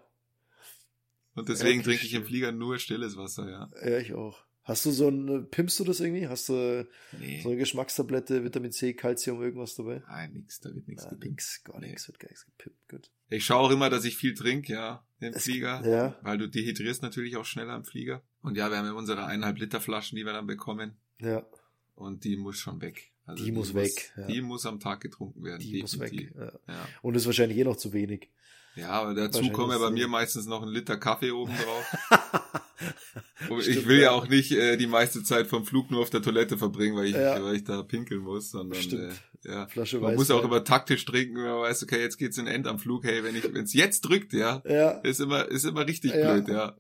Und 1.36 1.50
deswegen 1.50 1.82
Okay, 1.82 1.90
trinke 1.90 2.06
ich 2.06 2.14
im. 2.14 2.24
Flieger 2.26 2.52
nur 2.54 2.80
stilles 2.80 3.18
Wasser, 3.18 3.50
ja. 3.50 3.70
Ja. 3.88 3.98
ich 3.98 4.14
auch. 4.14 4.40
Hast 4.66 4.84
du 4.86 4.92
so 4.92 5.08
ein, 5.10 5.48
pimpst 5.52 5.80
du 5.80 5.84
das 5.84 6.00
irgendwie? 6.00 6.28
Hast 6.28 6.50
du 6.50 6.88
Nee, 7.20 7.40
so 7.44 7.50
eine 7.50 7.58
Geschmackstablette, 7.60 8.44
Vitamin 8.44 8.72
C, 8.72 8.94
Calcium, 8.94 9.42
irgendwas 9.42 9.76
dabei? 9.76 10.02
nein, 10.08 10.34
nix, 10.34 10.60
da 10.60 10.74
wird 10.74 10.88
nichts 10.88 11.04
Ja, 11.04 11.12
gepimpt. 11.12 11.32
nix, 11.36 11.64
gar 11.64 11.80
Nee. 11.80 11.88
nichts, 11.90 12.08
wird 12.08 12.20
gar 12.20 12.30
nichts 12.30 12.46
gepimpt. 12.46 12.80
Gut. 12.90 13.12
Ich 13.30 13.46
schaue 13.46 13.60
auch 13.60 13.72
immer, 13.72 13.90
dass 13.92 14.06
ich 14.06 14.18
viel 14.18 14.34
trinke, 14.34 14.74
ja, 14.74 15.06
im 15.20 15.34
Es- 15.34 15.44
Flieger. 15.44 15.88
Ja, 15.88 16.16
Weil 16.24 16.38
du 16.40 16.50
dehydrierst 16.50 17.04
natürlich 17.04 17.38
auch 17.38 17.46
schneller 17.46 17.76
im 17.76 17.86
Flieger. 17.86 18.24
Und 18.42 18.58
ja, 18.58 18.70
wir 18.72 18.78
haben 18.78 18.86
ja 18.88 18.94
unsere 18.94 19.26
eineinhalb 19.26 19.58
Liter 19.60 19.80
Flaschen, 19.82 20.16
die 20.18 20.26
wir 20.26 20.34
dann 20.34 20.48
bekommen. 20.48 20.98
ja, 21.20 21.46
Und 21.94 22.24
die 22.24 22.36
muss 22.36 22.58
schon 22.58 22.82
weg. 22.82 23.12
Also 23.28 23.44
Die 23.46 23.52
muss 23.52 23.74
weg, 23.74 24.12
ja. 24.18 24.28
Die 24.28 24.42
muss 24.42 24.66
am 24.66 24.80
Tag 24.80 25.02
getrunken 25.02 25.44
werden. 25.44 25.60
die 25.62 25.82
muss 25.82 26.00
weg. 26.00 26.10
definitiv. 26.12 26.36
Ja. 26.38 26.52
Ja. 26.68 26.88
Und 27.04 27.16
ist 27.16 27.26
wahrscheinlich 27.28 27.58
eh 27.58 27.64
noch 27.64 27.78
zu 27.78 27.94
wenig. 27.94 28.30
ja, 28.76 28.90
aber 28.90 29.14
dazu 29.16 29.48
kommen 29.52 29.72
ja 29.72 29.78
bei 29.80 29.90
mir 29.92 30.06
äh, 30.06 30.10
meistens 30.10 30.46
noch 30.48 30.62
ein 30.64 30.70
Liter 30.70 30.98
Kaffee 30.98 31.32
oben 31.32 31.54
drauf. 31.56 31.96
Ich 33.60 33.64
Stimmt, 33.66 33.88
will 33.88 34.00
ja 34.00 34.12
auch 34.12 34.28
nicht 34.28 34.52
äh, 34.52 34.76
die 34.78 34.88
meiste 34.88 35.24
Zeit 35.24 35.48
vom 35.48 35.66
Flug 35.66 35.92
nur 35.92 36.02
auf 36.02 36.10
der 36.10 36.22
Toilette 36.22 36.58
verbringen, 36.58 36.96
weil 36.96 37.06
ich, 37.06 37.14
Ja. 37.16 37.42
weil 37.44 37.56
ich 37.56 37.64
da 37.64 37.84
pinkeln 37.84 38.22
muss, 38.22 38.52
sondern 38.52 38.82
Stimmt. 38.82 39.14
äh, 39.46 39.50
ja. 39.52 39.68
Flasche 39.68 39.98
Man 39.98 40.04
Weißwein. 40.06 40.16
muss 40.18 40.32
auch 40.32 40.44
immer 40.44 40.64
taktisch 40.64 41.06
trinken, 41.06 41.36
wenn 41.38 41.44
man 41.46 41.62
weiß, 41.62 41.84
okay, 41.84 42.02
jetzt 42.02 42.18
geht's 42.18 42.38
in 42.38 42.48
End 42.48 42.68
am 42.68 42.80
Flug, 42.80 43.04
hey, 43.06 43.24
wenn 43.24 43.36
ich, 43.36 43.54
wenn's 43.54 43.74
jetzt 43.74 44.02
drückt, 44.02 44.34
ja, 44.34 44.62
Ja, 44.68 44.92
ist 45.02 45.20
immer, 45.20 45.46
ist 45.50 45.66
immer 45.66 45.86
richtig 45.88 46.14
Ja. 46.14 46.34
blöd, 46.34 46.48
ja. 46.48 46.76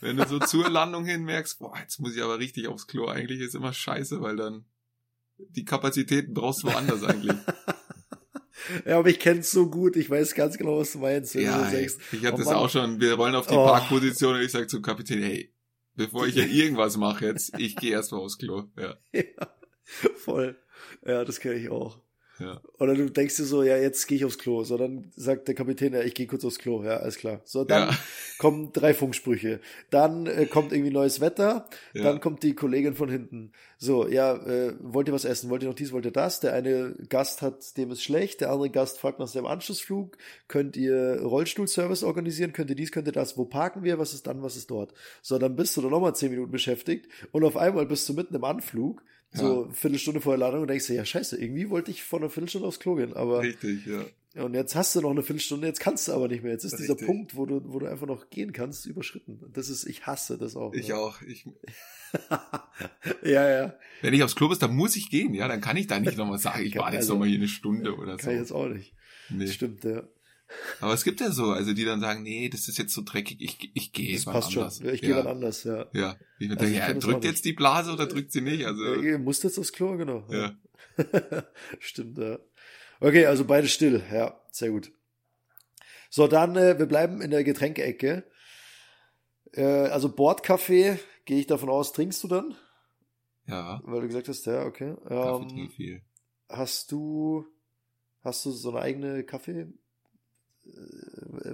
Wenn 0.00 0.16
du 0.16 0.26
so 0.26 0.38
zur 0.38 0.68
Landung 0.70 1.04
hin 1.04 1.24
merkst, 1.24 1.58
boah, 1.58 1.74
jetzt 1.80 1.98
muss 2.00 2.14
ich 2.14 2.22
aber 2.22 2.38
richtig 2.38 2.68
aufs 2.68 2.86
Klo, 2.86 3.06
eigentlich 3.08 3.40
ist 3.40 3.54
immer 3.54 3.72
scheiße, 3.72 4.20
weil 4.20 4.36
dann 4.36 4.64
die 5.38 5.64
Kapazitäten 5.64 6.34
brauchst 6.34 6.62
du 6.62 6.68
woanders 6.68 7.02
eigentlich. 7.02 7.36
ja, 8.86 8.98
aber 8.98 9.08
ich 9.08 9.18
kenn's 9.18 9.50
so 9.50 9.68
gut. 9.68 9.96
Ich 9.96 10.08
weiß 10.10 10.34
ganz 10.34 10.58
genau, 10.58 10.78
was 10.78 10.92
du 10.92 10.98
meinst. 10.98 11.34
Wenn 11.34 11.42
ja, 11.42 11.64
du 11.64 11.76
sagst, 11.76 12.00
ich 12.12 12.24
hatte 12.24 12.34
oh 12.34 12.38
das 12.38 12.46
Mann. 12.46 12.54
auch 12.56 12.70
schon, 12.70 13.00
wir 13.00 13.14
rollen 13.14 13.34
auf 13.34 13.46
die 13.46 13.54
Oh. 13.54 13.66
Parkposition 13.66 14.34
und 14.36 14.42
ich 14.42 14.52
sag 14.52 14.68
zum 14.68 14.82
Kapitän, 14.82 15.22
hey, 15.22 15.52
bevor 15.94 16.26
ich 16.26 16.34
hier 16.34 16.46
irgendwas 16.50 16.96
mache 16.96 17.26
jetzt, 17.26 17.58
ich 17.58 17.76
gehe 17.76 17.92
erstmal 17.92 18.20
aufs 18.20 18.38
Klo, 18.38 18.64
ja. 18.76 18.96
ja, 19.12 19.22
voll. 20.16 20.56
Ja, 21.04 21.24
das 21.24 21.40
kenne 21.40 21.56
ich 21.56 21.68
auch. 21.70 22.00
Ja. 22.38 22.60
Oder 22.78 22.94
du 22.94 23.10
denkst 23.10 23.36
dir 23.36 23.44
so, 23.44 23.62
ja, 23.62 23.76
jetzt 23.76 24.06
gehe 24.06 24.16
ich 24.16 24.24
aufs 24.24 24.38
Klo. 24.38 24.62
So, 24.64 24.76
dann 24.76 25.10
sagt 25.16 25.48
der 25.48 25.54
Kapitän, 25.54 25.92
ja, 25.92 26.02
ich 26.02 26.14
gehe 26.14 26.26
kurz 26.26 26.44
aufs 26.44 26.58
Klo. 26.58 26.82
Ja, 26.84 26.98
alles 26.98 27.16
klar. 27.16 27.40
So, 27.44 27.64
dann 27.64 27.88
Ja. 27.90 27.98
kommen 28.38 28.72
drei 28.72 28.94
Funksprüche. 28.94 29.60
Dann 29.90 30.26
äh, 30.26 30.46
kommt 30.46 30.72
irgendwie 30.72 30.90
neues 30.92 31.20
Wetter. 31.20 31.68
Ja. 31.94 32.04
Dann 32.04 32.20
kommt 32.20 32.42
die 32.42 32.54
Kollegin 32.54 32.94
von 32.94 33.08
hinten. 33.08 33.52
So, 33.78 34.08
ja, 34.08 34.34
äh, 34.34 34.74
wollt 34.80 35.08
ihr 35.08 35.14
was 35.14 35.24
essen? 35.24 35.50
Wollt 35.50 35.62
ihr 35.62 35.68
noch 35.68 35.74
dies, 35.76 35.92
wollt 35.92 36.04
ihr 36.04 36.10
das? 36.12 36.40
Der 36.40 36.52
eine 36.52 36.94
Gast 37.08 37.42
hat, 37.42 37.76
dem 37.76 37.90
ist 37.90 38.02
schlecht. 38.02 38.40
Der 38.40 38.50
andere 38.50 38.70
Gast 38.70 38.98
fragt 38.98 39.18
nach 39.18 39.28
seinem 39.28 39.46
Anschlussflug. 39.46 40.16
Könnt 40.48 40.76
ihr 40.76 41.20
Rollstuhlservice 41.22 42.02
organisieren? 42.04 42.52
Könnt 42.52 42.70
ihr 42.70 42.76
dies, 42.76 42.92
könnt 42.92 43.06
ihr 43.08 43.12
das? 43.12 43.36
Wo 43.36 43.44
parken 43.44 43.82
wir? 43.84 43.98
Was 43.98 44.14
ist 44.14 44.26
dann, 44.26 44.42
was 44.42 44.56
ist 44.56 44.70
dort? 44.70 44.94
So, 45.22 45.38
dann 45.38 45.56
bist 45.56 45.76
du 45.76 45.82
da 45.82 45.88
nochmal 45.88 46.14
zehn 46.14 46.30
Minuten 46.30 46.50
beschäftigt. 46.52 47.06
Und 47.32 47.44
auf 47.44 47.56
einmal 47.56 47.86
bist 47.86 48.08
du 48.08 48.14
mitten 48.14 48.34
im 48.34 48.44
Anflug. 48.44 49.02
So, 49.32 49.66
Ja. 49.66 49.72
Viertelstunde 49.72 50.20
vor 50.20 50.32
der 50.32 50.38
Landung 50.38 50.62
und 50.62 50.68
denkst 50.68 50.86
dir, 50.86 50.94
ja, 50.94 51.04
scheiße, 51.04 51.36
irgendwie 51.40 51.68
wollte 51.70 51.90
ich 51.90 52.02
vor 52.02 52.18
einer 52.18 52.30
Viertelstunde 52.30 52.66
aufs 52.66 52.80
Klo 52.80 52.94
gehen, 52.94 53.12
aber 53.14 53.42
Richtig, 53.42 53.84
ja. 53.86 54.42
und 54.42 54.54
jetzt 54.54 54.74
hast 54.74 54.96
du 54.96 55.00
noch 55.02 55.10
eine 55.10 55.22
Viertelstunde, 55.22 55.66
jetzt 55.66 55.80
kannst 55.80 56.08
du 56.08 56.12
aber 56.12 56.28
nicht 56.28 56.42
mehr. 56.42 56.52
Jetzt 56.52 56.64
ist 56.64 56.78
dieser 56.78 56.92
Richtig. 56.94 57.06
Punkt, 57.06 57.36
wo 57.36 57.44
du, 57.44 57.60
wo 57.66 57.78
du 57.78 57.86
einfach 57.86 58.06
noch 58.06 58.30
gehen 58.30 58.52
kannst, 58.52 58.86
überschritten. 58.86 59.40
Das 59.52 59.68
ist, 59.68 59.84
ich 59.86 60.06
hasse 60.06 60.38
das 60.38 60.56
auch. 60.56 60.72
Ich 60.72 60.88
ja. 60.88 60.96
auch. 60.96 61.20
Ich, 61.22 61.44
Ja, 63.22 63.48
ja. 63.50 63.74
wenn 64.00 64.14
ich 64.14 64.22
aufs 64.22 64.34
Klo 64.34 64.48
muss, 64.48 64.58
dann 64.58 64.74
muss 64.74 64.96
ich 64.96 65.10
gehen, 65.10 65.34
ja, 65.34 65.46
dann 65.48 65.60
kann 65.60 65.76
ich 65.76 65.86
da 65.86 65.98
nicht 66.00 66.16
nochmal 66.16 66.38
sagen, 66.38 66.64
ich 66.64 66.72
Kann- 66.72 66.82
warte 66.82 66.94
jetzt 66.94 67.02
also, 67.04 67.14
nochmal 67.14 67.28
hier 67.28 67.38
eine 67.38 67.48
Stunde 67.48 67.94
oder 67.96 68.12
so. 68.12 68.18
Kann 68.24 68.32
ich 68.34 68.38
jetzt 68.40 68.52
auch 68.52 68.68
nicht. 68.68 68.94
Nee. 69.30 69.46
Stimmt, 69.48 69.84
ja. 69.84 70.04
Aber 70.80 70.94
es 70.94 71.04
gibt 71.04 71.20
ja 71.20 71.30
so, 71.30 71.50
also 71.50 71.74
die 71.74 71.84
dann 71.84 72.00
sagen, 72.00 72.22
nee, 72.22 72.48
das 72.48 72.68
ist 72.68 72.78
jetzt 72.78 72.94
so 72.94 73.02
dreckig, 73.04 73.40
ich, 73.40 73.70
ich 73.74 73.92
gehe 73.92 74.14
Das 74.14 74.24
passt 74.24 74.52
schon. 74.52 74.62
anders. 74.62 74.80
Ja, 74.80 74.92
Ich 74.92 75.00
gehe 75.00 75.10
ja. 75.10 75.16
wann 75.18 75.26
anders, 75.26 75.64
ja. 75.64 75.86
Ja, 75.92 76.16
ich 76.38 76.50
Also 76.50 76.64
denke, 76.64 76.78
ja, 76.78 76.92
drückt 76.94 77.24
jetzt 77.24 77.44
die 77.44 77.52
Blase 77.52 77.92
oder 77.92 78.06
drückt 78.06 78.32
sie 78.32 78.40
nicht? 78.40 78.64
Also, 78.66 78.82
Ja, 78.84 79.00
ihr 79.02 79.18
musst 79.18 79.44
jetzt 79.44 79.58
aufs 79.58 79.72
Klo, 79.72 79.96
genau. 79.96 80.24
ja. 80.30 80.56
Stimmt, 81.78 82.18
ja. 82.18 82.38
Okay, 83.00 83.26
also 83.26 83.44
beide 83.44 83.68
still. 83.68 84.02
Ja, 84.12 84.40
sehr 84.50 84.70
gut. 84.70 84.90
So, 86.10 86.26
dann, 86.26 86.56
äh, 86.56 86.78
wir 86.78 86.86
bleiben 86.86 87.20
in 87.20 87.30
der 87.30 87.44
Getränkeecke. 87.44 88.24
Äh, 89.52 89.62
also 89.64 90.08
Bordkaffee, 90.14 90.98
gehe 91.26 91.38
ich 91.40 91.46
davon 91.46 91.68
aus, 91.68 91.92
trinkst 91.92 92.22
du 92.24 92.28
dann? 92.28 92.54
Ja, 93.46 93.80
Weil 93.84 94.00
du 94.02 94.06
gesagt 94.08 94.28
hast, 94.28 94.46
ja, 94.46 94.64
okay. 94.64 94.94
Kaffee 95.06 95.14
Ähm, 95.42 95.48
trinke 95.48 95.62
ich 95.64 95.74
viel. 95.74 96.02
Hast 96.48 96.90
du, 96.92 97.46
hast 98.22 98.44
du 98.44 98.50
so 98.50 98.70
eine 98.70 98.80
eigene 98.80 99.24
Kaffee 99.24 99.66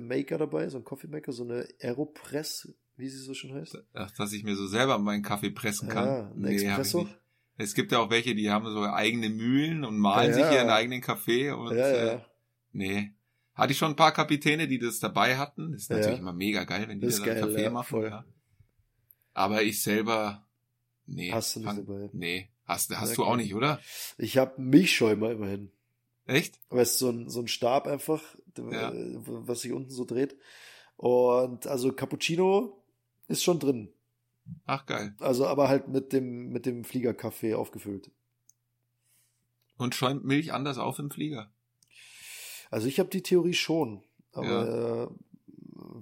Maker 0.01 0.39
dabei, 0.39 0.69
so 0.69 0.79
ein 0.79 0.85
Coffee 0.85 1.07
Maker, 1.09 1.33
so 1.33 1.45
eine 1.45 1.67
Aeropress, 1.81 2.75
wie 2.97 3.09
sie 3.09 3.19
so 3.19 3.35
schön 3.35 3.55
heißt? 3.55 3.79
Ach, 3.95 4.11
dass 4.13 4.33
ich 4.33 4.45
mir 4.45 4.57
so 4.57 4.67
selber 4.67 4.99
meinen 4.99 5.23
Kaffee 5.23 5.51
pressen 5.51 5.89
kann. 5.89 6.07
Ja, 6.07 6.31
ein 6.35 6.45
ich 6.47 6.65
Espresso? 6.65 7.03
nicht. 7.05 7.19
Es 7.57 7.75
gibt 7.75 7.93
ja 7.93 7.99
auch 7.99 8.11
welche, 8.11 8.35
die 8.35 8.51
haben 8.51 8.67
so 8.67 8.83
eigene 8.83 9.29
Mühlen 9.29 9.85
und 9.85 9.97
malen 9.99 10.31
Ja, 10.31 10.35
sich 10.35 10.43
ja. 10.45 10.53
ihren 10.55 10.71
eigenen 10.71 11.01
Kaffee 11.01 11.53
und 11.53 11.77
ja, 11.77 11.87
äh, 11.87 12.07
ja. 12.15 12.25
nee. 12.73 13.13
Hatte 13.55 13.73
ich 13.73 13.79
schon 13.79 13.91
ein 13.93 13.97
paar 13.97 14.13
Kapitäne, 14.13 14.67
die 14.67 14.81
das 14.81 14.99
dabei 14.99 15.37
hatten. 15.37 15.71
Das 15.73 15.83
ist 15.83 15.91
Ja. 15.91 15.97
natürlich 15.97 16.19
immer 16.19 16.33
mega 16.33 16.65
geil, 16.65 16.89
wenn 16.89 16.99
die 16.99 17.07
Das 17.07 17.17
da 17.17 17.23
ist 17.23 17.29
dann 17.29 17.35
geil, 17.41 17.49
Kaffee 17.53 17.63
ja, 17.65 17.71
machen. 17.71 18.03
Ja. 18.03 18.25
Aber 19.33 19.63
ich 19.63 19.81
selber, 19.83 20.45
nee. 21.07 21.31
Hast 21.33 21.55
du 21.55 21.61
nicht 21.61 21.69
fang- 21.69 21.87
dabei. 21.87 22.11
Nee. 22.13 22.49
Hast, 22.65 22.97
hast 22.97 23.11
Ja, 23.11 23.15
du 23.17 23.25
auch 23.25 23.37
nicht, 23.37 23.55
oder? 23.55 23.79
Ich 24.19 24.39
habe 24.39 24.61
Milchschäumer 24.61 25.31
immerhin. 25.33 25.71
Echt? 26.27 26.59
Weißt 26.71 27.01
du, 27.01 27.05
so 27.07 27.13
ein, 27.13 27.29
so 27.29 27.41
ein 27.41 27.49
Stab 27.49 27.87
einfach, 27.87 28.23
Ja. 28.59 28.93
äh, 28.93 29.19
was 29.25 29.61
sich 29.61 29.73
unten 29.73 29.91
so 29.91 30.05
dreht. 30.05 30.37
Und 30.97 31.67
also 31.67 31.93
Cappuccino 31.93 32.83
ist 33.29 33.43
schon 33.43 33.59
drin. 33.59 33.93
Ach 34.67 34.87
geil. 34.87 35.15
Also 35.21 35.47
aber 35.47 35.69
halt 35.69 35.89
mit 35.89 36.13
dem, 36.13 36.51
mit 36.51 36.67
dem 36.67 36.85
Fliegerkaffee 36.85 37.55
aufgefüllt. 37.55 38.11
Und 39.77 39.95
schäumt 39.95 40.25
Milch 40.25 40.53
anders 40.53 40.79
auf 40.79 40.99
im 40.99 41.11
Flieger? 41.11 41.51
Also 42.71 42.87
ich 42.87 42.99
habe 42.99 43.09
die 43.09 43.23
Theorie 43.23 43.55
schon, 43.55 44.03
aber 44.33 45.09
äh, 45.11 45.34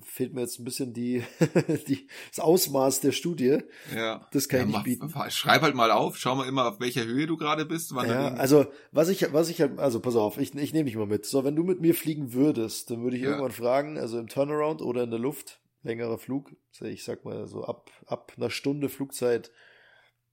fehlt 0.05 0.35
mir 0.35 0.41
jetzt 0.43 0.59
ein 0.59 0.65
bisschen 0.65 0.93
die, 0.93 1.23
die 1.89 2.07
das 2.31 2.41
Ausmaß 2.41 3.01
der 3.01 3.13
Studie. 3.13 3.59
Ja. 3.95 4.27
Das 4.33 4.49
kann 4.49 4.61
ja, 4.61 4.67
ich 4.67 4.73
nicht 4.73 5.01
bieten. 5.01 5.15
Schreib 5.31 5.63
halt 5.63 5.75
mal 5.75 5.91
auf, 5.91 6.17
schau 6.17 6.35
mal 6.35 6.47
immer, 6.49 6.69
auf 6.69 6.81
welcher 6.81 7.05
Höhe 7.05 7.27
du 7.27 7.37
gerade 7.37 7.65
bist. 7.65 7.93
Ja, 7.93 8.29
also 8.35 8.67
was 8.91 9.09
ich, 9.09 9.33
was 9.33 9.49
ich 9.49 9.61
halt, 9.61 9.79
also 9.79 10.01
pass 10.01 10.17
auf, 10.17 10.39
ich, 10.39 10.55
ich 10.55 10.73
nehme 10.73 10.85
dich 10.87 10.97
mal 10.97 11.07
mit. 11.07 11.27
So, 11.27 11.45
wenn 11.45 11.57
du 11.57 11.65
mit 11.65 11.81
mir 11.81 11.95
fliegen 11.95 12.33
würdest, 12.33 12.91
dann 12.91 13.03
würde 13.03 13.17
ich 13.17 13.23
Ja. 13.23 13.31
irgendwann 13.31 13.53
fragen, 13.53 13.99
also 13.99 14.19
im 14.19 14.29
Turnaround 14.29 14.83
oder 14.83 15.03
in 15.05 15.11
der 15.11 15.19
Luft, 15.21 15.61
längerer 15.83 16.19
Flug, 16.19 16.53
ich 16.81 17.05
sag 17.05 17.25
mal 17.25 17.47
so 17.49 17.65
ab, 17.65 17.91
ab 18.07 18.33
einer 18.37 18.51
Stunde 18.51 18.89
Flugzeit, 18.89 19.51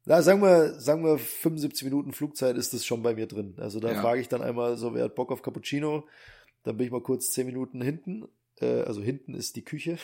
na, 0.05 0.21
sagen 0.21 0.41
wir, 0.41 0.79
sagen 0.79 1.03
wir 1.03 1.17
75 1.19 1.83
Minuten 1.83 2.13
Flugzeit 2.13 2.57
ist 2.57 2.73
das 2.73 2.85
schon 2.85 3.03
bei 3.03 3.13
mir 3.13 3.27
drin. 3.27 3.55
Also 3.57 3.79
da 3.79 3.91
Ja. 3.91 4.01
frage 4.01 4.21
ich 4.21 4.27
dann 4.29 4.41
einmal 4.41 4.77
so, 4.77 4.93
wer 4.95 5.03
hat 5.03 5.15
Bock 5.15 5.31
auf 5.31 5.41
Cappuccino? 5.41 6.07
Dann 6.63 6.77
bin 6.77 6.85
ich 6.87 6.91
mal 6.91 7.01
kurz 7.03 7.31
10 7.31 7.45
Minuten 7.45 7.81
hinten, 7.81 8.25
äh, 8.61 8.81
also 8.81 9.01
hinten 9.01 9.33
ist 9.33 9.55
die 9.55 9.63
Küche. 9.63 9.97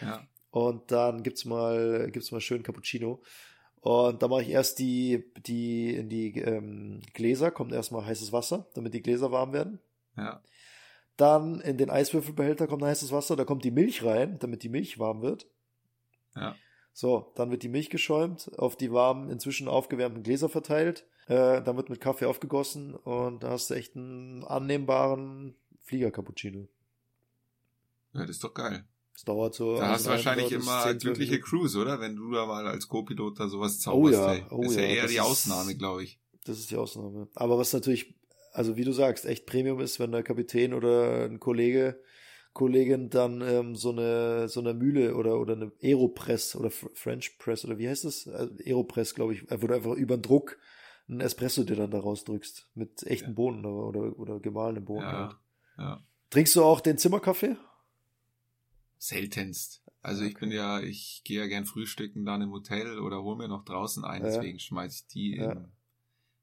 ja. 0.00 0.26
Und 0.50 0.92
dann 0.92 1.22
gibt's 1.22 1.46
mal, 1.46 2.10
gibt's 2.12 2.30
mal 2.30 2.42
schön 2.42 2.62
Cappuccino. 2.62 3.22
Und 3.80 4.22
da 4.22 4.28
mache 4.28 4.42
ich 4.42 4.50
erst 4.50 4.78
die, 4.78 5.24
die, 5.46 5.96
in 5.96 6.10
die 6.10 6.38
ähm, 6.38 7.00
Gläser, 7.14 7.50
kommt 7.50 7.72
erstmal 7.72 8.04
heißes 8.04 8.32
Wasser, 8.32 8.66
damit 8.74 8.92
die 8.92 9.02
Gläser 9.02 9.32
warm 9.32 9.54
werden. 9.54 9.80
Ja. 10.16 10.42
Dann 11.16 11.60
in 11.62 11.78
den 11.78 11.88
Eiswürfelbehälter 11.88 12.66
kommt 12.66 12.82
heißes 12.82 13.12
Wasser, 13.12 13.34
da 13.34 13.44
kommt 13.44 13.64
die 13.64 13.70
Milch 13.70 14.04
rein, 14.04 14.38
damit 14.38 14.62
die 14.62 14.68
Milch 14.68 14.98
warm 14.98 15.22
wird. 15.22 15.46
Ja. 16.36 16.54
So, 16.92 17.32
dann 17.34 17.50
wird 17.50 17.62
die 17.62 17.68
Milch 17.68 17.90
geschäumt, 17.90 18.50
auf 18.58 18.76
die 18.76 18.92
warmen, 18.92 19.30
inzwischen 19.30 19.68
aufgewärmten 19.68 20.22
Gläser 20.22 20.48
verteilt. 20.48 21.06
Äh, 21.26 21.62
dann 21.62 21.76
wird 21.76 21.88
mit 21.88 22.00
Kaffee 22.00 22.26
aufgegossen 22.26 22.94
und 22.94 23.42
da 23.42 23.50
hast 23.50 23.70
du 23.70 23.74
echt 23.74 23.96
einen 23.96 24.44
annehmbaren 24.44 25.54
Flieger-Cappuccino. 25.80 26.68
Ja, 28.14 28.20
das 28.22 28.30
ist 28.30 28.44
doch 28.44 28.54
geil. 28.54 28.84
Das 29.14 29.24
dauert 29.24 29.54
so. 29.54 29.76
Da 29.76 29.82
also 29.82 29.92
hast 29.92 30.06
du 30.06 30.10
wahrscheinlich 30.10 30.52
immer 30.52 30.82
10, 30.82 31.00
12 31.00 31.02
glückliche. 31.02 31.40
Cruise, 31.40 31.78
oder? 31.78 32.00
Wenn 32.00 32.16
du 32.16 32.30
da 32.32 32.46
mal 32.46 32.66
als 32.66 32.88
Co-Pilot 32.88 33.38
da 33.40 33.48
sowas 33.48 33.76
Oh 33.78 33.80
zauberst. 33.82 34.14
ja, 34.18 34.32
ey. 34.34 34.44
oh 34.50 34.62
ist 34.62 34.76
ja 34.76 34.82
ja, 34.82 34.88
eher 34.88 35.06
die 35.06 35.14
ist- 35.14 35.20
Ausnahme, 35.20 35.74
glaube 35.76 36.04
ich. 36.04 36.18
Das 36.44 36.58
ist 36.58 36.70
die 36.70 36.76
Ausnahme. 36.76 37.28
Aber 37.34 37.58
was 37.58 37.72
natürlich, 37.72 38.14
also 38.52 38.76
wie 38.76 38.84
du 38.84 38.92
sagst, 38.92 39.26
echt 39.26 39.46
Premium 39.46 39.80
ist, 39.80 40.00
wenn 40.00 40.12
der 40.12 40.22
Kapitän 40.22 40.74
oder 40.74 41.24
ein 41.26 41.38
Kollege 41.40 42.00
Kollegin 42.54 43.08
dann 43.08 43.40
ähm, 43.40 43.76
so 43.76 43.90
eine 43.92 44.46
so 44.48 44.60
eine 44.60 44.74
Mühle 44.74 45.14
oder 45.14 45.38
oder 45.40 45.54
eine 45.54 45.72
Aeropress 45.82 46.54
oder 46.56 46.68
Fr- 46.68 46.90
French 46.94 47.38
Press 47.38 47.64
oder 47.64 47.78
wie 47.78 47.88
heißt 47.88 48.04
das? 48.04 48.26
Äh, 48.26 48.48
Aeropress, 48.66 49.14
glaube 49.14 49.32
ich, 49.34 49.50
äh, 49.50 49.62
wo 49.62 49.66
du 49.68 49.74
einfach 49.74 49.92
über 49.94 50.18
den 50.18 50.22
Druck 50.22 50.58
einen 51.08 51.20
Espresso 51.20 51.64
dir 51.64 51.76
dann 51.76 51.90
da 51.90 51.98
rausdrückst 52.00 52.68
mit 52.74 53.02
echten 53.04 53.30
Ja. 53.30 53.34
Bohnen 53.34 53.64
oder 53.64 53.86
oder, 54.00 54.18
oder 54.18 54.40
gemahlenen 54.40 54.84
Bohnen. 54.84 55.00
Ja, 55.02 55.12
halt. 55.12 55.36
ja. 55.78 56.06
Trinkst 56.28 56.54
du 56.56 56.62
auch 56.62 56.80
den 56.80 56.98
Zimmerkaffee? 56.98 57.56
Seltenst. 59.02 59.82
Also 60.00 60.22
ich 60.24 60.36
Okay. 60.36 60.46
bin 60.46 60.52
ja, 60.52 60.80
ich 60.80 61.22
gehe 61.24 61.40
ja 61.40 61.46
gern 61.48 61.66
frühstücken 61.66 62.24
dann 62.24 62.40
im 62.42 62.50
Hotel 62.52 62.98
oder 63.00 63.22
hol 63.22 63.36
mir 63.36 63.48
noch 63.48 63.64
draußen 63.64 64.04
ein, 64.04 64.22
deswegen 64.22 64.58
schmeiß 64.60 64.94
ich 64.94 65.06
die 65.08 65.36
Ja. 65.36 65.52
in. 65.52 65.64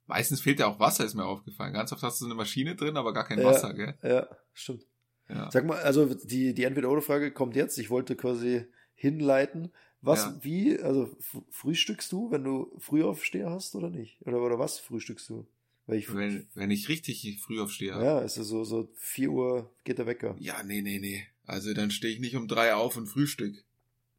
Meistens 0.08 0.42
fehlt 0.42 0.60
ja 0.60 0.68
auch 0.68 0.80
Wasser, 0.80 1.06
ist 1.06 1.14
mir 1.14 1.26
aufgefallen. 1.26 1.72
Ganz 1.72 1.94
oft 1.94 2.02
hast 2.04 2.20
du 2.20 2.26
so 2.26 2.30
eine 2.32 2.36
Maschine 2.36 2.76
drin, 2.76 2.98
aber 2.98 3.14
gar 3.14 3.26
kein 3.26 3.40
Ja. 3.40 3.46
Wasser, 3.46 3.74
gell? 3.74 3.98
Ja, 4.04 4.28
stimmt. 4.54 4.86
Ja. 5.30 5.50
Sag 5.52 5.66
mal, 5.66 5.78
also 5.80 6.14
die, 6.14 6.54
die 6.54 6.64
Entweder-Oder-Frage 6.64 7.32
kommt 7.32 7.56
jetzt. 7.56 7.78
Ich 7.78 7.90
wollte 7.92 8.16
quasi 8.16 8.66
hinleiten. 8.96 9.72
Was, 10.02 10.26
Ja. 10.26 10.40
wie, 10.42 10.80
also 10.80 11.16
frühstückst 11.52 12.12
du, 12.12 12.32
wenn 12.32 12.44
du 12.44 12.74
Frühaufsteher 12.80 13.52
hast 13.52 13.76
oder 13.76 13.90
nicht? 13.90 14.20
Oder, 14.26 14.42
oder 14.42 14.58
was 14.60 14.80
frühstückst 14.80 15.30
du? 15.30 15.48
Ich, 15.88 16.14
Wenn, 16.14 16.48
wenn 16.56 16.72
ich 16.72 16.88
richtig 16.90 17.40
früh 17.42 17.60
aufstehe. 17.62 17.90
ja, 17.92 18.22
es 18.22 18.38
ist 18.38 18.48
so, 18.48 18.64
so 18.64 18.90
4 18.96 19.32
Uhr 19.32 19.74
geht 19.84 19.98
der 19.98 20.06
Wecker. 20.08 20.36
Ja, 20.40 20.62
nee, 20.64 20.82
nee, 20.82 21.00
nee. 21.00 21.24
Also 21.50 21.74
dann 21.74 21.90
stehe 21.90 22.14
ich 22.14 22.20
nicht 22.20 22.36
um 22.36 22.48
drei 22.48 22.76
auf 22.76 22.96
und 22.96 23.08
frühstück. 23.08 23.66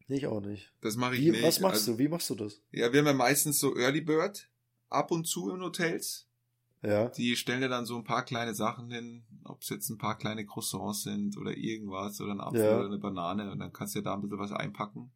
Ich 0.09 0.27
auch 0.27 0.41
nicht. 0.41 0.73
Das 0.81 0.97
mache 0.97 1.15
ich 1.15 1.21
Wie, 1.21 1.31
nicht. 1.31 1.43
was 1.43 1.61
machst 1.61 1.81
also, 1.87 1.93
du? 1.93 1.99
Wie 1.99 2.09
machst 2.09 2.29
du 2.29 2.35
das? 2.35 2.61
Ja, 2.71 2.91
wir 2.91 2.99
haben 2.99 3.07
ja 3.07 3.13
meistens 3.13 3.59
so 3.59 3.77
Early 3.77 4.01
Bird 4.01 4.49
ab 4.89 5.11
und 5.11 5.25
zu 5.25 5.49
in 5.49 5.61
Hotels. 5.61 6.27
Ja. 6.83 7.07
Die 7.09 7.35
stellen 7.37 7.61
dir 7.61 7.69
dann 7.69 7.85
so 7.85 7.95
ein 7.95 8.03
paar 8.03 8.25
kleine 8.25 8.53
Sachen 8.53 8.91
hin, 8.91 9.23
ob 9.45 9.61
es 9.61 9.69
jetzt 9.69 9.89
ein 9.89 9.97
paar 9.97 10.17
kleine 10.17 10.45
Croissants 10.45 11.03
sind 11.03 11.37
oder 11.37 11.55
irgendwas 11.55 12.19
oder 12.19 12.33
ein 12.33 12.41
Apfel 12.41 12.61
Ja. 12.65 12.77
oder 12.77 12.87
eine 12.87 12.97
Banane 12.97 13.49
und 13.51 13.59
dann 13.59 13.71
kannst 13.71 13.95
du 13.95 13.99
dir 13.99 14.03
da 14.03 14.15
ein 14.15 14.21
bisschen 14.21 14.39
was 14.39 14.51
einpacken. 14.51 15.11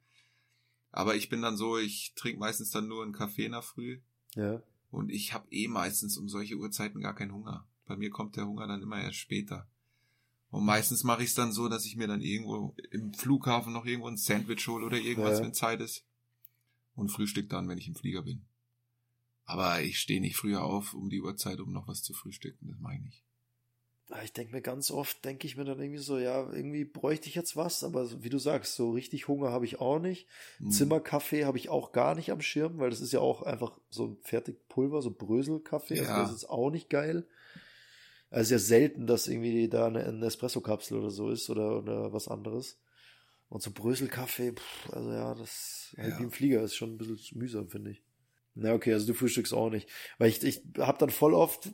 Aber 0.92 1.16
ich 1.16 1.28
bin 1.28 1.42
dann 1.42 1.58
so, 1.58 1.78
ich 1.78 2.14
trinke 2.16 2.40
meistens 2.40 2.70
dann 2.70 2.88
nur 2.88 3.04
einen 3.04 3.12
Kaffee 3.12 3.50
nach 3.50 3.64
früh 3.64 4.00
Ja. 4.36 4.62
und 4.92 5.10
ich 5.12 5.34
habe 5.34 5.48
eh 5.52 5.68
meistens 5.68 6.18
um 6.18 6.30
solche 6.30 6.56
Uhrzeiten 6.56 7.02
gar 7.02 7.16
keinen 7.16 7.34
Hunger. 7.34 7.68
Bei 7.86 7.98
mir 7.98 8.12
kommt 8.12 8.38
der 8.38 8.48
Hunger 8.48 8.68
dann 8.68 8.82
immer 8.82 9.02
erst 9.02 9.18
später. 9.18 9.68
Und 10.52 10.64
meistens 10.66 11.04
mache 11.04 11.24
ich 11.24 11.30
es 11.30 11.36
dann 11.36 11.52
so, 11.52 11.68
dass 11.68 11.86
ich 11.86 11.96
mir 11.98 12.08
dann 12.08 12.22
irgendwo 12.22 12.76
im 12.92 13.14
Flughafen 13.14 13.74
noch 13.74 13.86
irgendwo 13.86 14.08
ein 14.08 14.18
Sandwich 14.18 14.68
hole 14.68 14.86
oder 14.86 14.98
irgendwas, 14.98 15.40
Ja. 15.40 15.46
wenn 15.46 15.54
Zeit 15.54 15.82
ist. 15.82 16.04
Und 16.96 17.10
frühstück 17.10 17.50
dann, 17.50 17.68
wenn 17.68 17.78
ich 17.78 17.88
im 17.88 17.96
Flieger 17.96 18.22
bin. 18.22 18.46
Aber 19.44 19.82
ich 19.82 20.00
stehe 20.00 20.22
nicht 20.22 20.38
früher 20.38 20.64
auf 20.64 20.94
um 20.94 21.10
die 21.10 21.22
Uhrzeit, 21.22 21.60
um 21.60 21.72
noch 21.74 21.88
was 21.88 22.02
zu 22.04 22.14
frühstücken. 22.14 22.68
Das 22.70 22.80
mache 22.80 22.96
ich 22.96 23.02
nicht. 23.02 23.24
Ah, 24.10 24.22
Ich 24.24 24.34
denke 24.34 24.54
mir 24.56 24.62
ganz 24.62 24.92
oft, 24.92 25.26
denke 25.26 25.46
ich 25.48 25.58
mir 25.58 25.66
dann 25.66 25.80
irgendwie 25.82 26.00
so, 26.02 26.18
ja, 26.20 26.42
irgendwie 26.52 26.86
bräuchte 26.86 27.28
ich 27.28 27.36
jetzt 27.36 27.56
was, 27.56 27.84
aber 27.84 28.24
wie 28.24 28.30
du 28.30 28.38
sagst, 28.38 28.76
so 28.76 28.92
richtig 28.92 29.28
Hunger 29.28 29.52
habe 29.52 29.66
ich 29.66 29.80
auch 29.82 30.00
nicht. 30.00 30.28
Hm. 30.60 30.70
Zimmerkaffee 30.70 31.44
habe 31.46 31.58
ich 31.58 31.70
auch 31.70 31.92
gar 31.92 32.16
nicht 32.16 32.32
am 32.32 32.40
Schirm, 32.42 32.78
weil 32.78 32.92
das 32.92 33.02
ist 33.02 33.12
ja 33.14 33.20
auch 33.20 33.42
einfach 33.42 33.78
so 33.90 34.06
ein 34.06 34.18
Fertigpulver, 34.22 35.02
so 35.02 35.12
Bröselkaffee. 35.12 36.00
Also 36.00 36.12
Ja. 36.12 36.22
das 36.22 36.32
ist 36.34 36.46
auch 36.50 36.70
nicht 36.70 36.90
geil. 36.90 37.28
Also 38.36 38.56
ja 38.56 38.60
selten, 38.60 39.08
dass 39.08 39.28
irgendwie 39.28 39.70
da 39.70 39.88
eine, 39.88 40.04
eine 40.06 40.26
Espresso-Kapsel 40.26 40.98
oder 40.98 41.10
so 41.10 41.30
ist 41.30 41.50
oder, 41.50 41.78
oder 41.78 42.12
was 42.12 42.28
anderes. 42.28 42.78
Und 43.48 43.62
so 43.62 43.72
Bröselkaffee, 43.72 44.52
pff, 44.54 44.90
also 44.92 45.10
ja, 45.12 45.34
das 45.36 45.94
halt 45.98 46.10
Ja. 46.14 46.20
wie 46.20 46.24
im 46.24 46.32
Flieger 46.32 46.62
ist 46.62 46.76
schon 46.76 46.96
ein 46.96 46.98
bisschen 46.98 47.38
mühsam, 47.40 47.70
finde 47.70 47.92
ich. 47.92 48.04
Na 48.54 48.74
okay, 48.74 48.92
also 48.94 49.08
du 49.08 49.14
frühstückst 49.14 49.54
auch 49.54 49.70
nicht. 49.70 49.90
Weil 50.18 50.30
ich, 50.30 50.44
ich 50.44 50.64
habe 50.80 50.98
dann 50.98 51.12
voll 51.12 51.34
oft, 51.34 51.70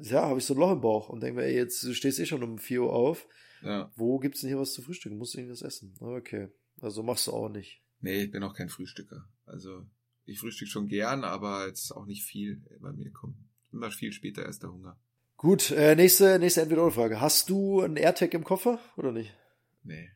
ja, 0.00 0.22
habe 0.28 0.38
ich 0.38 0.46
so 0.46 0.54
ein 0.54 0.60
Loch 0.60 0.72
im 0.72 0.80
Bauch 0.80 1.08
und 1.10 1.22
denke 1.22 1.40
mir, 1.40 1.46
ey, 1.46 1.54
jetzt 1.56 1.82
du 1.82 1.92
stehst 1.92 2.18
eh 2.20 2.26
schon 2.26 2.42
um 2.42 2.58
4 2.58 2.82
Uhr 2.82 2.92
auf. 2.94 3.26
Ja. 3.62 3.92
Wo 3.96 4.18
gibt's 4.18 4.40
denn 4.40 4.48
hier 4.48 4.58
was 4.58 4.72
zu 4.72 4.80
frühstücken? 4.80 5.18
Musst 5.18 5.34
du 5.34 5.38
irgendwas 5.38 5.60
essen? 5.60 5.94
Okay. 6.00 6.48
Also 6.80 7.02
machst 7.02 7.26
du 7.26 7.32
auch 7.32 7.50
nicht. 7.50 7.82
Nee, 8.00 8.22
ich 8.22 8.30
bin 8.30 8.42
auch 8.42 8.54
kein 8.54 8.70
Frühstücker. 8.70 9.28
Also 9.44 9.86
ich 10.24 10.38
frühstück 10.38 10.68
schon 10.68 10.88
gern, 10.88 11.24
aber 11.24 11.66
jetzt 11.66 11.90
auch 11.94 12.06
nicht 12.06 12.24
viel. 12.24 12.62
Bei 12.80 12.92
mir 12.92 13.10
kommt 13.10 13.36
immer 13.72 13.90
viel 13.90 14.12
später 14.12 14.46
erst 14.46 14.62
der 14.62 14.72
Hunger. 14.72 14.98
Gut, 15.40 15.70
äh, 15.70 15.96
nächste, 15.96 16.38
nächste 16.38 16.60
Entweder-Oder-Frage. 16.60 17.18
Hast 17.18 17.48
du 17.48 17.80
einen 17.80 17.96
AirTag 17.96 18.34
im 18.34 18.44
Koffer 18.44 18.78
oder 18.98 19.10
nicht? 19.10 19.34
Nee. 19.82 20.10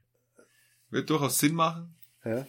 Wird 0.90 1.08
durchaus 1.08 1.38
Sinn 1.38 1.54
machen. 1.54 1.94
Ja. 2.26 2.46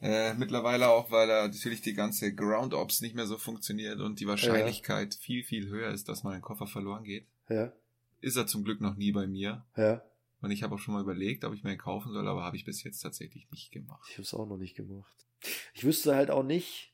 Äh, 0.00 0.34
mittlerweile 0.34 0.90
auch, 0.90 1.10
weil 1.10 1.26
da 1.26 1.48
natürlich 1.48 1.80
die 1.80 1.94
ganze 1.94 2.32
Ground 2.32 2.72
Ops 2.72 3.00
nicht 3.00 3.16
mehr 3.16 3.26
so 3.26 3.36
funktioniert 3.36 3.98
und 3.98 4.20
die 4.20 4.28
Wahrscheinlichkeit 4.28 5.16
viel, 5.16 5.42
viel 5.42 5.66
höher 5.66 5.90
ist, 5.90 6.08
dass 6.08 6.22
mein 6.22 6.40
Koffer 6.40 6.68
verloren 6.68 7.02
geht. 7.02 7.26
Ja. 7.48 7.72
Ist 8.20 8.36
er 8.36 8.46
zum 8.46 8.62
Glück 8.62 8.80
noch 8.80 8.94
nie 8.94 9.10
bei 9.10 9.26
mir. 9.26 9.64
Ja. 9.76 10.00
Und 10.40 10.52
ich 10.52 10.62
habe 10.62 10.76
auch 10.76 10.78
schon 10.78 10.94
mal 10.94 11.02
überlegt, 11.02 11.42
ob 11.42 11.52
ich 11.52 11.64
mir 11.64 11.70
einen 11.70 11.80
kaufen 11.80 12.12
soll, 12.12 12.28
aber 12.28 12.44
habe 12.44 12.56
ich 12.56 12.64
bis 12.64 12.84
jetzt 12.84 13.00
tatsächlich 13.00 13.50
nicht 13.50 13.72
gemacht. 13.72 14.06
Ich 14.08 14.14
habe 14.14 14.22
es 14.22 14.34
auch 14.34 14.46
noch 14.46 14.58
nicht 14.58 14.76
gemacht. 14.76 15.26
Ich 15.72 15.82
wüsste 15.82 16.14
halt 16.14 16.30
auch 16.30 16.44
nicht. 16.44 16.93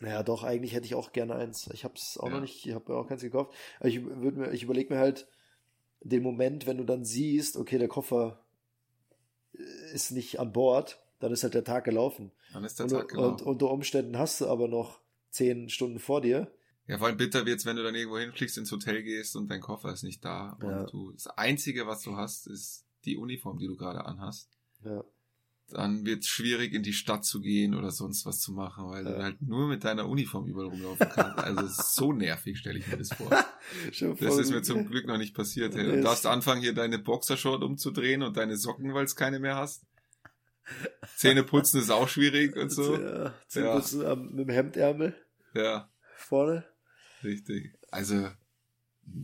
Naja, 0.00 0.22
doch, 0.22 0.44
eigentlich 0.44 0.74
hätte 0.74 0.86
ich 0.86 0.94
auch 0.94 1.12
gerne 1.12 1.34
eins. 1.34 1.68
Ich 1.72 1.84
habe 1.84 1.94
es 1.96 2.16
auch 2.18 2.26
Ja. 2.28 2.34
noch 2.34 2.40
nicht, 2.40 2.64
ich 2.66 2.72
habe 2.74 2.96
auch 2.96 3.08
keins 3.08 3.22
gekauft. 3.22 3.52
Aber 3.80 3.88
ich 3.88 4.04
würde 4.04 4.38
mir, 4.38 4.52
ich 4.52 4.62
überlege 4.62 4.94
mir 4.94 5.00
halt 5.00 5.26
den 6.00 6.22
Moment, 6.22 6.66
wenn 6.66 6.78
du 6.78 6.84
dann 6.84 7.04
siehst, 7.04 7.56
okay, 7.56 7.78
der 7.78 7.88
Koffer 7.88 8.40
ist 9.92 10.12
nicht 10.12 10.38
an 10.38 10.52
Bord, 10.52 11.02
dann 11.18 11.32
ist 11.32 11.42
halt 11.42 11.54
der 11.54 11.64
Tag 11.64 11.84
gelaufen. 11.84 12.30
Dann 12.52 12.64
ist 12.64 12.78
der 12.78 12.84
Und, 12.86 12.92
Tag 12.92 13.00
und 13.02 13.08
gelaufen. 13.08 13.46
unter 13.46 13.70
Umständen 13.70 14.18
hast 14.18 14.40
du 14.40 14.46
aber 14.46 14.68
noch 14.68 15.00
zehn 15.30 15.68
Stunden 15.68 15.98
vor 15.98 16.20
dir. 16.20 16.52
Ja, 16.86 16.98
vor 16.98 17.08
allem 17.08 17.16
bitter 17.16 17.44
wird's, 17.44 17.66
wenn 17.66 17.76
du 17.76 17.82
dann 17.82 17.94
irgendwo 17.94 18.18
hinfliegst, 18.18 18.56
ins 18.56 18.72
Hotel 18.72 19.02
gehst 19.02 19.36
und 19.36 19.50
dein 19.50 19.60
Koffer 19.60 19.92
ist 19.92 20.04
nicht 20.04 20.24
da. 20.24 20.56
Ja. 20.62 20.82
Und 20.82 20.92
du, 20.92 21.12
das 21.12 21.26
Einzige, 21.26 21.86
was 21.86 22.02
du 22.02 22.16
hast, 22.16 22.46
ist 22.46 22.86
die 23.04 23.16
Uniform, 23.16 23.58
die 23.58 23.66
du 23.66 23.76
gerade 23.76 24.04
anhast. 24.06 24.48
Ja. 24.84 25.04
Dann 25.70 26.06
wird's 26.06 26.28
schwierig, 26.28 26.72
in 26.72 26.82
die 26.82 26.94
Stadt 26.94 27.26
zu 27.26 27.40
gehen 27.40 27.74
oder 27.74 27.90
sonst 27.90 28.24
was 28.24 28.40
zu 28.40 28.52
machen, 28.52 28.88
weil 28.88 29.04
Ja. 29.04 29.10
du 29.12 29.22
halt 29.22 29.42
nur 29.42 29.68
mit 29.68 29.84
deiner 29.84 30.08
Uniform 30.08 30.46
überall 30.46 30.68
rumlaufen 30.68 31.06
kannst. 31.10 31.38
Also 31.38 31.66
es 31.66 31.78
ist 31.78 31.94
so 31.94 32.12
nervig, 32.12 32.58
stelle 32.58 32.78
ich 32.78 32.86
mir 32.88 32.96
das 32.96 33.10
vor. 33.12 33.30
Das 34.20 34.38
ist 34.38 34.50
mir 34.50 34.62
zum 34.62 34.86
Glück 34.88 35.06
noch 35.06 35.18
nicht 35.18 35.34
passiert. 35.34 35.74
Hey. 35.74 35.98
Ist- 35.98 36.04
darfst 36.04 36.24
anfangen, 36.24 36.62
hier 36.62 36.72
deine 36.74 36.98
Boxershort 36.98 37.62
umzudrehen 37.62 38.22
und 38.22 38.38
deine 38.38 38.56
Socken, 38.56 38.94
weil 38.94 39.04
es 39.04 39.14
keine 39.14 39.40
mehr 39.40 39.56
hast. 39.56 39.84
Zähne 41.16 41.42
putzen 41.42 41.80
ist 41.80 41.90
auch 41.90 42.08
schwierig 42.08 42.56
und 42.56 42.70
so. 42.70 42.96
Ja, 42.98 43.34
Zähneputzen 43.48 44.06
am- 44.06 44.26
mit 44.34 44.48
dem 44.48 44.50
Hemdärmel 44.50 45.14
Ja, 45.54 45.90
vorne. 46.16 46.64
richtig. 47.24 47.74
Also 47.90 48.28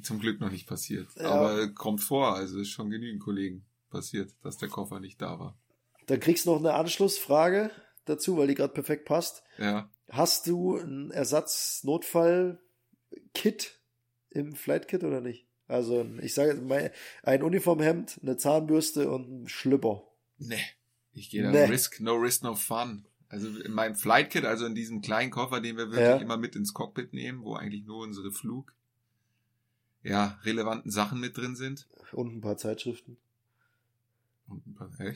zum 0.03 0.19
Glück 0.21 0.41
noch 0.41 0.51
nicht 0.51 0.67
passiert. 0.67 1.09
Ja. 1.17 1.31
Aber 1.31 1.69
kommt 1.69 2.03
vor, 2.03 2.35
also 2.35 2.59
ist 2.59 2.69
schon 2.71 2.91
genügend 2.91 3.23
Kollegen 3.23 3.65
passiert, 3.91 4.31
dass 4.43 4.57
der 4.59 4.69
Koffer 4.69 5.01
nicht 5.01 5.21
da 5.23 5.39
war. 5.39 5.59
Dann 6.07 6.21
kriegst 6.21 6.47
du 6.47 6.51
noch 6.51 6.59
eine 6.59 6.75
Anschlussfrage 6.75 7.71
dazu, 8.05 8.37
weil 8.37 8.47
die 8.49 8.55
gerade 8.55 8.73
perfekt 8.73 9.05
passt. 9.07 9.43
Ja, 9.59 9.89
Hast 10.11 10.47
du 10.47 10.77
ein 10.77 11.11
Ersatz-Notfall-Kit 11.11 13.81
im 14.31 14.55
Flight-Kit 14.55 15.03
oder 15.05 15.21
nicht? 15.21 15.47
Also, 15.67 16.05
ich 16.21 16.35
sage 16.35 16.53
jetzt 16.53 16.63
ein 17.23 17.43
Uniformhemd, 17.43 18.21
eine 18.23 18.37
Zahnbürste 18.37 19.11
und 19.11 19.45
ein 19.45 19.49
Schlüpper. 19.49 20.03
ne. 20.39 20.59
Ich 21.17 21.31
gehe 21.31 21.45
da 21.45 21.53
Nee. 21.53 21.67
Risk, 21.67 22.01
no 22.01 22.15
risk, 22.17 22.43
no 22.43 22.57
fun. 22.57 23.07
Also 23.29 23.47
in 23.61 23.71
meinem 23.73 23.95
Flightkit, 23.95 24.45
also 24.45 24.67
in 24.67 24.75
diesem 24.75 25.01
kleinen 25.01 25.31
Koffer, 25.31 25.61
den 25.61 25.77
wir 25.77 25.87
wirklich 25.91 26.09
Ja. 26.09 26.17
immer 26.17 26.37
mit 26.37 26.57
ins 26.57 26.75
Cockpit 26.75 27.13
nehmen, 27.13 27.45
wo 27.45 27.55
eigentlich 27.55 27.85
nur 27.85 27.99
unsere 28.03 28.33
Flug, 28.33 28.75
ja, 30.03 30.41
relevanten 30.43 30.91
Sachen 30.91 31.21
mit 31.21 31.37
drin 31.37 31.55
sind. 31.55 31.87
Und 32.13 32.35
ein 32.35 32.41
paar 32.41 32.57
Zeitschriften. 32.57 33.13
Und 33.13 33.13
ein 33.13 33.17
paar, 33.17 33.21
hey, 33.21 33.21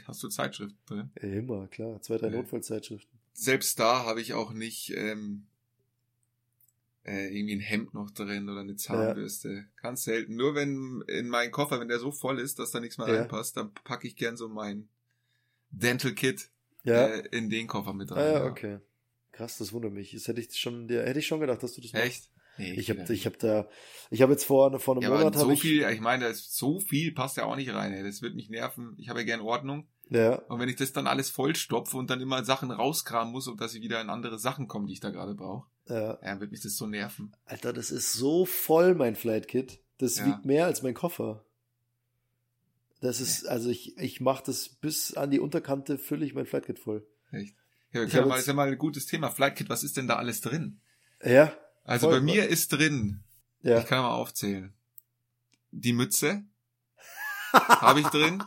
hast 0.06 0.22
du 0.22 0.28
Zeitschriften 0.28 0.78
drin? 0.86 1.10
Ja, 1.20 1.28
immer, 1.38 1.66
klar. 1.68 2.00
Zwei, 2.02 2.16
drei 2.18 2.28
Ja. 2.28 2.36
Notfallzeitschriften. 2.36 3.18
Selbst 3.32 3.78
da 3.78 4.04
habe 4.04 4.20
ich 4.20 4.34
auch 4.34 4.52
nicht 4.52 4.90
ähm, 4.96 5.46
äh, 7.04 7.28
irgendwie 7.34 7.54
ein 7.56 7.60
Hemd 7.60 7.94
noch 7.94 8.10
drin 8.10 8.48
oder 8.48 8.60
eine 8.60 8.76
Zahnbürste. 8.76 9.66
Ganz 9.80 10.02
selten. 10.04 10.34
Nur 10.36 10.54
wenn 10.54 11.02
in 11.08 11.28
meinen 11.28 11.52
Koffer, 11.52 11.80
wenn 11.80 11.88
der 11.88 11.98
so 12.00 12.10
voll 12.10 12.38
ist, 12.38 12.58
dass 12.58 12.70
da 12.72 12.80
nichts 12.80 12.98
mehr 12.98 13.08
Ja. 13.08 13.14
reinpasst, 13.20 13.56
dann 13.56 13.72
packe 13.72 14.06
ich 14.06 14.16
gern 14.16 14.36
so 14.36 14.48
mein 14.48 14.88
Dental 15.70 16.12
Kit 16.14 16.50
Ja. 16.84 17.06
äh, 17.06 17.28
in 17.30 17.48
den 17.50 17.66
Koffer 17.66 17.92
mit 17.94 18.10
rein. 18.10 18.18
ah, 18.18 18.38
ja, 18.38 18.44
okay. 18.46 18.78
Krass, 19.32 19.58
das 19.58 19.72
wundert 19.72 19.92
mich. 19.92 20.10
Das 20.12 20.26
hätte 20.26 20.40
ich 20.40 20.52
schon, 20.58 20.88
ja, 20.88 21.02
hätte 21.02 21.20
ich 21.20 21.26
schon 21.26 21.40
gedacht, 21.40 21.62
dass 21.62 21.74
du 21.74 21.80
das 21.80 21.92
machst. 21.92 22.04
Echt? 22.06 22.30
Nee, 22.58 22.72
Ich 22.72 22.90
habe 22.90 23.04
da 23.04 23.12
ich 23.12 23.24
hab 23.26 23.38
da, 23.38 23.68
ich 24.10 24.22
habe 24.22 24.32
jetzt 24.32 24.44
vor, 24.44 24.78
vor 24.80 24.96
einem 24.96 25.02
ja, 25.02 25.10
Monat 25.10 25.36
so 25.36 25.50
ich, 25.50 25.60
viel, 25.60 25.88
ich 25.88 26.00
meine, 26.00 26.24
da 26.24 26.30
ist 26.30 26.56
so 26.56 26.80
viel 26.80 27.12
passt 27.12 27.36
ja 27.36 27.44
auch 27.44 27.56
nicht 27.56 27.72
rein. 27.72 27.92
Ey. 27.92 28.02
Das 28.02 28.20
wird 28.22 28.34
mich 28.34 28.50
nerven. 28.50 28.94
Ich 28.98 29.08
habe 29.08 29.20
ja 29.20 29.24
gern 29.26 29.40
Ordnung. 29.40 29.86
ja, 30.10 30.34
Und 30.48 30.58
wenn 30.60 30.68
ich 30.68 30.76
das 30.76 30.92
dann 30.92 31.06
alles 31.06 31.30
vollstopfe 31.30 31.96
und 31.96 32.10
dann 32.10 32.20
immer 32.20 32.44
Sachen 32.44 32.70
rauskramen 32.70 33.32
muss, 33.32 33.46
und 33.48 33.60
dass 33.60 33.74
ich 33.74 33.82
wieder 33.82 34.00
in 34.00 34.10
andere 34.10 34.38
Sachen 34.38 34.66
komme, 34.68 34.86
die 34.86 34.94
ich 34.94 35.00
da 35.00 35.10
gerade 35.10 35.34
brauche, 35.34 35.68
ja, 35.88 36.00
ja, 36.00 36.14
dann 36.22 36.40
wird 36.40 36.50
mich 36.50 36.60
das 36.62 36.76
so 36.76 36.86
nerven. 36.86 37.34
Alter, 37.44 37.72
das 37.72 37.90
ist 37.90 38.12
so 38.12 38.44
voll, 38.44 38.94
mein 38.94 39.14
Flight 39.16 39.48
Kit. 39.48 39.80
Das 39.98 40.18
Ja. 40.18 40.26
wiegt 40.26 40.44
mehr 40.44 40.66
als 40.66 40.82
mein 40.82 40.94
Koffer. 40.94 41.44
Das 43.00 43.20
ist, 43.20 43.46
also 43.46 43.70
ich, 43.70 43.96
ich 43.98 44.20
mache 44.20 44.42
das 44.46 44.68
bis 44.68 45.14
an 45.14 45.30
die 45.30 45.38
Unterkante, 45.38 45.98
fülle 45.98 46.26
ich 46.26 46.34
mein 46.34 46.46
Flight 46.46 46.66
Kit 46.66 46.78
voll. 46.80 47.06
Echt? 47.30 47.54
Ja, 47.92 48.00
wir 48.00 48.08
können 48.08 48.28
mal, 48.28 48.38
ist 48.38 48.46
ja 48.48 48.54
mal 48.54 48.68
ein 48.68 48.76
gutes 48.78 49.06
Thema. 49.06 49.30
Flightkit, 49.30 49.68
was 49.68 49.82
ist 49.84 49.96
denn 49.96 50.08
da 50.08 50.16
alles 50.16 50.40
drin? 50.40 50.80
Ja, 51.24 51.52
Also 51.88 52.08
Voll, 52.08 52.18
bei 52.18 52.24
mir 52.24 52.46
ist 52.48 52.72
drin, 52.72 53.20
ja. 53.62 53.78
ich 53.78 53.86
kann 53.86 54.02
mal 54.02 54.10
aufzählen, 54.14 54.74
die 55.70 55.92
Mütze, 55.94 56.44
habe 57.52 58.00
ich 58.00 58.06
drin. 58.08 58.42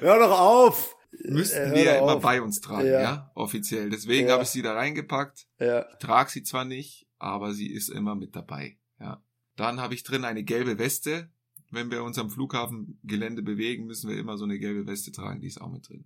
Hör 0.00 0.18
doch 0.18 0.38
auf! 0.38 0.96
Müssten 1.24 1.72
wir 1.72 1.82
ja 1.84 1.94
immer 1.96 2.16
auf. 2.16 2.22
bei 2.22 2.40
uns 2.42 2.60
tragen, 2.60 2.86
Ja. 2.88 3.00
ja, 3.00 3.30
offiziell. 3.34 3.88
Deswegen 3.90 4.26
Ja. 4.28 4.34
habe 4.34 4.42
ich 4.44 4.50
sie 4.50 4.62
da 4.62 4.74
reingepackt. 4.74 5.46
Ja, 5.58 5.86
Ich 5.90 5.98
trage 5.98 6.30
sie 6.30 6.42
zwar 6.42 6.64
nicht, 6.64 7.06
aber 7.18 7.52
sie 7.54 7.70
ist 7.72 7.88
immer 7.88 8.14
mit 8.14 8.34
dabei. 8.36 8.78
Ja. 9.00 9.22
Dann 9.56 9.80
habe 9.80 9.94
ich 9.94 10.02
drin 10.04 10.24
eine 10.24 10.42
gelbe 10.42 10.78
Weste. 10.78 11.30
Wenn 11.70 11.90
wir 11.90 12.02
uns 12.02 12.18
am 12.18 12.28
Flughafengelände 12.30 13.42
bewegen, 13.42 13.86
müssen 13.86 14.10
wir 14.10 14.18
immer 14.18 14.36
so 14.36 14.44
eine 14.44 14.58
gelbe 14.58 14.86
Weste 14.86 15.12
tragen. 15.12 15.40
Die 15.40 15.46
ist 15.46 15.60
auch 15.60 15.70
mit 15.70 15.88
drin. 15.88 16.04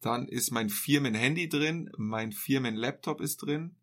Dann 0.00 0.26
ist 0.28 0.50
mein 0.50 0.68
Firmen-Handy 0.70 1.48
drin, 1.48 1.90
mein 1.96 2.32
Firmen-Laptop 2.32 3.20
ist 3.22 3.38
drin. 3.38 3.76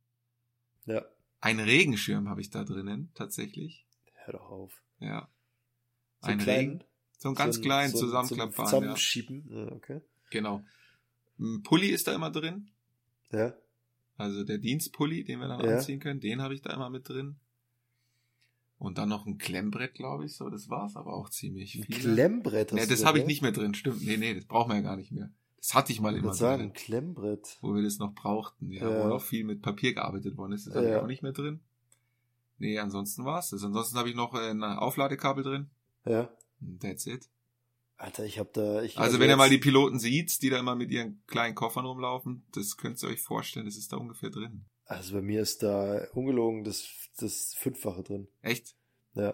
ja. 0.85 1.03
Ein 1.39 1.59
Regenschirm 1.59 2.29
habe 2.29 2.41
ich 2.41 2.49
da 2.49 2.63
drinnen, 2.63 3.11
tatsächlich. 3.15 3.85
Hör 4.25 4.33
doch 4.33 4.49
auf. 4.49 4.81
Ja. 4.99 5.29
So 6.21 6.27
ein 6.29 6.39
klein, 6.39 6.59
Regen. 6.59 6.83
So 7.17 7.29
ein 7.29 7.35
ganz 7.35 7.55
so 7.55 7.61
ein- 7.61 7.65
klein 7.65 7.89
so 7.91 7.99
zusammenklappbaren. 7.99 8.69
So 8.69 8.75
ja. 8.77 8.81
Zusammenschieben. 8.81 9.45
Ja, 9.49 9.71
okay. 9.71 10.01
Genau. 10.31 10.63
Ein 11.39 11.61
Pulli 11.63 11.87
ist 11.89 12.07
da 12.07 12.15
immer 12.15 12.31
drin. 12.31 12.69
Ja. 13.31 13.53
Also 14.17 14.43
der 14.43 14.57
Dienstpulli, 14.57 15.23
den 15.23 15.39
wir 15.39 15.47
dann 15.47 15.63
Ja. 15.63 15.75
anziehen 15.77 15.99
können, 15.99 16.19
den 16.19 16.41
habe 16.41 16.55
ich 16.55 16.61
da 16.63 16.73
immer 16.73 16.89
mit 16.89 17.07
drin. 17.07 17.35
Und 18.79 18.97
dann 18.97 19.09
noch 19.09 19.25
ein 19.25 19.37
Klemmbrett, 19.37 19.95
glaube 19.95 20.25
ich, 20.25 20.35
so, 20.35 20.49
das 20.49 20.69
war's 20.69 20.95
aber 20.95 21.13
auch 21.13 21.29
ziemlich 21.29 21.75
Ein 21.75 21.83
viel. 21.85 21.95
Klemmbrett 22.13 22.73
Nee, 22.73 22.81
du 22.81 22.87
das 22.89 23.01
da, 23.01 23.07
habe 23.07 23.17
ich 23.19 23.23
ja? 23.23 23.27
nicht 23.27 23.41
mehr 23.41 23.51
drin, 23.51 23.73
stimmt. 23.73 24.03
Nee, 24.03 24.17
nee, 24.17 24.33
das 24.35 24.45
brauchen 24.45 24.69
wir 24.69 24.75
ja 24.75 24.81
gar 24.81 24.97
nicht 24.97 25.11
mehr. 25.11 25.31
Das 25.67 25.73
hatte 25.73 25.91
ich 25.91 25.99
mal 25.99 26.13
Ich 26.13 26.19
immer 26.19 26.27
würde 26.29 26.37
sagen, 26.37 26.59
drin, 26.61 26.69
ein 26.69 26.73
Klemmbrett. 26.73 27.57
wo 27.59 27.75
wir 27.75 27.83
das 27.83 27.97
noch 27.99 28.13
brauchten, 28.13 28.71
ja, 28.71 28.89
Ja. 28.89 29.03
wo 29.03 29.09
noch 29.09 29.21
viel 29.21 29.43
mit 29.43 29.61
Papier 29.61 29.93
gearbeitet 29.93 30.37
worden 30.37 30.53
ist. 30.53 30.65
Das 30.65 30.75
habe 30.75 30.85
ich 30.85 30.91
Ja. 30.93 31.01
auch 31.01 31.07
nicht 31.07 31.23
mehr 31.23 31.33
drin. 31.33 31.59
Nee, 32.57 32.79
ansonsten 32.79 33.25
war's 33.25 33.49
das. 33.49 33.65
Ansonsten 33.65 33.97
habe 33.97 34.09
ich 34.09 34.15
noch 34.15 34.33
ein 34.33 34.63
Aufladekabel 34.63 35.43
drin. 35.43 35.69
Ja. 36.05 36.29
That's 36.79 37.05
it. 37.05 37.27
Alter, 37.97 38.23
ich 38.23 38.39
hab 38.39 38.53
da. 38.53 38.81
Ich, 38.81 38.97
Also, 38.97 39.19
wenn 39.19 39.29
ihr 39.29 39.35
mal 39.35 39.49
die 39.49 39.57
Piloten 39.57 39.99
seht, 39.99 40.41
die 40.41 40.49
da 40.49 40.57
immer 40.57 40.75
mit 40.75 40.89
ihren 40.89 41.21
kleinen 41.27 41.53
Koffern 41.53 41.85
rumlaufen, 41.85 42.45
das 42.53 42.77
könnt 42.77 43.03
ihr 43.03 43.09
euch 43.09 43.21
vorstellen, 43.21 43.65
das 43.65 43.75
ist 43.75 43.91
da 43.91 43.97
ungefähr 43.97 44.29
drin. 44.29 44.63
Also 44.85 45.15
bei 45.15 45.21
mir 45.21 45.41
ist 45.41 45.63
da 45.63 45.99
ungelogen 46.13 46.63
das, 46.63 46.87
das 47.19 47.53
Fünffache 47.57 48.03
drin. 48.03 48.29
Echt? 48.41 48.75
Ja. 49.15 49.33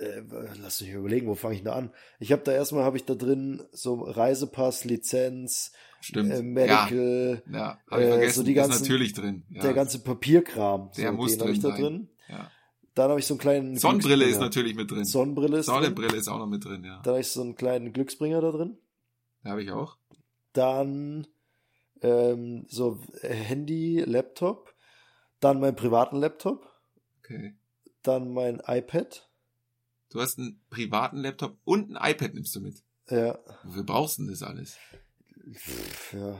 Äh, 0.00 0.22
lass 0.62 0.80
mich 0.80 0.90
überlegen, 0.90 1.26
wo 1.26 1.34
fange 1.34 1.54
ich 1.56 1.62
da 1.62 1.72
an? 1.74 1.90
Ich 2.20 2.32
habe 2.32 2.42
da 2.42 2.52
erstmal 2.52 2.84
habe 2.84 2.96
ich 2.96 3.04
da 3.04 3.14
drin 3.14 3.62
so 3.72 3.94
Reisepass, 4.02 4.84
Lizenz, 4.84 5.72
Stimmt. 6.00 6.32
äh, 6.32 6.42
Medical, 6.42 7.42
Ja, 7.50 7.58
ja 7.58 7.78
ich 7.90 7.96
äh, 7.98 8.08
vergessen. 8.10 8.34
so 8.36 8.42
die 8.44 8.54
ganzen- 8.54 8.72
ist 8.74 8.80
natürlich 8.82 9.12
drin. 9.14 9.44
Ja. 9.50 9.62
der 9.62 9.74
ganze 9.74 9.98
Papierkram. 10.00 10.90
Der 10.96 11.10
so, 11.10 11.16
muss 11.16 11.32
den 11.32 11.40
habe 11.40 11.50
ich 11.52 11.60
drin 11.60 11.70
da 11.70 11.76
sein. 11.76 11.84
drin. 11.84 12.08
ja. 12.28 12.50
Dann 12.94 13.10
habe 13.10 13.20
ich 13.20 13.26
so 13.26 13.34
einen 13.34 13.38
kleinen 13.40 13.76
Sonnenbrille 13.76 14.24
ist 14.24 14.40
natürlich 14.40 14.74
mit 14.74 14.90
drin. 14.90 15.04
Sonnenbrille 15.04 15.58
ist 15.58 15.68
drin. 15.68 15.74
Sonnenbrille 15.76 16.16
ist 16.16 16.26
auch 16.26 16.38
noch 16.38 16.48
mit 16.48 16.64
drin, 16.64 16.82
ja. 16.84 17.00
Dann 17.04 17.12
habe 17.12 17.20
ich 17.20 17.28
so 17.28 17.42
einen 17.42 17.54
kleinen 17.54 17.92
Glücksbringer 17.92 18.40
da 18.40 18.50
drin. 18.50 18.76
Habe 19.44 19.62
ich 19.62 19.70
auch. 19.70 19.96
Dann 20.52 21.28
ähm, 22.02 22.66
so 22.68 23.00
Handy, 23.22 24.02
Laptop. 24.04 24.74
Dann 25.38 25.60
meinen 25.60 25.76
privaten 25.76 26.16
Laptop. 26.16 26.68
Okay. 27.20 27.54
Dann 28.02 28.32
mein 28.32 28.60
iPad. 28.66 29.27
Du 30.10 30.20
hast 30.20 30.38
einen 30.38 30.60
privaten 30.70 31.18
Laptop 31.18 31.56
und 31.64 31.94
ein 31.94 32.10
iPad 32.12 32.34
nimmst 32.34 32.54
du 32.56 32.60
mit. 32.60 32.82
Ja, 33.10 33.38
Wofür 33.64 33.84
brauchst 33.84 34.18
du 34.18 34.22
denn 34.22 34.30
das 34.30 34.42
alles? 34.42 34.76
ja. 36.12 36.38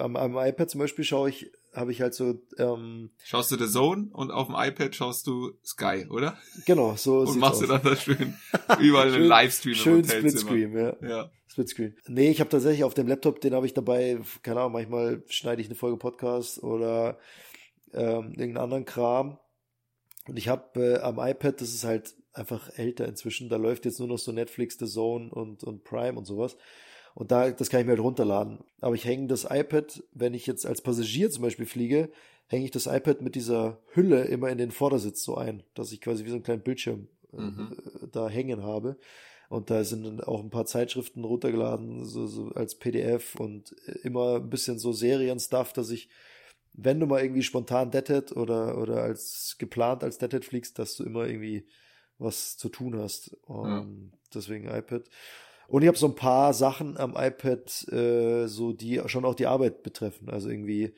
Am, 0.00 0.14
am 0.16 0.36
iPad 0.38 0.70
zum 0.70 0.78
Beispiel 0.78 1.04
schaue 1.04 1.30
ich, 1.30 1.50
habe 1.74 1.90
ich 1.90 2.00
halt 2.00 2.14
so, 2.14 2.40
ähm, 2.58 3.10
Schaust 3.24 3.50
du 3.50 3.56
The 3.58 3.66
Zone 3.68 4.08
und 4.12 4.30
auf 4.30 4.46
dem 4.46 4.54
iPad 4.56 4.94
schaust 4.94 5.26
du 5.26 5.52
Sky, 5.64 6.06
oder? 6.08 6.38
genau, 6.66 6.94
so 6.96 7.20
Und 7.20 7.38
machst 7.38 7.60
du 7.60 7.64
aus. 7.64 7.70
dann 7.70 7.82
da 7.82 7.96
schön 7.96 8.36
überall 8.80 9.06
einen 9.08 9.14
Schön- 9.16 9.26
Livestream 9.28 9.72
im 9.72 9.78
Schön 9.78 9.94
Hotelzimmer. 10.04 10.20
Splitscreen, 10.30 10.76
ja. 10.76 10.96
Ja. 11.08 11.30
Splitscreen. 11.48 11.96
Nee, 12.06 12.30
ich 12.30 12.40
habe 12.40 12.50
tatsächlich 12.50 12.84
auf 12.84 12.94
dem 12.94 13.08
Laptop, 13.08 13.40
den 13.40 13.54
habe 13.54 13.66
ich 13.66 13.74
dabei, 13.74 14.20
keine 14.42 14.60
Ahnung, 14.60 14.72
manchmal 14.72 15.22
schneide 15.28 15.60
ich 15.60 15.66
eine 15.68 15.74
Folge 15.76 15.96
Podcast 15.96 16.62
oder 16.62 17.18
ähm, 17.92 18.26
irgendeinen 18.30 18.58
anderen 18.58 18.84
Kram. 18.84 19.38
Und 20.28 20.36
ich 20.36 20.46
habe 20.48 20.80
äh, 20.80 20.98
am 21.00 21.18
iPad, 21.18 21.60
das 21.60 21.70
ist 21.74 21.82
halt 21.84 22.14
einfach 22.32 22.70
älter 22.78 23.06
inzwischen, 23.08 23.48
da 23.48 23.56
läuft 23.56 23.84
jetzt 23.84 23.98
nur 23.98 24.08
noch 24.08 24.18
so 24.18 24.32
Netflix, 24.32 24.76
The 24.78 24.86
Zone 24.86 25.30
und, 25.30 25.64
und 25.64 25.84
Prime 25.84 26.16
und 26.18 26.24
sowas. 26.26 26.56
Und 27.14 27.32
da, 27.32 27.50
das 27.50 27.70
kann 27.70 27.80
ich 27.80 27.86
mir 27.86 27.92
halt 27.92 28.00
runterladen. 28.02 28.60
Aber 28.80 28.94
ich 28.94 29.04
hänge 29.04 29.26
das 29.26 29.44
iPad, 29.48 30.02
wenn 30.12 30.32
ich 30.34 30.46
jetzt 30.46 30.64
als 30.64 30.80
Passagier 30.80 31.30
zum 31.30 31.42
Beispiel 31.42 31.66
fliege, 31.66 32.10
hänge 32.46 32.64
ich 32.64 32.70
das 32.70 32.86
iPad 32.86 33.20
mit 33.20 33.34
dieser 33.34 33.80
Hülle 33.94 34.24
immer 34.24 34.48
in 34.48 34.58
den 34.58 34.70
Vordersitz 34.70 35.22
so 35.24 35.36
ein, 35.36 35.62
dass 35.74 35.92
ich 35.92 36.00
quasi 36.00 36.24
wie 36.24 36.28
so 36.28 36.36
einen 36.36 36.44
kleinen 36.44 36.62
Bildschirm 36.62 37.08
äh, 37.32 37.40
Mhm. 37.40 37.76
da 38.12 38.28
hängen 38.28 38.62
habe. 38.62 38.96
Und 39.48 39.70
da 39.70 39.82
sind 39.82 40.04
dann 40.04 40.20
auch 40.20 40.40
ein 40.40 40.50
paar 40.50 40.66
Zeitschriften 40.66 41.24
runtergeladen, 41.24 42.04
so, 42.04 42.28
so 42.28 42.50
als 42.50 42.76
PDF 42.76 43.34
und 43.34 43.72
immer 44.04 44.36
ein 44.36 44.48
bisschen 44.48 44.78
so 44.78 44.92
Serien-Stuff, 44.92 45.72
dass 45.72 45.90
ich, 45.90 46.08
wenn 46.72 47.00
du 47.00 47.06
mal 47.06 47.20
irgendwie 47.20 47.42
spontan 47.42 47.90
Deadhead 47.90 48.30
oder, 48.36 48.78
oder 48.78 49.02
als 49.02 49.56
geplant 49.58 50.04
als 50.04 50.18
Deadhead 50.18 50.44
fliegst, 50.44 50.78
dass 50.78 50.94
du 50.94 51.02
immer 51.02 51.26
irgendwie 51.26 51.66
was 52.20 52.56
zu 52.56 52.68
tun 52.68 52.96
hast. 52.98 53.36
Und 53.46 54.12
deswegen 54.34 54.68
iPad. 54.68 55.02
Und 55.68 55.82
ich 55.82 55.88
habe 55.88 55.98
so 55.98 56.06
ein 56.06 56.14
paar 56.14 56.52
Sachen 56.54 56.96
am 56.98 57.14
iPad, 57.16 57.88
äh, 57.92 58.46
so 58.48 58.72
die 58.72 59.00
schon 59.06 59.24
auch 59.24 59.34
die 59.34 59.46
Arbeit 59.46 59.82
betreffen. 59.82 60.28
Also 60.28 60.48
irgendwie 60.48 60.94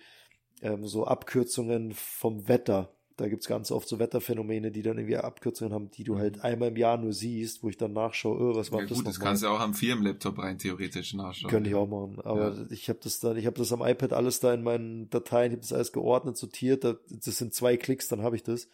ähm, 0.62 0.86
so 0.86 1.06
Abkürzungen 1.06 1.92
vom 1.92 2.48
Wetter. 2.48 2.94
Da 3.18 3.28
gibt's 3.28 3.46
ganz 3.46 3.70
oft 3.70 3.86
so 3.86 3.98
Wetterphänomene, 3.98 4.70
die 4.72 4.80
dann 4.80 4.96
irgendwie 4.96 5.18
Abkürzungen 5.18 5.74
haben, 5.74 5.90
die 5.90 6.02
du 6.02 6.16
halt 6.16 6.42
einmal 6.42 6.68
im 6.68 6.76
Jahr 6.76 6.96
nur 6.96 7.12
siehst, 7.12 7.62
wo 7.62 7.68
ich 7.68 7.76
dann 7.76 7.92
nachschaue, 7.92 8.38
oh, 8.40 8.56
was 8.56 8.72
war 8.72 8.80
ja 8.80 8.86
das 8.86 8.96
gut, 8.96 9.06
das 9.06 9.20
kannst 9.20 9.42
du 9.42 9.48
auch 9.48 9.60
am 9.60 9.74
Firmenlaptop 9.74 10.38
rein 10.38 10.58
theoretisch 10.58 11.12
nachschauen. 11.12 11.50
Könnte 11.50 11.68
ich 11.68 11.76
auch 11.76 11.86
machen. 11.86 12.18
Aber 12.24 12.66
ich 12.70 12.88
habe 12.88 12.98
das 13.02 13.20
dann, 13.20 13.36
ich 13.36 13.44
habe 13.44 13.58
das 13.58 13.70
am 13.72 13.82
iPad 13.86 14.14
alles 14.14 14.40
da 14.40 14.54
in 14.54 14.62
meinen 14.62 15.10
Dateien, 15.10 15.52
ich 15.52 15.56
habe 15.56 15.60
das 15.60 15.72
alles 15.74 15.92
geordnet, 15.92 16.38
sortiert. 16.38 16.84
Da- 16.84 16.96
Das 17.10 17.36
sind 17.36 17.52
zwei 17.52 17.76
Klicks, 17.76 18.08
dann 18.08 18.22
habe 18.22 18.36
ich 18.36 18.42
das. 18.42 18.68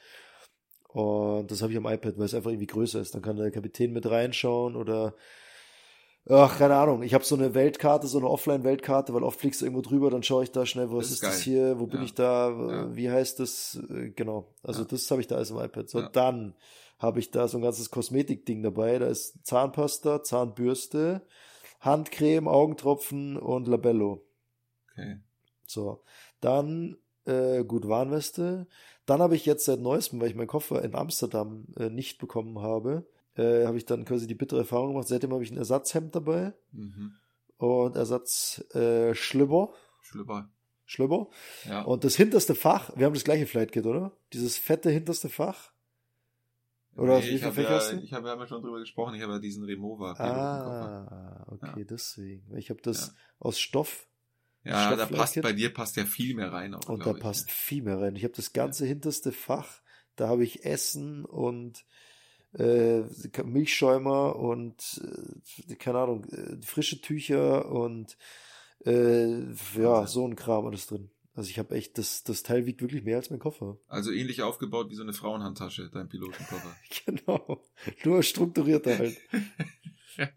Und 0.99 1.51
das 1.51 1.63
habe 1.63 1.71
ich 1.73 1.79
am 1.79 1.87
iPad, 1.87 2.19
weil 2.19 2.25
es 2.27 2.35
einfach 2.35 2.51
irgendwie 2.51 2.67
größer 2.67 3.01
ist. 3.01 3.15
Dann 3.15 3.23
kann 3.23 3.37
der 3.37 3.51
Kapitän 3.53 3.93
mit 3.93 4.05
reinschauen 4.11 4.75
oder 4.75 5.15
ach, 6.29 6.59
keine 6.59 6.75
Ahnung. 6.75 7.03
Ich 7.03 7.15
habe 7.15 7.25
so 7.25 7.37
eine 7.37 7.55
Weltkarte, 7.55 8.07
so 8.09 8.19
eine 8.19 8.29
Offline-Weltkarte, 8.29 9.15
weil 9.15 9.23
oft 9.23 9.39
fliegst 9.39 9.61
du 9.61 9.65
irgendwo 9.67 9.83
drüber, 9.83 10.11
dann 10.11 10.23
schaue 10.25 10.43
ich 10.43 10.51
da 10.51 10.67
schnell, 10.67 10.91
was 10.91 10.99
Das 10.99 11.07
ist, 11.07 11.13
ist 11.15 11.23
das 11.23 11.41
hier, 11.41 11.79
wo 11.79 11.87
bin 11.87 12.01
Ja. 12.01 12.05
ich 12.05 12.15
da, 12.15 12.51
Ja. 12.51 12.97
wie 12.97 13.11
heißt 13.11 13.39
das? 13.39 13.81
Äh, 13.91 14.11
Genau. 14.11 14.53
Also 14.63 14.83
Ja. 14.83 14.89
das 14.89 15.11
habe 15.11 15.21
ich 15.21 15.27
da 15.29 15.37
alles 15.37 15.51
im 15.51 15.59
iPad. 15.59 15.89
So, 15.89 16.03
dann 16.03 16.55
habe 16.99 17.21
ich 17.21 17.31
da 17.31 17.47
so 17.47 17.59
ein 17.59 17.63
ganzes 17.63 17.91
Kosmetikding 17.91 18.63
dabei. 18.65 18.99
Da 18.99 19.07
ist 19.07 19.47
Zahnpasta, 19.47 20.25
Zahnbürste, 20.25 21.23
Handcreme, 21.81 22.49
Augentropfen 22.49 23.37
und 23.37 23.69
Labello. 23.69 24.25
Okay. 24.93 25.19
So, 25.65 26.03
dann 26.41 26.97
äh, 27.25 27.63
gut 27.63 27.87
Warnweste. 27.87 28.67
Dann 29.09 29.21
habe 29.23 29.35
ich 29.37 29.47
jetzt 29.47 29.65
seit 29.65 29.81
neuestem, 29.81 30.21
weil 30.21 30.29
ich 30.29 30.35
meinen 30.35 30.49
Koffer 30.49 30.83
in 30.85 30.95
Amsterdam 30.95 31.67
äh, 31.77 31.89
nicht 31.89 32.19
bekommen 32.19 32.61
habe, 32.61 33.07
äh, 33.37 33.65
habe 33.67 33.79
ich 33.79 33.87
dann 33.87 34.05
quasi 34.05 34.27
die 34.27 34.35
bittere 34.35 34.61
Erfahrung 34.61 34.89
gemacht. 34.89 35.09
Seitdem 35.09 35.33
habe 35.33 35.43
ich 35.43 35.51
ein 35.51 35.57
Ersatzhemd 35.57 36.15
dabei 36.15 36.53
Mhm. 36.73 37.13
und 37.57 37.97
Ersatz 37.97 38.63
äh, 38.75 39.15
Schlüpper. 39.15 39.71
Schlüpper. 40.03 40.51
Schlüpper. 40.85 41.29
Ja. 41.67 41.83
Und 41.83 42.05
das 42.05 42.17
hinterste 42.17 42.55
Fach, 42.55 42.91
wir 42.97 43.07
haben 43.07 43.15
das 43.15 43.25
gleiche 43.25 43.47
Flightkit, 43.47 43.87
oder? 43.87 44.13
Dieses 44.33 44.59
fette 44.59 44.91
hinterste 44.91 45.29
Fach. 45.31 45.73
Oder 46.97 47.23
wie 47.23 47.29
ich 47.29 47.41
viel 47.41 47.43
habe 47.45 47.63
ja, 47.63 47.93
ich 48.03 48.13
hab, 48.13 48.25
wir 48.25 48.31
haben 48.31 48.41
ja 48.41 48.47
schon 48.47 48.61
drüber 48.61 48.81
gesprochen, 48.81 49.15
ich 49.15 49.23
habe 49.23 49.35
ja 49.35 49.39
diesen 49.39 49.65
Remover. 49.65 50.19
Ah, 50.21 51.47
okay, 51.49 51.85
deswegen. 51.85 52.57
Ich 52.57 52.71
habe 52.71 52.81
das 52.83 53.09
Ja. 53.09 53.13
aus 53.39 53.59
Stoff 53.59 54.09
Ja, 54.65 54.95
da 54.97 55.07
passt 55.07 55.41
bei 55.41 55.53
dir 55.53 55.73
passt 55.73 55.97
ja 55.97 56.05
viel 56.05 56.35
mehr 56.35 56.53
rein 56.53 56.75
auch, 56.75 56.89
Und 56.89 57.07
da 57.07 57.13
ich, 57.13 57.21
passt 57.21 57.51
viel 57.51 57.83
mehr 57.83 58.01
rein. 58.01 58.17
Ich 58.17 58.25
habe 58.25 58.35
das 58.35 58.53
ganze 58.53 58.87
hinterste 58.87 59.33
Fach, 59.33 59.81
da 60.17 60.29
habe 60.29 60.45
ich 60.45 60.65
Essen 60.65 61.25
und 61.25 61.85
äh, 62.55 63.03
Milchschäumer 63.45 64.37
und 64.37 65.01
äh, 65.69 65.75
keine 65.77 65.99
Ahnung, 65.99 66.25
äh, 66.27 66.61
frische 66.63 67.01
Tücher 67.01 67.71
und 67.71 68.17
äh, 68.85 69.53
ja, 69.77 70.07
so 70.07 70.27
ein 70.27 70.37
Kram 70.37 70.67
alles 70.67 70.87
drin. 70.87 71.11
Also 71.35 71.51
ich 71.51 71.59
habe 71.61 71.77
echt, 71.77 71.99
das, 71.99 72.25
das 72.25 72.43
Teil 72.43 72.67
wiegt 72.67 72.83
wirklich 72.83 73.05
mehr 73.05 73.17
als 73.17 73.31
mein 73.31 73.39
Koffer. 73.39 73.79
Also 73.87 74.11
ähnlich 74.11 74.43
aufgebaut 74.43 74.91
wie 74.91 74.97
so 74.97 75.03
eine 75.03 75.13
Frauenhandtasche, 75.13 75.89
dein 75.89 76.09
Pilotenkoffer. 76.09 76.75
Genau. 77.07 77.65
Nur 78.05 78.23
strukturierter 78.23 78.99
halt. 78.99 79.17
Ja. 80.17 80.29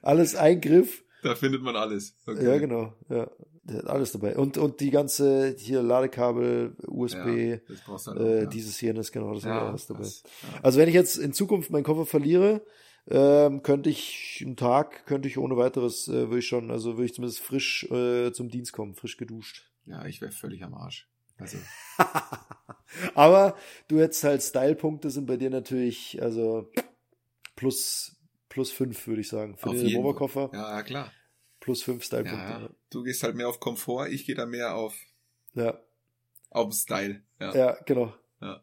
Alles 0.00 0.34
Eingriff. 0.34 1.04
Da 1.22 1.34
findet 1.34 1.62
man 1.62 1.76
alles. 1.76 2.14
Okay. 2.26 2.44
Ja, 2.44 2.58
genau. 2.58 2.94
Ja. 3.08 3.30
Der 3.64 3.78
hat 3.78 3.86
alles 3.86 4.10
dabei. 4.10 4.36
Und, 4.36 4.58
und 4.58 4.80
die 4.80 4.90
ganze 4.90 5.54
hier 5.56 5.82
Ladekabel, 5.82 6.76
USB, 6.88 7.14
Ja, 7.16 7.60
halt 8.06 8.18
äh, 8.18 8.48
dieses 8.48 8.76
hier, 8.78 8.92
das 8.92 9.12
genau, 9.12 9.28
das 9.28 9.38
ist 9.38 9.44
ja, 9.44 9.68
alles 9.68 9.86
dabei. 9.86 10.00
das, 10.00 10.24
ja. 10.42 10.60
Also 10.64 10.80
wenn 10.80 10.88
ich 10.88 10.94
jetzt 10.94 11.16
in 11.16 11.32
Zukunft 11.32 11.70
meinen 11.70 11.84
Koffer 11.84 12.04
verliere, 12.04 12.62
ähm, 13.08 13.62
könnte 13.62 13.88
ich 13.88 14.42
einen 14.44 14.56
Tag, 14.56 15.06
könnte 15.06 15.28
ich 15.28 15.38
ohne 15.38 15.56
weiteres, 15.56 16.08
äh, 16.08 16.28
würde 16.28 16.40
ich 16.40 16.48
schon, 16.48 16.72
also 16.72 16.96
würde 16.96 17.04
ich 17.04 17.14
zumindest 17.14 17.40
frisch 17.40 17.84
äh, 17.90 18.32
zum 18.32 18.48
Dienst 18.48 18.72
kommen, 18.72 18.94
frisch 18.94 19.16
geduscht. 19.16 19.70
ja, 19.86 20.04
ich 20.06 20.20
wäre 20.20 20.32
völlig 20.32 20.64
am 20.64 20.74
Arsch. 20.74 21.08
Also, 21.38 21.58
Aber 23.14 23.56
du 23.88 24.00
hättest 24.00 24.24
halt 24.24 24.42
Style-Punkte 24.42 25.10
sind 25.10 25.26
bei 25.26 25.36
dir 25.36 25.50
natürlich, 25.50 26.20
also 26.22 26.68
plus, 27.56 28.16
plus 28.52 28.70
fünf, 28.70 29.06
würde 29.06 29.22
ich 29.22 29.28
sagen. 29.28 29.56
Für 29.56 29.70
Auf 29.70 29.76
den. 29.76 29.96
Oberkoffer 29.96 30.50
Ja, 30.52 30.76
ja, 30.76 30.82
klar. 30.82 31.10
plus 31.58 31.82
fünf 31.82 32.02
Ja, 32.02 32.06
Style-Punkte. 32.06 32.74
du 32.90 33.02
gehst 33.02 33.22
halt 33.22 33.34
mehr 33.34 33.48
auf 33.48 33.60
Komfort, 33.60 34.08
ich 34.08 34.26
gehe 34.26 34.34
da 34.34 34.44
mehr 34.44 34.74
auf, 34.74 34.94
Ja. 35.54 35.80
auf 36.50 36.74
Style. 36.74 37.22
Ja, 37.40 37.54
ja, 37.54 37.72
genau. 37.86 38.12
Ja. 38.42 38.62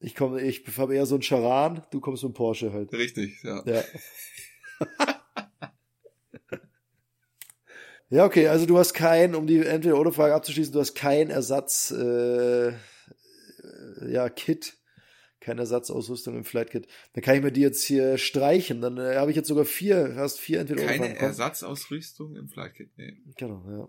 Ich 0.00 0.16
komme, 0.16 0.40
ich 0.42 0.64
habe 0.76 0.96
eher 0.96 1.06
so 1.06 1.14
einen 1.14 1.22
Charan, 1.22 1.86
du 1.92 2.00
kommst 2.00 2.24
mit 2.24 2.32
dem 2.32 2.34
Porsche 2.34 2.72
halt. 2.72 2.92
richtig, 2.92 3.40
ja. 3.44 3.62
Ja. 3.66 3.84
ja, 8.10 8.24
okay, 8.24 8.48
also 8.48 8.64
du 8.66 8.78
hast 8.78 8.94
kein, 8.94 9.34
um 9.34 9.46
die 9.46 9.58
Entweder-Oder-Frage 9.58 10.34
abzuschließen, 10.34 10.72
du 10.72 10.80
hast 10.80 10.94
kein 10.94 11.30
Ersatz, 11.30 11.90
äh, 11.90 12.68
äh, 12.68 12.72
ja, 14.06 14.28
Kit, 14.30 14.77
keine 15.48 15.60
Ersatzausrüstung 15.62 16.36
im 16.36 16.44
Flight 16.44 16.70
Kit. 16.70 16.86
Dann 17.14 17.22
kann 17.24 17.36
ich 17.36 17.42
mir 17.42 17.52
die 17.52 17.60
jetzt 17.62 17.82
hier 17.84 18.18
streichen. 18.18 18.80
Dann 18.80 18.98
äh, 18.98 19.16
habe 19.16 19.30
ich 19.30 19.36
jetzt 19.36 19.48
sogar 19.48 19.64
vier, 19.64 20.14
hast 20.16 20.38
vier 20.38 20.60
entweder 20.60 20.84
Keine 20.84 21.16
Ersatzausrüstung 21.16 22.36
im 22.36 22.48
Flightkit, 22.48 22.90
nee. 22.96 23.20
Genau, 23.36 23.64
ja. 23.68 23.88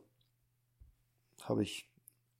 Habe 1.48 1.64
ich. 1.64 1.90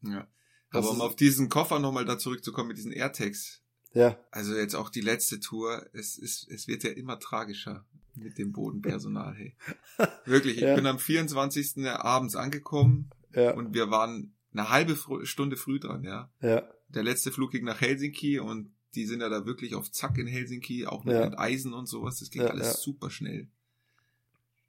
Ja. 0.02 0.28
Aber 0.72 0.92
um 0.92 1.02
auf 1.02 1.16
diesen 1.16 1.50
Koffer 1.50 1.80
nochmal 1.80 2.06
da 2.06 2.18
zurückzukommen 2.18 2.70
mit 2.70 2.78
diesen 2.78 2.92
AirTags. 2.92 3.62
Ja, 3.92 4.18
Also 4.30 4.56
jetzt 4.56 4.76
auch 4.76 4.90
die 4.90 5.02
letzte 5.02 5.40
Tour, 5.40 5.84
es 5.94 6.18
ist, 6.18 6.48
es 6.50 6.68
wird 6.68 6.84
ja 6.84 6.92
immer 6.92 7.20
tragischer 7.20 7.86
mit 8.14 8.38
dem 8.38 8.52
Bodenpersonal, 8.52 9.34
hey. 9.36 9.56
Wirklich, 10.26 10.58
ich 10.58 10.62
Ja. 10.62 10.76
bin 10.76 10.86
am 10.86 11.00
24. 11.00 11.88
abends 11.88 12.36
angekommen 12.36 13.10
ja, 13.34 13.54
und 13.56 13.74
wir 13.74 13.90
waren 13.90 14.36
eine 14.54 14.70
halbe 14.70 14.96
Stunde 15.24 15.58
früh 15.58 15.80
dran, 15.80 16.04
ja. 16.04 16.32
ja, 16.42 16.70
Der 16.90 17.02
letzte 17.04 17.32
Flug 17.32 17.52
ging 17.52 17.66
nach 17.66 17.82
Helsinki 17.82 18.38
und 18.40 18.72
die 18.96 19.06
sind 19.06 19.22
ja 19.22 19.30
da 19.30 19.46
wirklich 19.46 19.76
auf 19.76 19.92
Zack 19.92 20.18
in 20.18 20.28
Helsinki, 20.28 20.86
auch 20.88 21.04
mit 21.04 21.14
Ja. 21.16 21.22
Enteisen 21.24 21.74
und 21.74 21.88
sowas. 21.88 22.20
Das 22.20 22.30
ging 22.30 22.42
Ja, 22.42 22.50
alles 22.50 22.68
ja. 22.68 22.74
super 22.78 23.10
schnell. 23.10 23.48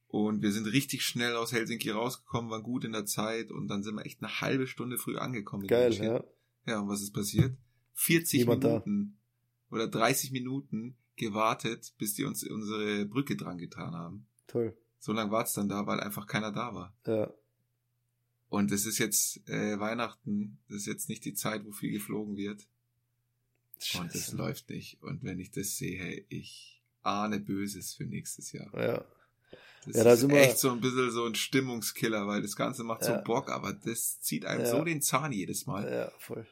Und 0.09 0.43
wir 0.43 0.51
sind 0.53 0.67
richtig 0.67 1.03
schnell 1.05 1.37
aus 1.37 1.53
Helsinki 1.53 1.91
rausgekommen, 1.91 2.51
waren 2.51 2.63
gut 2.65 2.85
in 2.85 2.93
der 2.93 3.07
Zeit 3.07 3.53
und 3.53 3.69
dann 3.69 3.83
sind 3.85 3.95
wir 3.95 4.05
echt 4.05 4.23
eine 4.23 4.41
halbe 4.41 4.67
Stunde 4.67 4.99
früh 4.99 5.17
angekommen. 5.17 5.67
geil, 5.67 5.95
ja. 5.95 6.25
Ja, 6.67 6.81
und 6.81 6.89
was 6.89 7.01
ist 7.01 7.13
passiert? 7.13 7.57
40 7.95 8.41
Niemand 8.41 8.65
da. 8.65 8.69
Minuten 8.85 9.17
oder 9.71 9.87
30 9.87 10.33
Minuten 10.33 10.97
gewartet, 11.17 11.93
bis 11.99 12.15
die 12.15 12.25
uns 12.25 12.43
unsere 12.45 13.07
Brücke 13.07 13.37
dran 13.37 13.59
getan 13.59 13.95
haben. 13.95 14.27
Toll. 14.49 14.77
So 14.99 15.13
lange 15.13 15.31
war 15.31 15.45
es 15.45 15.53
dann 15.53 15.69
da, 15.69 15.87
weil 15.87 16.01
einfach 16.01 16.27
keiner 16.27 16.51
da 16.51 16.75
war. 16.75 16.95
Ja, 17.07 17.31
Und 18.49 18.73
es 18.73 18.85
ist 18.87 18.99
jetzt 18.99 19.49
äh, 19.49 19.79
Weihnachten, 19.79 20.59
das 20.69 20.79
ist 20.79 20.87
jetzt 20.87 21.09
nicht 21.09 21.25
die 21.25 21.35
Zeit, 21.35 21.65
wo 21.65 21.71
viel 21.73 21.93
geflogen 21.93 22.37
wird. 22.37 22.67
Und 23.99 24.15
es 24.15 24.27
Scheiße. 24.27 24.37
läuft 24.37 24.71
nicht. 24.71 25.03
Und 25.03 25.23
wenn 25.25 25.39
ich 25.39 25.51
das 25.51 25.77
sehe, 25.77 26.25
ich 26.29 26.83
ahne 27.03 27.41
Böses 27.41 27.95
für 27.95 28.05
nächstes 28.05 28.53
Jahr. 28.53 28.71
Ja, 28.79 29.05
Das 29.87 29.97
Ja, 29.97 30.05
da 30.05 30.13
ist 30.13 30.21
sind 30.21 30.31
wir- 30.33 30.41
echt 30.43 30.59
so 30.59 30.71
ein 30.71 30.81
bisschen 30.83 31.11
so 31.11 31.25
ein 31.25 31.35
Stimmungskiller, 31.35 32.27
weil 32.27 32.43
das 32.43 32.55
Ganze 32.55 32.85
macht 32.85 33.03
Ja. 33.03 33.17
so 33.19 33.25
Bock, 33.25 33.51
aber 33.51 33.73
das 33.73 34.21
zieht 34.21 34.45
einem 34.45 34.61
Ja. 34.61 34.71
so 34.71 34.85
den 34.85 35.01
Zahn 35.01 35.33
jedes 35.33 35.65
Mal. 35.67 35.91
ja, 35.91 36.13
voll. 36.19 36.47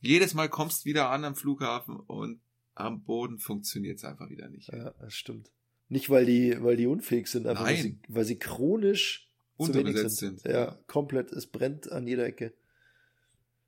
Jedes 0.00 0.32
Mal 0.32 0.48
kommst 0.48 0.86
wieder 0.86 1.10
an 1.10 1.26
am 1.26 1.36
Flughafen 1.36 1.96
und 1.96 2.40
am 2.74 3.02
Boden 3.04 3.38
funktioniert 3.38 3.98
es 3.98 4.04
einfach 4.04 4.30
wieder 4.30 4.48
nicht. 4.48 4.68
Ja, 4.72 4.92
das 4.98 5.12
stimmt. 5.14 5.50
Nicht, 5.90 6.08
weil 6.08 6.24
die, 6.24 6.56
weil 6.62 6.78
die 6.78 6.86
unfähig 6.86 7.26
sind, 7.26 7.46
einfach 7.46 7.66
weil 7.66 7.76
sie, 7.76 7.98
weil 8.08 8.24
sie 8.24 8.38
chronisch 8.38 9.28
zu 9.58 9.68
wenig 9.74 9.88
Unterbesetzt 9.88 10.16
sind. 10.16 10.40
sind. 10.40 10.50
Ja, 10.54 10.78
komplett. 10.86 11.32
Es 11.32 11.46
brennt 11.48 11.92
an 11.92 12.06
jeder 12.06 12.24
Ecke. 12.24 12.54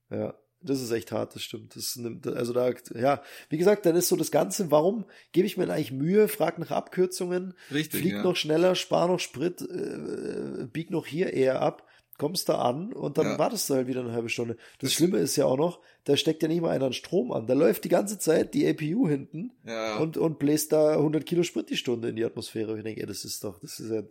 Ja, 0.08 0.34
das 0.64 0.80
ist 0.80 0.90
echt 0.90 1.12
hart, 1.12 1.34
das 1.34 1.42
stimmt. 1.42 1.76
Das 1.76 1.96
nimmt, 1.96 2.26
also 2.26 2.52
da, 2.52 2.70
ja, 2.94 3.22
wie 3.48 3.58
gesagt, 3.58 3.86
dann 3.86 3.96
ist 3.96 4.08
so 4.08 4.16
das 4.16 4.30
Ganze, 4.30 4.70
warum 4.70 5.04
gebe 5.32 5.46
ich 5.46 5.56
mir 5.56 5.68
eigentlich 5.70 5.92
Mühe, 5.92 6.28
frag 6.28 6.58
nach 6.58 6.70
Abkürzungen, 6.70 7.54
Richtig. 7.72 8.00
flieg 8.00 8.12
ja. 8.14 8.22
noch 8.22 8.36
schneller, 8.36 8.74
spar 8.74 9.08
noch 9.08 9.20
Sprit, 9.20 9.60
äh, 9.62 10.66
bieg 10.72 10.90
noch 10.90 11.06
hier 11.06 11.32
eher 11.32 11.60
ab, 11.60 11.86
kommst 12.18 12.48
da 12.48 12.58
an 12.58 12.92
und 12.92 13.18
dann 13.18 13.26
Ja. 13.26 13.38
wartest 13.38 13.68
du 13.68 13.74
halt 13.74 13.86
wieder 13.88 14.00
eine 14.02 14.12
halbe 14.12 14.28
Stunde. 14.28 14.54
Das, 14.54 14.90
Das- 14.90 14.92
Schlimme 14.92 15.18
ist 15.18 15.34
ja 15.36 15.46
auch 15.46 15.56
noch, 15.56 15.80
da 16.04 16.16
steckt 16.16 16.42
ja 16.42 16.48
nicht 16.48 16.60
mal 16.60 16.70
einer 16.70 16.84
einen 16.84 16.92
Strom 16.94 17.32
an. 17.32 17.46
Da 17.46 17.54
läuft 17.54 17.84
die 17.84 17.88
ganze 17.88 18.18
Zeit 18.18 18.54
die 18.54 18.68
APU 18.68 19.08
hinten 19.08 19.52
ja. 19.64 19.96
und, 19.98 20.16
und 20.16 20.38
bläst 20.38 20.72
da 20.72 20.92
100 20.92 21.24
Kilo 21.26 21.42
Sprit 21.42 21.70
die 21.70 21.76
Stunde 21.76 22.08
in 22.10 22.16
die 22.16 22.24
Atmosphäre. 22.24 22.76
Ich 22.76 22.84
denke, 22.84 23.00
ey, 23.00 23.06
das 23.06 23.24
ist 23.24 23.42
doch, 23.44 23.58
das 23.60 23.80
ist 23.80 23.90
ja 23.90 24.02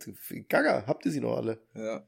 gaga. 0.48 0.84
Habt 0.86 1.06
ihr 1.06 1.12
sie 1.12 1.20
noch 1.20 1.36
alle? 1.36 1.58
ja. 1.74 2.04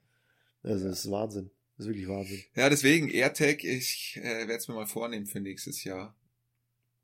Also, 0.63 0.89
das 0.89 1.05
ist 1.05 1.11
Wahnsinn. 1.11 1.51
Das 1.77 1.87
ist 1.87 1.91
wirklich 1.93 2.09
Wahnsinn. 2.09 2.43
Ja, 2.55 2.69
deswegen 2.71 3.09
AirTag, 3.09 3.65
ich 3.65 4.19
äh, 4.23 4.47
werde 4.47 4.55
es 4.55 4.69
mir 4.69 4.75
mal 4.75 4.87
vornehmen 4.87 5.27
für 5.27 5.41
nächstes 5.41 5.83
Jahr. 5.85 6.15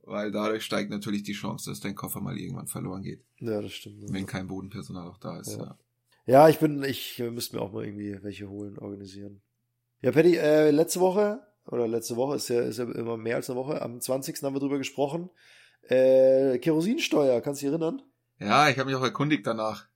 Weil 0.02 0.30
dadurch 0.32 0.64
steigt 0.64 0.90
natürlich 0.90 1.22
die 1.24 1.32
Chance, 1.34 1.70
dass 1.70 1.80
dein 1.80 1.94
Koffer 1.94 2.20
mal 2.20 2.38
irgendwann 2.38 2.66
verloren 2.68 3.02
geht, 3.02 3.22
Ja, 3.38 3.60
das 3.60 3.72
stimmt. 3.72 4.10
wenn 4.12 4.26
kein 4.26 4.48
Bodenpersonal 4.48 5.06
auch 5.08 5.18
da 5.18 5.38
ist. 5.40 5.56
Ja. 5.56 5.64
Ja. 5.64 5.78
Ja, 6.26 6.48
ich 6.48 6.58
bin, 6.58 6.82
ich 6.84 7.18
äh, 7.18 7.30
müsste 7.30 7.56
mir 7.56 7.62
auch 7.62 7.72
mal 7.72 7.84
irgendwie 7.84 8.22
welche 8.22 8.48
holen, 8.48 8.78
organisieren. 8.78 9.40
Ja, 10.00 10.12
Patty, 10.12 10.36
äh, 10.36 10.70
letzte 10.70 11.00
Woche, 11.00 11.40
oder 11.66 11.88
letzte 11.88 12.16
Woche 12.16 12.36
ist 12.36 12.48
ja, 12.48 12.60
ist 12.60 12.78
ja 12.78 12.84
immer 12.84 13.16
mehr 13.16 13.36
als 13.36 13.50
eine 13.50 13.58
Woche, 13.58 13.82
am 13.82 14.00
20. 14.00 14.40
haben 14.42 14.54
wir 14.54 14.60
drüber 14.60 14.78
gesprochen. 14.78 15.28
Äh, 15.88 16.58
Kerosinsteuer, 16.58 17.40
kannst 17.40 17.60
du 17.62 17.66
dich 17.66 17.72
erinnern? 17.72 18.02
Ja, 18.38 18.68
ich 18.70 18.78
habe 18.78 18.88
mich 18.88 18.96
auch 18.98 19.02
erkundigt 19.04 19.46
danach. 19.46 19.86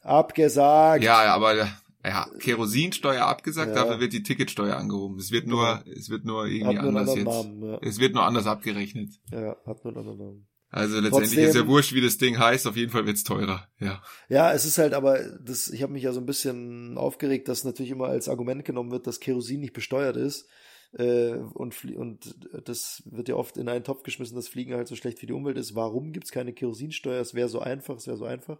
Abgesagt. 0.00 1.02
Ja, 1.04 1.34
aber 1.34 1.68
ja, 2.08 2.28
Kerosinsteuer 2.40 3.24
abgesagt, 3.26 3.74
Ja. 3.76 3.84
dafür 3.84 4.00
wird 4.00 4.12
die 4.12 4.22
Ticketsteuer 4.22 4.76
angehoben. 4.76 5.18
Es 5.18 5.30
wird 5.30 5.46
nur, 5.46 5.82
es 5.86 6.08
wird 6.10 6.24
nur 6.24 6.46
irgendwie 6.46 6.78
anders 6.78 7.14
jetzt. 7.14 7.24
Namen. 7.24 7.62
Ja. 7.62 7.78
Es 7.82 7.98
wird 8.00 8.14
nur 8.14 8.24
anders 8.24 8.46
abgerechnet. 8.46 9.10
ja, 9.30 9.56
hat 9.66 9.84
nur 9.84 9.94
einen 9.96 9.98
anderen 9.98 10.18
Namen. 10.18 10.46
Also 10.70 10.96
letztendlich 11.00 11.30
Trotzdem- 11.30 11.48
ist 11.48 11.54
ja 11.56 11.66
wurscht, 11.66 11.94
wie 11.94 12.02
das 12.02 12.18
Ding 12.18 12.38
heißt. 12.38 12.66
Auf 12.66 12.76
jeden 12.76 12.92
Fall 12.92 13.06
wird's 13.06 13.24
teurer. 13.24 13.66
Ja. 13.78 14.02
Ja, 14.28 14.52
es 14.52 14.66
ist 14.66 14.76
halt 14.76 14.92
aber, 14.92 15.18
das, 15.42 15.68
ich 15.70 15.82
habe 15.82 15.94
mich 15.94 16.02
ja 16.02 16.12
so 16.12 16.20
ein 16.20 16.26
bisschen 16.26 16.98
aufgeregt, 16.98 17.48
dass 17.48 17.64
natürlich 17.64 17.90
immer 17.90 18.08
als 18.08 18.28
Argument 18.28 18.64
genommen 18.66 18.90
wird, 18.90 19.06
dass 19.06 19.18
Kerosin 19.20 19.60
nicht 19.60 19.72
besteuert 19.72 20.16
ist. 20.16 20.46
Äh, 20.92 21.36
und, 21.54 21.74
und 21.96 22.34
das 22.66 23.02
wird 23.06 23.28
ja 23.30 23.34
oft 23.36 23.56
in 23.56 23.68
einen 23.70 23.84
Topf 23.84 24.02
geschmissen, 24.02 24.36
dass 24.36 24.48
Fliegen 24.48 24.74
halt 24.74 24.88
so 24.88 24.96
schlecht 24.96 25.18
für 25.20 25.26
die 25.26 25.32
Umwelt 25.32 25.56
ist. 25.56 25.74
Warum 25.74 26.12
gibt's 26.12 26.32
keine 26.32 26.52
Kerosinsteuer? 26.52 27.20
Es 27.20 27.32
wäre 27.34 27.48
so 27.48 27.60
einfach, 27.60 27.96
es 27.96 28.06
wäre 28.06 28.16
so 28.18 28.24
einfach. 28.26 28.58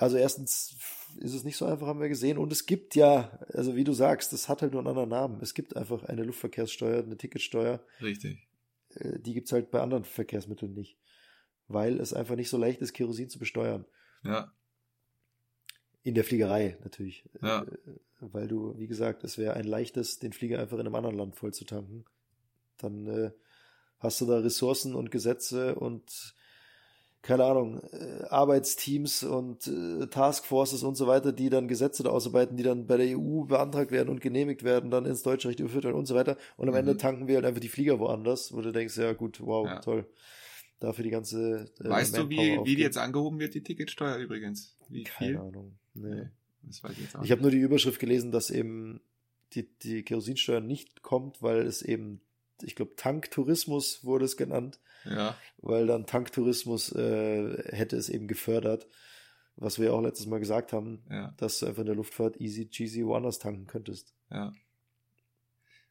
Also 0.00 0.16
erstens 0.16 0.78
ist 1.18 1.34
es 1.34 1.44
nicht 1.44 1.58
so 1.58 1.66
einfach, 1.66 1.86
haben 1.86 2.00
wir 2.00 2.08
gesehen. 2.08 2.38
Und 2.38 2.50
es 2.52 2.64
gibt 2.64 2.94
ja, 2.94 3.38
also 3.52 3.76
wie 3.76 3.84
du 3.84 3.92
sagst, 3.92 4.32
das 4.32 4.48
hat 4.48 4.62
halt 4.62 4.72
nur 4.72 4.80
einen 4.80 4.88
anderen 4.88 5.10
Namen. 5.10 5.40
Es 5.42 5.52
gibt 5.52 5.76
einfach 5.76 6.04
eine 6.04 6.22
Luftverkehrssteuer, 6.22 7.02
eine 7.02 7.18
Ticketsteuer. 7.18 7.84
Richtig. 8.00 8.48
Äh, 8.94 9.18
die 9.18 9.34
gibt's 9.34 9.52
halt 9.52 9.70
bei 9.70 9.82
anderen 9.82 10.04
Verkehrsmitteln 10.04 10.72
nicht. 10.72 10.96
Weil 11.68 12.00
es 12.00 12.14
einfach 12.14 12.34
nicht 12.34 12.48
so 12.48 12.56
leicht 12.56 12.80
ist, 12.80 12.94
Kerosin 12.94 13.28
zu 13.28 13.38
besteuern. 13.38 13.84
Ja. 14.24 14.50
In 16.02 16.14
der 16.14 16.24
Fliegerei 16.24 16.78
natürlich. 16.82 17.28
Ja. 17.42 17.64
Äh, 17.64 17.76
Weil 18.20 18.48
du, 18.48 18.78
wie 18.78 18.86
gesagt, 18.86 19.22
es 19.22 19.36
wäre 19.36 19.52
ein 19.52 19.66
leichtes, 19.66 20.18
den 20.18 20.32
Flieger 20.32 20.60
einfach 20.60 20.78
in 20.78 20.86
einem 20.86 20.94
anderen 20.94 21.18
Land 21.18 21.36
voll 21.36 21.52
zu 21.52 21.66
tanken. 21.66 22.06
Dann 22.78 23.06
äh, 23.06 23.32
hast 23.98 24.18
du 24.22 24.24
da 24.24 24.38
Ressourcen 24.38 24.94
und 24.94 25.10
Gesetze 25.10 25.74
und 25.74 26.34
keine 27.22 27.44
Ahnung, 27.44 27.80
äh, 27.92 28.24
Arbeitsteams 28.28 29.22
und 29.24 29.66
äh, 29.66 30.06
Taskforces 30.06 30.82
und 30.82 30.94
so 30.96 31.06
weiter, 31.06 31.32
die 31.32 31.50
dann 31.50 31.68
Gesetze 31.68 32.02
da 32.02 32.10
ausarbeiten, 32.10 32.56
die 32.56 32.62
dann 32.62 32.86
bei 32.86 32.96
der 32.96 33.18
EU 33.18 33.44
beantragt 33.44 33.90
werden 33.90 34.08
und 34.08 34.20
genehmigt 34.20 34.62
werden, 34.64 34.90
dann 34.90 35.04
ins 35.04 35.22
deutsche 35.22 35.48
Recht 35.48 35.60
überführt 35.60 35.84
werden 35.84 35.96
und 35.96 36.06
so 36.06 36.14
weiter. 36.14 36.36
Und 36.56 36.68
am 36.68 36.74
Mhm. 36.74 36.80
Ende 36.80 36.96
tanken 36.96 37.28
wir 37.28 37.36
halt 37.36 37.44
einfach 37.44 37.60
die 37.60 37.68
Flieger 37.68 37.98
woanders, 37.98 38.52
wo 38.54 38.60
du 38.62 38.72
denkst, 38.72 38.96
ja 38.96 39.12
gut, 39.12 39.40
wow, 39.40 39.66
Ja. 39.66 39.80
toll. 39.80 40.06
Dafür 40.78 41.04
die 41.04 41.10
ganze 41.10 41.70
äh, 41.84 41.88
Weißt 41.90 42.16
du, 42.16 42.30
wie, 42.30 42.36
Manpower 42.36 42.66
wie 42.66 42.76
die 42.76 42.82
jetzt 42.82 42.96
angehoben 42.96 43.38
wird, 43.38 43.52
die 43.54 43.62
Ticketsteuer 43.62 44.16
übrigens? 44.16 44.78
Wie 44.88 45.04
viel? 45.04 45.34
Keine 45.34 45.40
Ahnung. 45.42 45.78
Nee. 45.92 46.14
Nee, 46.14 46.28
das 46.62 46.82
weiß 46.82 46.92
ich 46.92 47.00
jetzt 47.00 47.16
auch 47.16 47.22
Ich 47.22 47.30
habe 47.32 47.42
nur 47.42 47.50
die 47.50 47.58
Überschrift 47.58 48.00
gelesen, 48.00 48.32
dass 48.32 48.48
eben 48.48 49.00
die, 49.52 49.68
die 49.82 50.02
Kerosinsteuer 50.04 50.60
nicht 50.60 51.02
kommt, 51.02 51.42
weil 51.42 51.66
es 51.66 51.82
eben, 51.82 52.22
ich 52.62 52.74
glaube, 52.76 52.94
Tanktourismus 52.96 54.04
wurde 54.04 54.24
es 54.24 54.36
genannt, 54.36 54.80
Ja, 55.04 55.36
weil 55.58 55.86
dann 55.86 56.06
Tanktourismus 56.06 56.92
äh, 56.92 57.62
hätte 57.76 57.96
es 57.96 58.08
eben 58.08 58.28
gefördert, 58.28 58.86
was 59.56 59.78
wir 59.78 59.92
auch 59.92 60.00
letztes 60.00 60.26
Mal 60.26 60.40
gesagt 60.40 60.72
haben, 60.72 61.02
ja, 61.10 61.34
dass 61.36 61.58
du 61.58 61.66
einfach 61.66 61.80
in 61.80 61.86
der 61.86 61.94
Luftfahrt 61.96 62.40
easy 62.40 62.68
cheesy 62.68 63.04
woanders 63.04 63.38
tanken 63.38 63.66
könntest. 63.66 64.14
ja. 64.30 64.52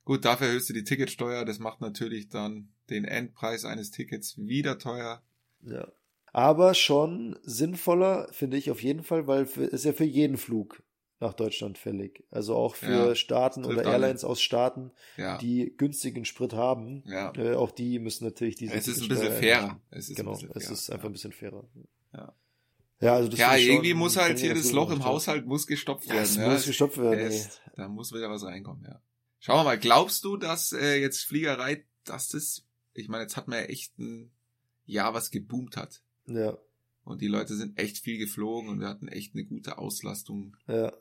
Gut, 0.05 0.25
dafür 0.25 0.47
erhöhst 0.47 0.67
du 0.69 0.73
die 0.73 0.83
Ticketsteuer. 0.83 1.45
Das 1.45 1.59
macht 1.59 1.81
natürlich 1.81 2.29
dann 2.29 2.69
den 2.89 3.05
Endpreis 3.05 3.63
eines 3.63 3.91
Tickets 3.91 4.39
wieder 4.39 4.79
teuer. 4.79 5.21
Ja. 5.61 5.87
Aber 6.33 6.73
schon 6.73 7.37
sinnvoller, 7.43 8.27
finde 8.31 8.57
ich 8.57 8.71
auf 8.71 8.81
jeden 8.81 9.03
Fall, 9.03 9.27
weil 9.27 9.45
für, 9.45 9.65
ist 9.65 9.85
ja 9.85 9.93
für 9.93 10.05
jeden 10.05 10.37
Flug 10.37 10.81
nach 11.19 11.33
Deutschland 11.33 11.77
fällig. 11.77 12.23
Also 12.31 12.55
auch 12.55 12.75
für 12.75 13.09
Ja, 13.09 13.15
Staaten 13.15 13.65
oder. 13.65 13.83
Airlines 13.83 14.23
aus 14.23 14.41
Staaten, 14.41 14.91
Ja, 15.17 15.37
die 15.37 15.73
günstigen 15.77 16.25
Sprit 16.25 16.53
haben. 16.53 17.03
ja. 17.05 17.33
Äh, 17.35 17.55
auch 17.55 17.71
die 17.71 17.99
müssen 17.99 18.25
natürlich 18.25 18.55
diese 18.55 18.73
Es 18.73 18.87
ist 18.87 19.01
ein 19.01 19.09
bisschen 19.09 19.33
fairer. 19.33 19.81
Es 19.91 20.09
ist 20.09 20.15
genau, 20.17 20.31
bisschen 20.31 20.49
es 20.55 20.63
fairer. 20.63 20.73
ist 20.73 20.89
einfach 20.91 21.05
ein 21.09 21.11
bisschen 21.13 21.31
fairer. 21.33 21.65
Ja. 22.13 22.33
Ja, 23.01 23.13
also 23.15 23.29
das 23.29 23.39
Ja, 23.39 23.55
irgendwie 23.55 23.91
schon- 23.91 23.97
muss 23.99 24.17
halt 24.17 24.39
hier 24.39 24.53
das 24.53 24.71
Loch 24.73 24.91
im. 24.91 25.03
Haushalt 25.05 25.45
muss 25.45 25.67
gestopft 25.67 26.09
werden. 26.09 26.19
es 26.23 26.37
muss 26.37 26.65
gestopft 26.65 26.97
werden. 26.97 27.19
Es, 27.19 27.61
da 27.75 27.87
muss 27.87 28.11
wieder 28.13 28.29
was 28.29 28.43
reinkommen, 28.43 28.83
ja. 28.85 29.01
Schauen 29.39 29.59
wir 29.59 29.63
mal, 29.63 29.79
glaubst 29.79 30.23
du, 30.25 30.35
dass 30.35 30.73
äh, 30.73 30.95
jetzt 30.99 31.23
Fliegerei, 31.23 31.85
dass 32.03 32.27
das, 32.29 32.65
ich 32.93 33.07
meine, 33.07 33.23
jetzt 33.23 33.37
hat 33.37 33.47
man 33.47 33.59
ja 33.59 33.65
echt 33.65 33.97
ein 33.99 34.31
Jahr, 34.85 35.13
was 35.13 35.31
geboomt 35.31 35.77
hat. 35.77 36.01
Ja, 36.27 36.57
Und 37.05 37.21
die 37.21 37.27
Leute 37.27 37.55
sind 37.55 37.79
echt 37.79 37.99
viel 37.99 38.17
geflogen 38.17 38.69
und 38.69 38.81
wir 38.81 38.87
hatten 38.89 39.07
echt 39.07 39.33
eine 39.33 39.45
gute 39.45 39.77
Auslastung. 39.77 40.57
Ja. 40.67 40.91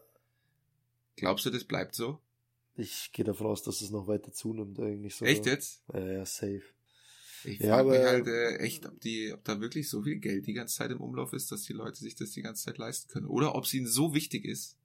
Glaubst 1.18 1.44
du, 1.46 1.50
das 1.50 1.64
bleibt 1.64 1.94
so? 1.94 2.18
Ich 2.76 3.10
gehe 3.12 3.24
davon 3.24 3.46
aus, 3.48 3.62
dass 3.62 3.80
es 3.80 3.90
noch 3.90 4.06
weiter 4.06 4.32
zunimmt 4.32 4.78
eigentlich 4.78 5.16
so. 5.16 5.24
Echt 5.24 5.46
jetzt? 5.46 5.82
Ja, 5.92 6.06
ja, 6.06 6.24
safe. 6.26 6.62
Ich 7.44 7.58
Ja, 7.60 7.76
frage 7.76 7.90
mich 7.90 8.00
halt 8.02 8.26
äh, 8.26 8.56
echt, 8.58 8.86
ob 8.86 9.00
die, 9.00 9.32
ob 9.32 9.44
da 9.44 9.60
wirklich 9.60 9.88
so 9.88 10.02
viel 10.02 10.16
Geld 10.16 10.46
die 10.46 10.52
ganze 10.52 10.76
Zeit 10.76 10.90
im 10.90 11.00
Umlauf 11.00 11.32
ist, 11.32 11.50
dass 11.52 11.62
die 11.62 11.72
Leute 11.72 11.98
sich 11.98 12.14
das 12.14 12.30
die 12.32 12.42
ganze 12.42 12.64
Zeit 12.64 12.78
leisten 12.78 13.08
können. 13.10 13.26
Oder 13.26 13.54
ob 13.54 13.64
es 13.64 13.74
ihnen 13.74 13.86
so 13.86 14.14
wichtig 14.14 14.44
ist, 14.44 14.76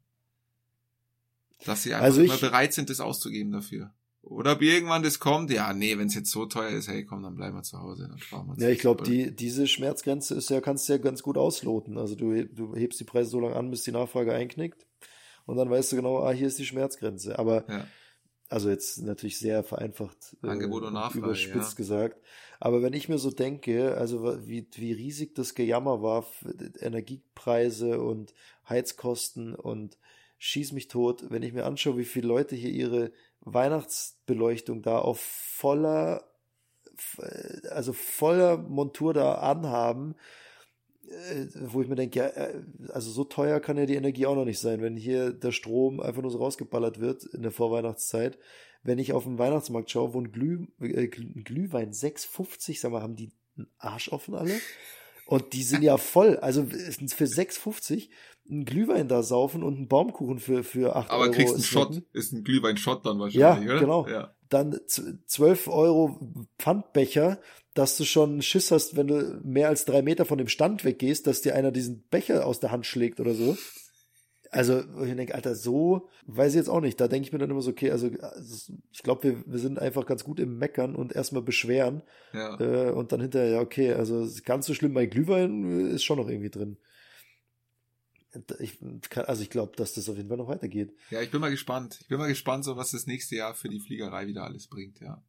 dass 1.66 1.84
sie 1.84 1.94
einfach 1.94 2.06
Also 2.06 2.22
ich- 2.22 2.30
immer 2.30 2.40
bereit 2.40 2.74
sind, 2.74 2.90
das 2.90 3.00
auszugeben 3.00 3.52
dafür. 3.52 3.94
Oder 4.22 4.54
ob 4.54 4.62
irgendwann 4.62 5.04
das 5.04 5.20
kommt, 5.20 5.52
ja, 5.52 5.74
nee, 5.74 5.98
wenn 5.98 6.08
es 6.08 6.16
jetzt 6.16 6.32
so 6.32 6.46
teuer 6.46 6.70
ist, 6.70 6.88
hey, 6.88 7.04
komm, 7.06 7.24
dann 7.24 7.36
bleiben 7.36 7.58
wir 7.58 7.64
zu 7.64 7.80
Hause, 7.80 8.08
dann 8.08 8.18
sparen 8.20 8.48
wir 8.48 8.58
Ja, 8.58 8.70
ich 8.70 8.80
glaube, 8.80 9.04
die, 9.04 9.36
diese 9.36 9.68
Schmerzgrenze 9.68 10.34
ist 10.36 10.50
ja, 10.50 10.62
kannst 10.62 10.88
du 10.88 10.94
ja 10.94 10.98
ganz 10.98 11.22
gut 11.24 11.38
ausloten. 11.38 11.98
Also 11.98 12.16
du, 12.16 12.46
du 12.46 12.74
hebst 12.76 13.00
die 13.00 13.04
Preise 13.04 13.30
so 13.32 13.40
lange 13.42 13.56
an, 13.56 13.70
bis 13.70 13.84
die 13.84 13.92
Nachfrage 13.92 14.34
einknickt. 14.34 14.86
Und 15.46 15.58
dann 15.58 15.70
weißt 15.70 15.92
du 15.92 15.96
genau, 15.98 16.24
ah, 16.24 16.32
hier 16.32 16.48
ist 16.48 16.60
die 16.60 16.66
Schmerzgrenze. 16.66 17.38
Aber, 17.38 17.66
Ja. 17.70 17.88
also 18.50 18.70
jetzt 18.70 19.02
natürlich 19.02 19.40
sehr 19.40 19.64
vereinfacht, 19.64 20.38
äh, 20.44 20.48
Angebot 20.48 20.84
und 20.84 20.94
Nachfrage, 20.94 21.26
überspitzt 21.26 21.72
ja. 21.72 21.76
gesagt. 21.76 22.22
Aber 22.60 22.82
wenn 22.82 22.94
ich 22.94 23.10
mir 23.10 23.18
so 23.18 23.32
denke, 23.32 23.98
also 23.98 24.48
wie, 24.48 24.68
wie 24.76 24.94
riesig 24.94 25.36
das 25.36 25.54
Gejammer 25.56 26.02
war, 26.02 26.26
Energiepreise 26.80 28.00
und 28.02 28.34
Heizkosten 28.70 29.54
und 29.56 29.98
schieß 30.38 30.72
mich 30.72 30.88
tot, 30.88 31.26
wenn 31.30 31.44
ich 31.44 31.54
mir 31.54 31.66
anschaue, 31.66 31.98
wie 31.98 32.06
viele 32.06 32.28
Leute 32.28 32.56
hier 32.56 32.72
ihre 32.72 33.12
Weihnachtsbeleuchtung 33.42 34.82
da 34.82 35.00
auf 35.00 35.20
voller 35.20 36.24
also 37.70 37.94
voller 37.94 38.58
Montur 38.58 39.14
da 39.14 39.36
anhaben, 39.36 40.16
wo 41.70 41.82
ich 41.82 41.88
mir 41.88 41.96
denke, 41.96 42.20
ja, 42.20 42.28
äh, 42.28 42.62
also 42.90 43.12
so 43.12 43.24
teuer 43.24 43.60
kann 43.60 43.78
ja 43.78 43.86
die 43.86 43.96
Energie 43.96 44.26
auch 44.26 44.36
noch 44.36 44.46
nicht 44.46 44.60
sein, 44.60 44.82
wenn 44.82 44.96
hier 44.96 45.32
der 45.32 45.52
Strom 45.52 46.00
einfach 46.00 46.22
nur 46.22 46.32
so 46.32 46.38
rausgeballert 46.40 47.00
wird 47.00 47.24
in 47.26 47.42
der 47.42 47.52
Vorweihnachtszeit. 47.52 48.38
Wenn 48.84 49.00
ich 49.00 49.14
auf 49.14 49.24
den 49.24 49.38
Weihnachtsmarkt 49.38 49.90
schaue, 49.92 50.14
wo 50.14 50.20
ein, 50.20 50.32
Glüh, 50.32 50.68
äh, 50.82 51.10
ein 51.18 51.44
Glühwein 51.44 51.92
6,50, 51.92 52.80
sag 52.80 52.92
mal, 52.92 53.02
haben 53.02 53.16
die 53.16 53.32
einen 53.58 53.68
Arsch 53.78 54.10
offen 54.12 54.36
alle? 54.36 54.54
Und 55.26 55.54
die 55.54 55.64
sind 55.64 55.84
ja 55.84 55.98
voll, 55.98 56.38
also 56.38 56.66
für 56.66 57.26
6,50 57.26 58.10
einen 58.50 58.66
Glühwein 58.66 59.08
da 59.08 59.24
saufen 59.24 59.64
und 59.64 59.76
einen 59.78 59.88
Baumkuchen 59.88 60.40
für, 60.40 60.64
für 60.66 60.96
8 60.98 61.10
Aber 61.12 61.24
Euro. 61.24 61.32
kriegst 61.32 61.54
einen. 61.54 61.64
Shot, 61.64 62.02
ist 62.12 62.34
ein 62.34 62.44
Glühwein-Shot 62.44 63.06
dann 63.06 63.20
wahrscheinlich, 63.20 63.40
Ja, 63.68 63.72
oder? 63.72 63.80
genau. 63.80 64.08
Ja. 64.08 64.36
Dann 64.54 64.80
z- 64.88 65.18
12 65.28 65.68
Euro 65.68 66.20
Pfandbecher, 66.60 67.40
dass 67.74 67.98
du 67.98 68.06
schon 68.06 68.42
Schiss 68.42 68.72
hast, 68.72 68.96
wenn 68.96 69.08
du 69.08 69.42
mehr 69.44 69.70
als 69.70 69.86
drei 69.86 70.02
Meter 70.02 70.26
von 70.26 70.38
dem 70.38 70.48
Stand 70.48 70.86
weggehst, 70.86 71.26
dass 71.28 71.42
dir 71.42 71.56
einer 71.56 71.72
diesen 71.72 72.04
Becher 72.10 72.46
aus 72.46 72.60
der 72.60 72.72
Hand 72.72 72.86
schlägt 72.86 73.20
oder 73.20 73.34
so. 73.34 73.58
Also, 74.52 74.82
ich 75.04 75.16
denke, 75.16 75.34
Alter, 75.34 75.56
so 75.56 76.10
weiß 76.28 76.52
ich 76.54 76.58
jetzt 76.58 76.70
auch 76.70 76.82
nicht. 76.82 77.02
Da 77.02 77.08
denke 77.08 77.26
ich 77.26 77.34
mir 77.34 77.40
dann 77.40 77.50
immer 77.50 77.64
so, 77.64 77.72
okay, 77.72 77.90
also 77.90 78.12
also, 78.22 78.74
ich 78.92 79.02
glaube, 79.02 79.24
wir, 79.24 79.44
wir 79.48 79.58
sind 79.58 79.80
einfach 79.80 80.06
ganz 80.06 80.24
gut 80.24 80.40
im 80.40 80.60
Meckern 80.60 80.96
und 80.96 81.16
erstmal 81.16 81.42
beschweren 81.42 82.04
ja. 82.34 82.60
äh, 82.60 82.92
und 82.92 83.12
dann 83.12 83.20
hinterher, 83.20 83.50
ja, 83.50 83.62
okay, 83.62 83.94
also 83.94 84.28
ganz 84.46 84.68
so 84.68 84.76
schlimm 84.76 84.94
bei 84.94 85.08
Glühwein 85.08 85.90
äh, 85.90 85.96
ist 85.96 86.04
schon 86.04 86.20
noch 86.20 86.30
irgendwie 86.30 86.52
drin. 86.52 86.78
Ich, 88.60 88.80
kann, 89.10 89.26
also 89.26 89.42
ich 89.44 89.50
glaube, 89.50 89.76
dass 89.76 89.94
das 89.94 90.10
auf 90.10 90.18
jeden 90.18 90.30
Fall 90.30 90.38
noch 90.38 90.48
weitergeht. 90.48 90.94
Ja, 91.12 91.22
ich 91.22 91.30
bin 91.32 91.40
mal 91.42 91.52
gespannt. 91.52 92.00
Ich 92.02 92.08
bin 92.08 92.18
mal 92.18 92.28
gespannt, 92.28 92.66
so 92.66 92.76
was 92.78 92.92
das 92.92 93.06
nächste 93.06 93.36
Jahr 93.36 93.54
für 93.54 93.70
die 93.70 93.80
Fliegerei 93.80 94.28
wieder 94.28 94.44
alles 94.44 94.68
bringt, 94.68 95.00
ja. 95.00 95.24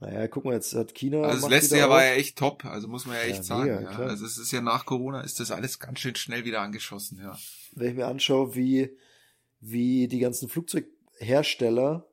Naja, 0.00 0.28
guck 0.28 0.44
mal, 0.44 0.54
jetzt 0.54 0.74
hat 0.74 0.94
China. 0.94 1.22
Also 1.22 1.42
das 1.42 1.50
letzte 1.50 1.76
Jahr 1.78 1.90
war 1.90 2.04
ja 2.04 2.12
echt 2.12 2.38
top, 2.38 2.64
also 2.64 2.86
muss 2.86 3.04
man 3.06 3.16
ja 3.16 3.22
echt 3.22 3.38
Ja, 3.38 3.42
sagen. 3.42 3.62
mega, 3.70 3.80
ja. 3.82 3.90
klar. 3.94 4.08
Also 4.10 4.26
es 4.26 4.38
ist 4.38 4.52
ja 4.52 4.60
nach 4.60 4.86
Corona 4.86 5.22
ist 5.22 5.40
das 5.40 5.50
alles 5.50 5.80
ganz 5.80 5.98
schön 5.98 6.14
schnell 6.14 6.44
wieder 6.44 6.60
angeschossen, 6.60 7.18
ja. 7.18 7.36
wenn 7.72 7.90
ich 7.90 7.96
mir 7.96 8.06
anschaue, 8.06 8.54
wie, 8.54 8.96
wie 9.60 10.06
die 10.06 10.20
ganzen 10.20 10.48
Flugzeughersteller, 10.48 12.06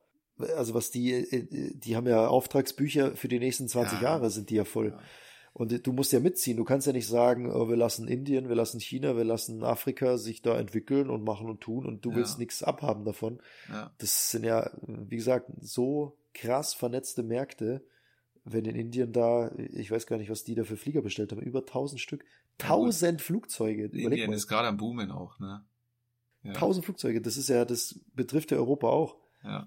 also 0.58 0.74
was 0.74 0.90
die, 0.92 1.14
äh, 1.14 1.74
die 1.76 1.96
haben 1.96 2.08
ja 2.08 2.28
Auftragsbücher 2.28 3.16
für 3.16 3.28
die 3.28 3.40
nächsten 3.40 3.68
20 3.68 4.00
Ja. 4.02 4.04
Jahre, 4.04 4.30
sind 4.32 4.50
die 4.50 4.56
ja 4.56 4.66
voll. 4.66 4.90
Ja. 4.90 5.00
Und 5.58 5.88
du 5.88 5.94
musst 5.94 6.12
ja 6.12 6.20
mitziehen. 6.20 6.58
Du 6.58 6.66
kannst 6.66 6.86
ja 6.86 6.92
nicht 6.92 7.08
sagen, 7.08 7.50
oh, 7.50 7.70
wir 7.70 7.78
lassen 7.78 8.10
Indien, 8.10 8.50
wir 8.50 8.56
lassen 8.56 8.82
China, 8.82 9.16
wir 9.16 9.24
lassen 9.24 9.64
Afrika 9.64 10.18
sich 10.18 10.42
da 10.42 10.60
entwickeln 10.60 11.10
und 11.10 11.24
machen 11.24 11.50
und 11.50 11.62
tun 11.62 11.86
und 11.86 12.04
du 12.04 12.10
Ja. 12.10 12.18
willst 12.18 12.40
nichts 12.40 12.62
abhaben 12.62 13.06
davon. 13.06 13.40
ja. 13.70 13.90
Das 14.00 14.32
sind 14.32 14.44
ja, 14.44 14.70
wie 14.86 15.16
gesagt, 15.16 15.50
so 15.62 16.18
krass 16.34 16.74
vernetzte 16.74 17.24
Märkte. 17.24 17.82
Wenn 18.44 18.66
in 18.66 18.76
Indien 18.76 19.14
da, 19.14 19.50
ich 19.58 19.90
weiß 19.90 20.06
gar 20.08 20.18
nicht, 20.18 20.30
was 20.30 20.44
die 20.44 20.56
da 20.56 20.66
für 20.66 20.76
Flieger 20.76 21.02
bestellt 21.02 21.32
haben, 21.32 21.40
über 21.42 21.60
1000 21.62 22.02
Stück. 22.02 22.26
1000 22.60 23.22
Flugzeuge. 23.22 23.86
Überleg 23.86 24.04
Indien 24.12 24.30
mal. 24.32 24.36
ist 24.36 24.48
gerade 24.48 24.68
am 24.68 24.76
Boomen 24.78 25.10
auch, 25.10 25.40
ne? 25.40 25.64
Ja. 26.44 26.52
1000 26.52 26.84
Flugzeuge, 26.86 27.22
das 27.22 27.38
ist 27.38 27.48
ja, 27.48 27.64
das 27.64 27.98
betrifft 28.14 28.52
ja 28.52 28.58
Europa 28.58 28.90
auch. 28.90 29.16
ja. 29.44 29.66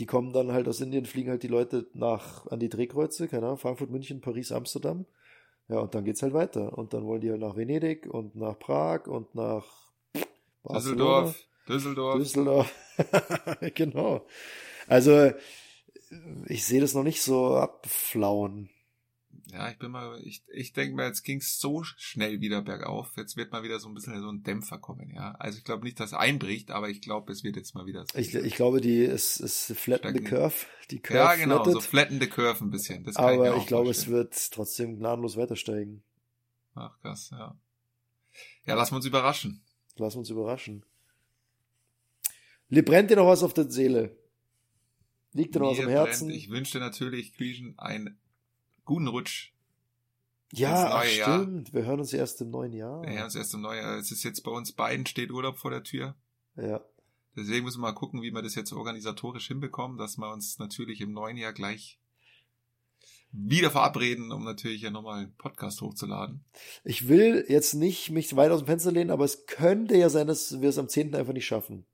Die 0.00 0.06
kommen 0.06 0.32
dann 0.32 0.50
halt 0.52 0.66
aus 0.66 0.80
Indien, 0.80 1.06
fliegen 1.06 1.30
halt 1.30 1.42
die 1.44 1.48
Leute 1.48 1.86
nach, 1.92 2.46
an 2.48 2.58
die 2.58 2.68
Drehkreuze, 2.68 3.28
keine 3.28 3.46
Ahnung, 3.46 3.58
Frankfurt, 3.58 3.90
München, 3.90 4.20
Paris, 4.20 4.50
Amsterdam. 4.50 5.06
Ja, 5.68 5.78
und 5.78 5.94
dann 5.94 6.04
geht's 6.04 6.22
halt 6.22 6.34
weiter. 6.34 6.76
Und 6.76 6.92
dann 6.92 7.06
wollen 7.06 7.20
die 7.20 7.30
halt 7.30 7.40
nach 7.40 7.56
Venedig 7.56 8.06
und 8.06 8.36
nach 8.36 8.58
Prag 8.58 9.06
und 9.06 9.34
nach 9.34 9.64
Barcelona, 10.62 11.32
Düsseldorf, 11.32 11.46
Düsseldorf. 11.68 12.18
Düsseldorf. 12.18 12.74
genau. 13.74 14.26
Also, 14.86 15.32
ich 16.46 16.64
sehe 16.64 16.80
das 16.80 16.94
noch 16.94 17.02
nicht 17.02 17.22
so 17.22 17.56
abflauen. 17.56 18.70
Ja, 19.52 19.70
ich 19.70 19.78
bin 19.78 19.90
mal, 19.90 20.20
ich, 20.24 20.42
ich 20.52 20.72
denke 20.72 20.96
mir, 20.96 21.06
jetzt 21.06 21.22
ging's 21.22 21.58
so 21.58 21.82
schnell 21.84 22.40
wieder 22.40 22.62
bergauf. 22.62 23.12
Jetzt 23.16 23.36
wird 23.36 23.52
mal 23.52 23.62
wieder 23.62 23.78
so 23.78 23.88
ein 23.88 23.94
bisschen 23.94 24.18
so 24.20 24.30
ein 24.30 24.42
Dämpfer 24.42 24.78
kommen, 24.78 25.10
ja. 25.10 25.32
Also 25.32 25.58
ich 25.58 25.64
glaube 25.64 25.84
nicht, 25.84 26.00
dass 26.00 26.14
einbricht, 26.14 26.70
aber 26.70 26.88
ich 26.88 27.02
glaube, 27.02 27.30
es 27.32 27.44
wird 27.44 27.56
jetzt 27.56 27.74
mal 27.74 27.86
wieder 27.86 28.04
so. 28.06 28.18
Ich, 28.18 28.34
ich 28.34 28.54
glaube, 28.54 28.80
die, 28.80 29.04
es, 29.04 29.40
es 29.40 29.72
flatten 29.76 30.14
the 30.14 30.24
curve. 30.24 30.54
Die 30.90 31.00
Curve 31.00 31.18
ja, 31.18 31.34
genau, 31.34 31.56
flattet, 31.56 31.72
so 31.72 31.80
flattende 31.80 32.28
Curve 32.28 32.64
ein 32.64 32.70
bisschen. 32.70 33.04
Das 33.04 33.16
ich, 33.16 33.18
aber 33.18 33.54
auch 33.54 33.58
ich 33.58 33.66
glaube, 33.66 33.90
es 33.90 34.06
wird 34.08 34.34
trotzdem 34.52 34.98
gnadenlos 34.98 35.36
weiter 35.36 35.56
steigen. 35.56 36.02
Ach, 36.74 36.98
krass, 37.00 37.30
ja. 37.30 37.56
Ja, 38.66 38.74
lassen 38.74 38.92
wir 38.92 38.96
uns 38.96 39.06
überraschen. 39.06 39.62
Lass 39.96 40.16
uns 40.16 40.30
überraschen. 40.30 40.84
Le 42.68 42.82
brennt 42.82 43.10
dir 43.10 43.16
noch 43.16 43.26
was 43.26 43.42
auf 43.42 43.54
der 43.54 43.70
Seele? 43.70 44.16
Liegt 45.32 45.54
dir 45.54 45.60
noch 45.60 45.72
was 45.72 45.80
am 45.80 45.88
Herzen? 45.88 46.28
brennt, 46.28 46.38
ich 46.40 46.50
wünsche 46.50 46.78
natürlich 46.78 47.34
Griechen 47.34 47.78
einen 47.78 48.18
guten 48.84 49.08
Rutsch. 49.08 49.52
ja, 50.52 50.86
ach, 50.86 51.04
neue 51.04 51.16
Jahr. 51.16 51.42
stimmt. 51.42 51.72
Wir 51.74 51.84
hören 51.84 52.00
uns 52.00 52.12
erst 52.12 52.40
im 52.40 52.50
neuen 52.50 52.72
Jahr. 52.72 53.02
Wir 53.02 53.10
hören 53.10 53.24
uns 53.24 53.34
erst 53.34 53.54
im 53.54 53.60
Neujahr. 53.60 53.96
Es 53.98 54.10
ist 54.10 54.22
jetzt 54.22 54.42
bei 54.42 54.50
uns 54.50 54.72
beiden 54.72 55.06
steht 55.06 55.30
Urlaub 55.30 55.58
vor 55.58 55.70
der 55.70 55.82
Tür. 55.82 56.14
Ja. 56.56 56.80
Deswegen 57.36 57.64
müssen 57.64 57.80
wir 57.80 57.88
mal 57.88 57.92
gucken, 57.92 58.22
wie 58.22 58.30
wir 58.30 58.42
das 58.42 58.54
jetzt 58.54 58.72
organisatorisch 58.72 59.48
hinbekommen, 59.48 59.98
dass 59.98 60.16
wir 60.18 60.32
uns 60.32 60.58
natürlich 60.58 61.00
im 61.00 61.12
neuen 61.12 61.36
Jahr 61.36 61.52
gleich 61.52 61.98
wieder 63.32 63.70
verabreden, 63.70 64.30
um 64.30 64.44
natürlich 64.44 64.82
ja 64.82 64.90
nochmal 64.90 65.24
einen 65.24 65.34
Podcast 65.34 65.80
hochzuladen. 65.80 66.44
Ich 66.84 67.08
will 67.08 67.44
jetzt 67.48 67.74
nicht 67.74 68.10
mich 68.10 68.36
weit 68.36 68.52
aus 68.52 68.60
dem 68.60 68.66
Fenster 68.66 68.92
lehnen, 68.92 69.10
aber 69.10 69.24
es 69.24 69.46
könnte 69.46 69.96
ja 69.96 70.08
sein, 70.08 70.28
dass 70.28 70.60
wir 70.60 70.68
es 70.68 70.78
am 70.78 70.88
10. 70.88 71.16
einfach 71.16 71.32
nicht 71.32 71.46
schaffen. 71.46 71.84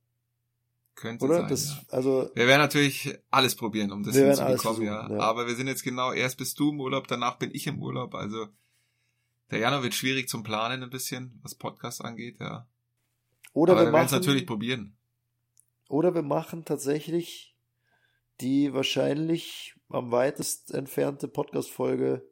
Könnte 1.00 1.24
Oder? 1.24 1.40
sein. 1.40 1.48
das, 1.48 1.68
ja. 1.70 1.82
also, 1.92 2.30
Wir 2.34 2.46
werden 2.46 2.60
natürlich 2.60 3.18
alles 3.30 3.54
probieren, 3.56 3.90
um 3.90 4.02
das 4.02 4.16
hinzubekommen, 4.16 4.82
ja. 4.82 5.10
ja. 5.10 5.18
Aber 5.18 5.46
wir 5.46 5.54
sind 5.54 5.66
jetzt 5.66 5.82
genau, 5.82 6.12
erst 6.12 6.36
bist 6.36 6.58
du 6.58 6.70
im 6.72 6.80
Urlaub, 6.80 7.08
danach 7.08 7.38
bin 7.38 7.50
ich 7.54 7.66
im 7.66 7.82
Urlaub. 7.82 8.14
Also 8.14 8.48
der 9.50 9.60
Januar 9.60 9.82
wird 9.82 9.94
schwierig 9.94 10.28
zum 10.28 10.42
Planen 10.42 10.82
ein 10.82 10.90
bisschen, 10.90 11.40
was 11.42 11.54
Podcast 11.54 12.04
angeht, 12.04 12.38
ja. 12.38 12.66
oder 13.54 13.72
Aber 13.72 13.80
wir 13.82 13.86
wir 13.86 13.92
werden 13.94 14.04
es 14.06 14.12
machen, 14.12 14.20
natürlich 14.20 14.46
probieren. 14.46 14.94
oder 15.88 16.14
wir 16.14 16.22
machen 16.22 16.66
tatsächlich 16.66 17.56
die 18.42 18.74
wahrscheinlich 18.74 19.74
am 19.88 20.12
weitest 20.12 20.72
entfernte 20.74 21.28
Podcast-Folge 21.28 22.22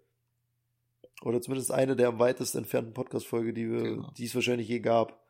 oder 1.22 1.40
zumindest 1.40 1.72
eine 1.72 1.96
der 1.96 2.08
am 2.08 2.18
weitest 2.18 2.54
entfernten 2.54 2.92
Podcast-Folge, 2.92 3.52
die 3.54 3.70
wir, 3.70 3.82
Genau. 3.82 4.10
die 4.16 4.24
es 4.26 4.34
wahrscheinlich 4.34 4.68
je 4.68 4.80
gab. 4.80 5.20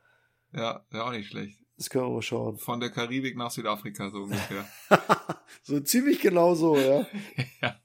Ja, 0.53 0.84
wäre 0.91 1.05
auch 1.05 1.12
nicht 1.12 1.28
schlecht. 1.28 1.59
Das 1.79 1.89
können 1.89 2.07
wir 2.07 2.11
mal 2.11 2.22
schauen. 2.22 2.59
Von 2.59 2.81
der 2.81 2.91
Karibik 2.91 3.37
nach 3.37 3.53
Südafrika 3.53 4.11
so 4.11 4.24
ungefähr. 4.24 4.68
so 5.62 5.79
ziemlich 5.79 6.20
genau 6.20 6.57
so, 6.57 6.76
ja. 6.76 7.07
ja. 7.62 7.81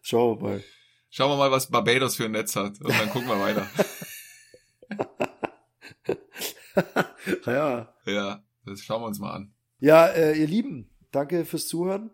Schauen 0.00 0.40
wir 0.40 0.48
mal. 0.48 0.64
Schauen 1.10 1.30
wir 1.30 1.36
mal, 1.36 1.50
was 1.50 1.70
Barbados 1.70 2.16
für 2.16 2.24
ein 2.24 2.30
Netz 2.30 2.56
hat 2.56 2.80
und 2.80 2.88
dann 2.88 3.10
gucken 3.10 3.28
wir 3.28 3.38
weiter. 3.38 3.68
ja. 7.46 7.94
ja, 8.06 8.42
das 8.64 8.80
schauen 8.80 9.02
wir 9.02 9.08
uns 9.08 9.18
mal 9.18 9.34
an. 9.34 9.54
Ja, 9.78 10.06
äh, 10.06 10.32
ihr 10.32 10.46
Lieben, 10.46 10.90
danke 11.10 11.44
fürs 11.44 11.68
Zuhören, 11.68 12.10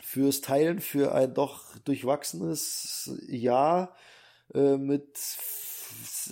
fürs 0.00 0.40
Teilen, 0.40 0.80
für 0.80 1.14
ein 1.14 1.34
doch 1.34 1.76
durchwachsenes 1.80 3.14
Jahr 3.28 3.94
äh, 4.54 4.78
mit, 4.78 5.18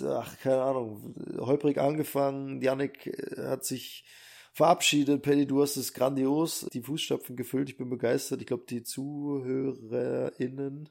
ach, 0.05 0.37
keine 0.39 0.61
Ahnung, 0.61 1.15
holprig 1.39 1.77
angefangen. 1.77 2.61
Janik 2.61 3.07
äh, 3.07 3.47
hat 3.47 3.65
sich 3.65 4.05
verabschiedet. 4.53 5.21
Paddy, 5.21 5.45
du 5.47 5.61
hast 5.61 5.77
es 5.77 5.93
grandios, 5.93 6.67
die 6.73 6.81
Fußstapfen 6.81 7.35
gefüllt. 7.35 7.69
Ich 7.69 7.77
bin 7.77 7.89
begeistert. 7.89 8.41
Ich 8.41 8.47
glaube, 8.47 8.65
die 8.69 8.83
ZuhörerInnen 8.83 10.89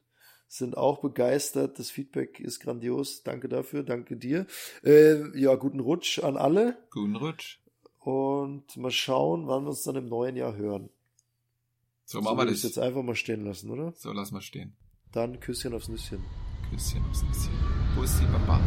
sind 0.49 0.77
auch 0.77 1.01
begeistert. 1.01 1.79
Das 1.79 1.91
Feedback 1.91 2.41
ist 2.41 2.61
grandios. 2.61 3.23
Danke 3.23 3.49
dafür, 3.49 3.83
danke 3.83 4.17
dir. 4.17 4.47
Äh, 4.83 5.39
ja, 5.39 5.55
guten 5.55 5.81
Rutsch 5.81 6.19
an 6.19 6.37
alle 6.37 6.77
Guten 6.91 7.17
Rutsch. 7.17 7.59
und 8.01 8.77
mal 8.77 8.91
schauen, 8.91 9.47
wann 9.47 9.65
wir 9.65 9.71
uns 9.71 9.83
dann 9.83 9.97
im 9.97 10.09
neuen 10.09 10.37
Jahr 10.37 10.57
hören. 10.57 10.91
So 12.05 12.19
So 12.19 12.25
machen 12.25 12.39
wir 12.39 12.47
das. 12.47 12.63
jetzt 12.65 12.79
einfach 12.79 13.03
mal 13.03 13.15
stehen 13.15 13.45
lassen, 13.45 13.71
oder? 13.71 13.93
So 13.97 14.13
lassen 14.13 14.35
wir 14.35 14.41
stehen. 14.41 14.75
Dann 15.13 15.39
Küsschen 15.39 15.75
aufs 15.75 15.89
Nüsschen. 15.89 16.25
Küsschen 16.71 17.03
aufs 17.11 17.23
Nüsschen. 17.25 17.53
Bussi, 17.97 18.25
Baba. 18.27 18.61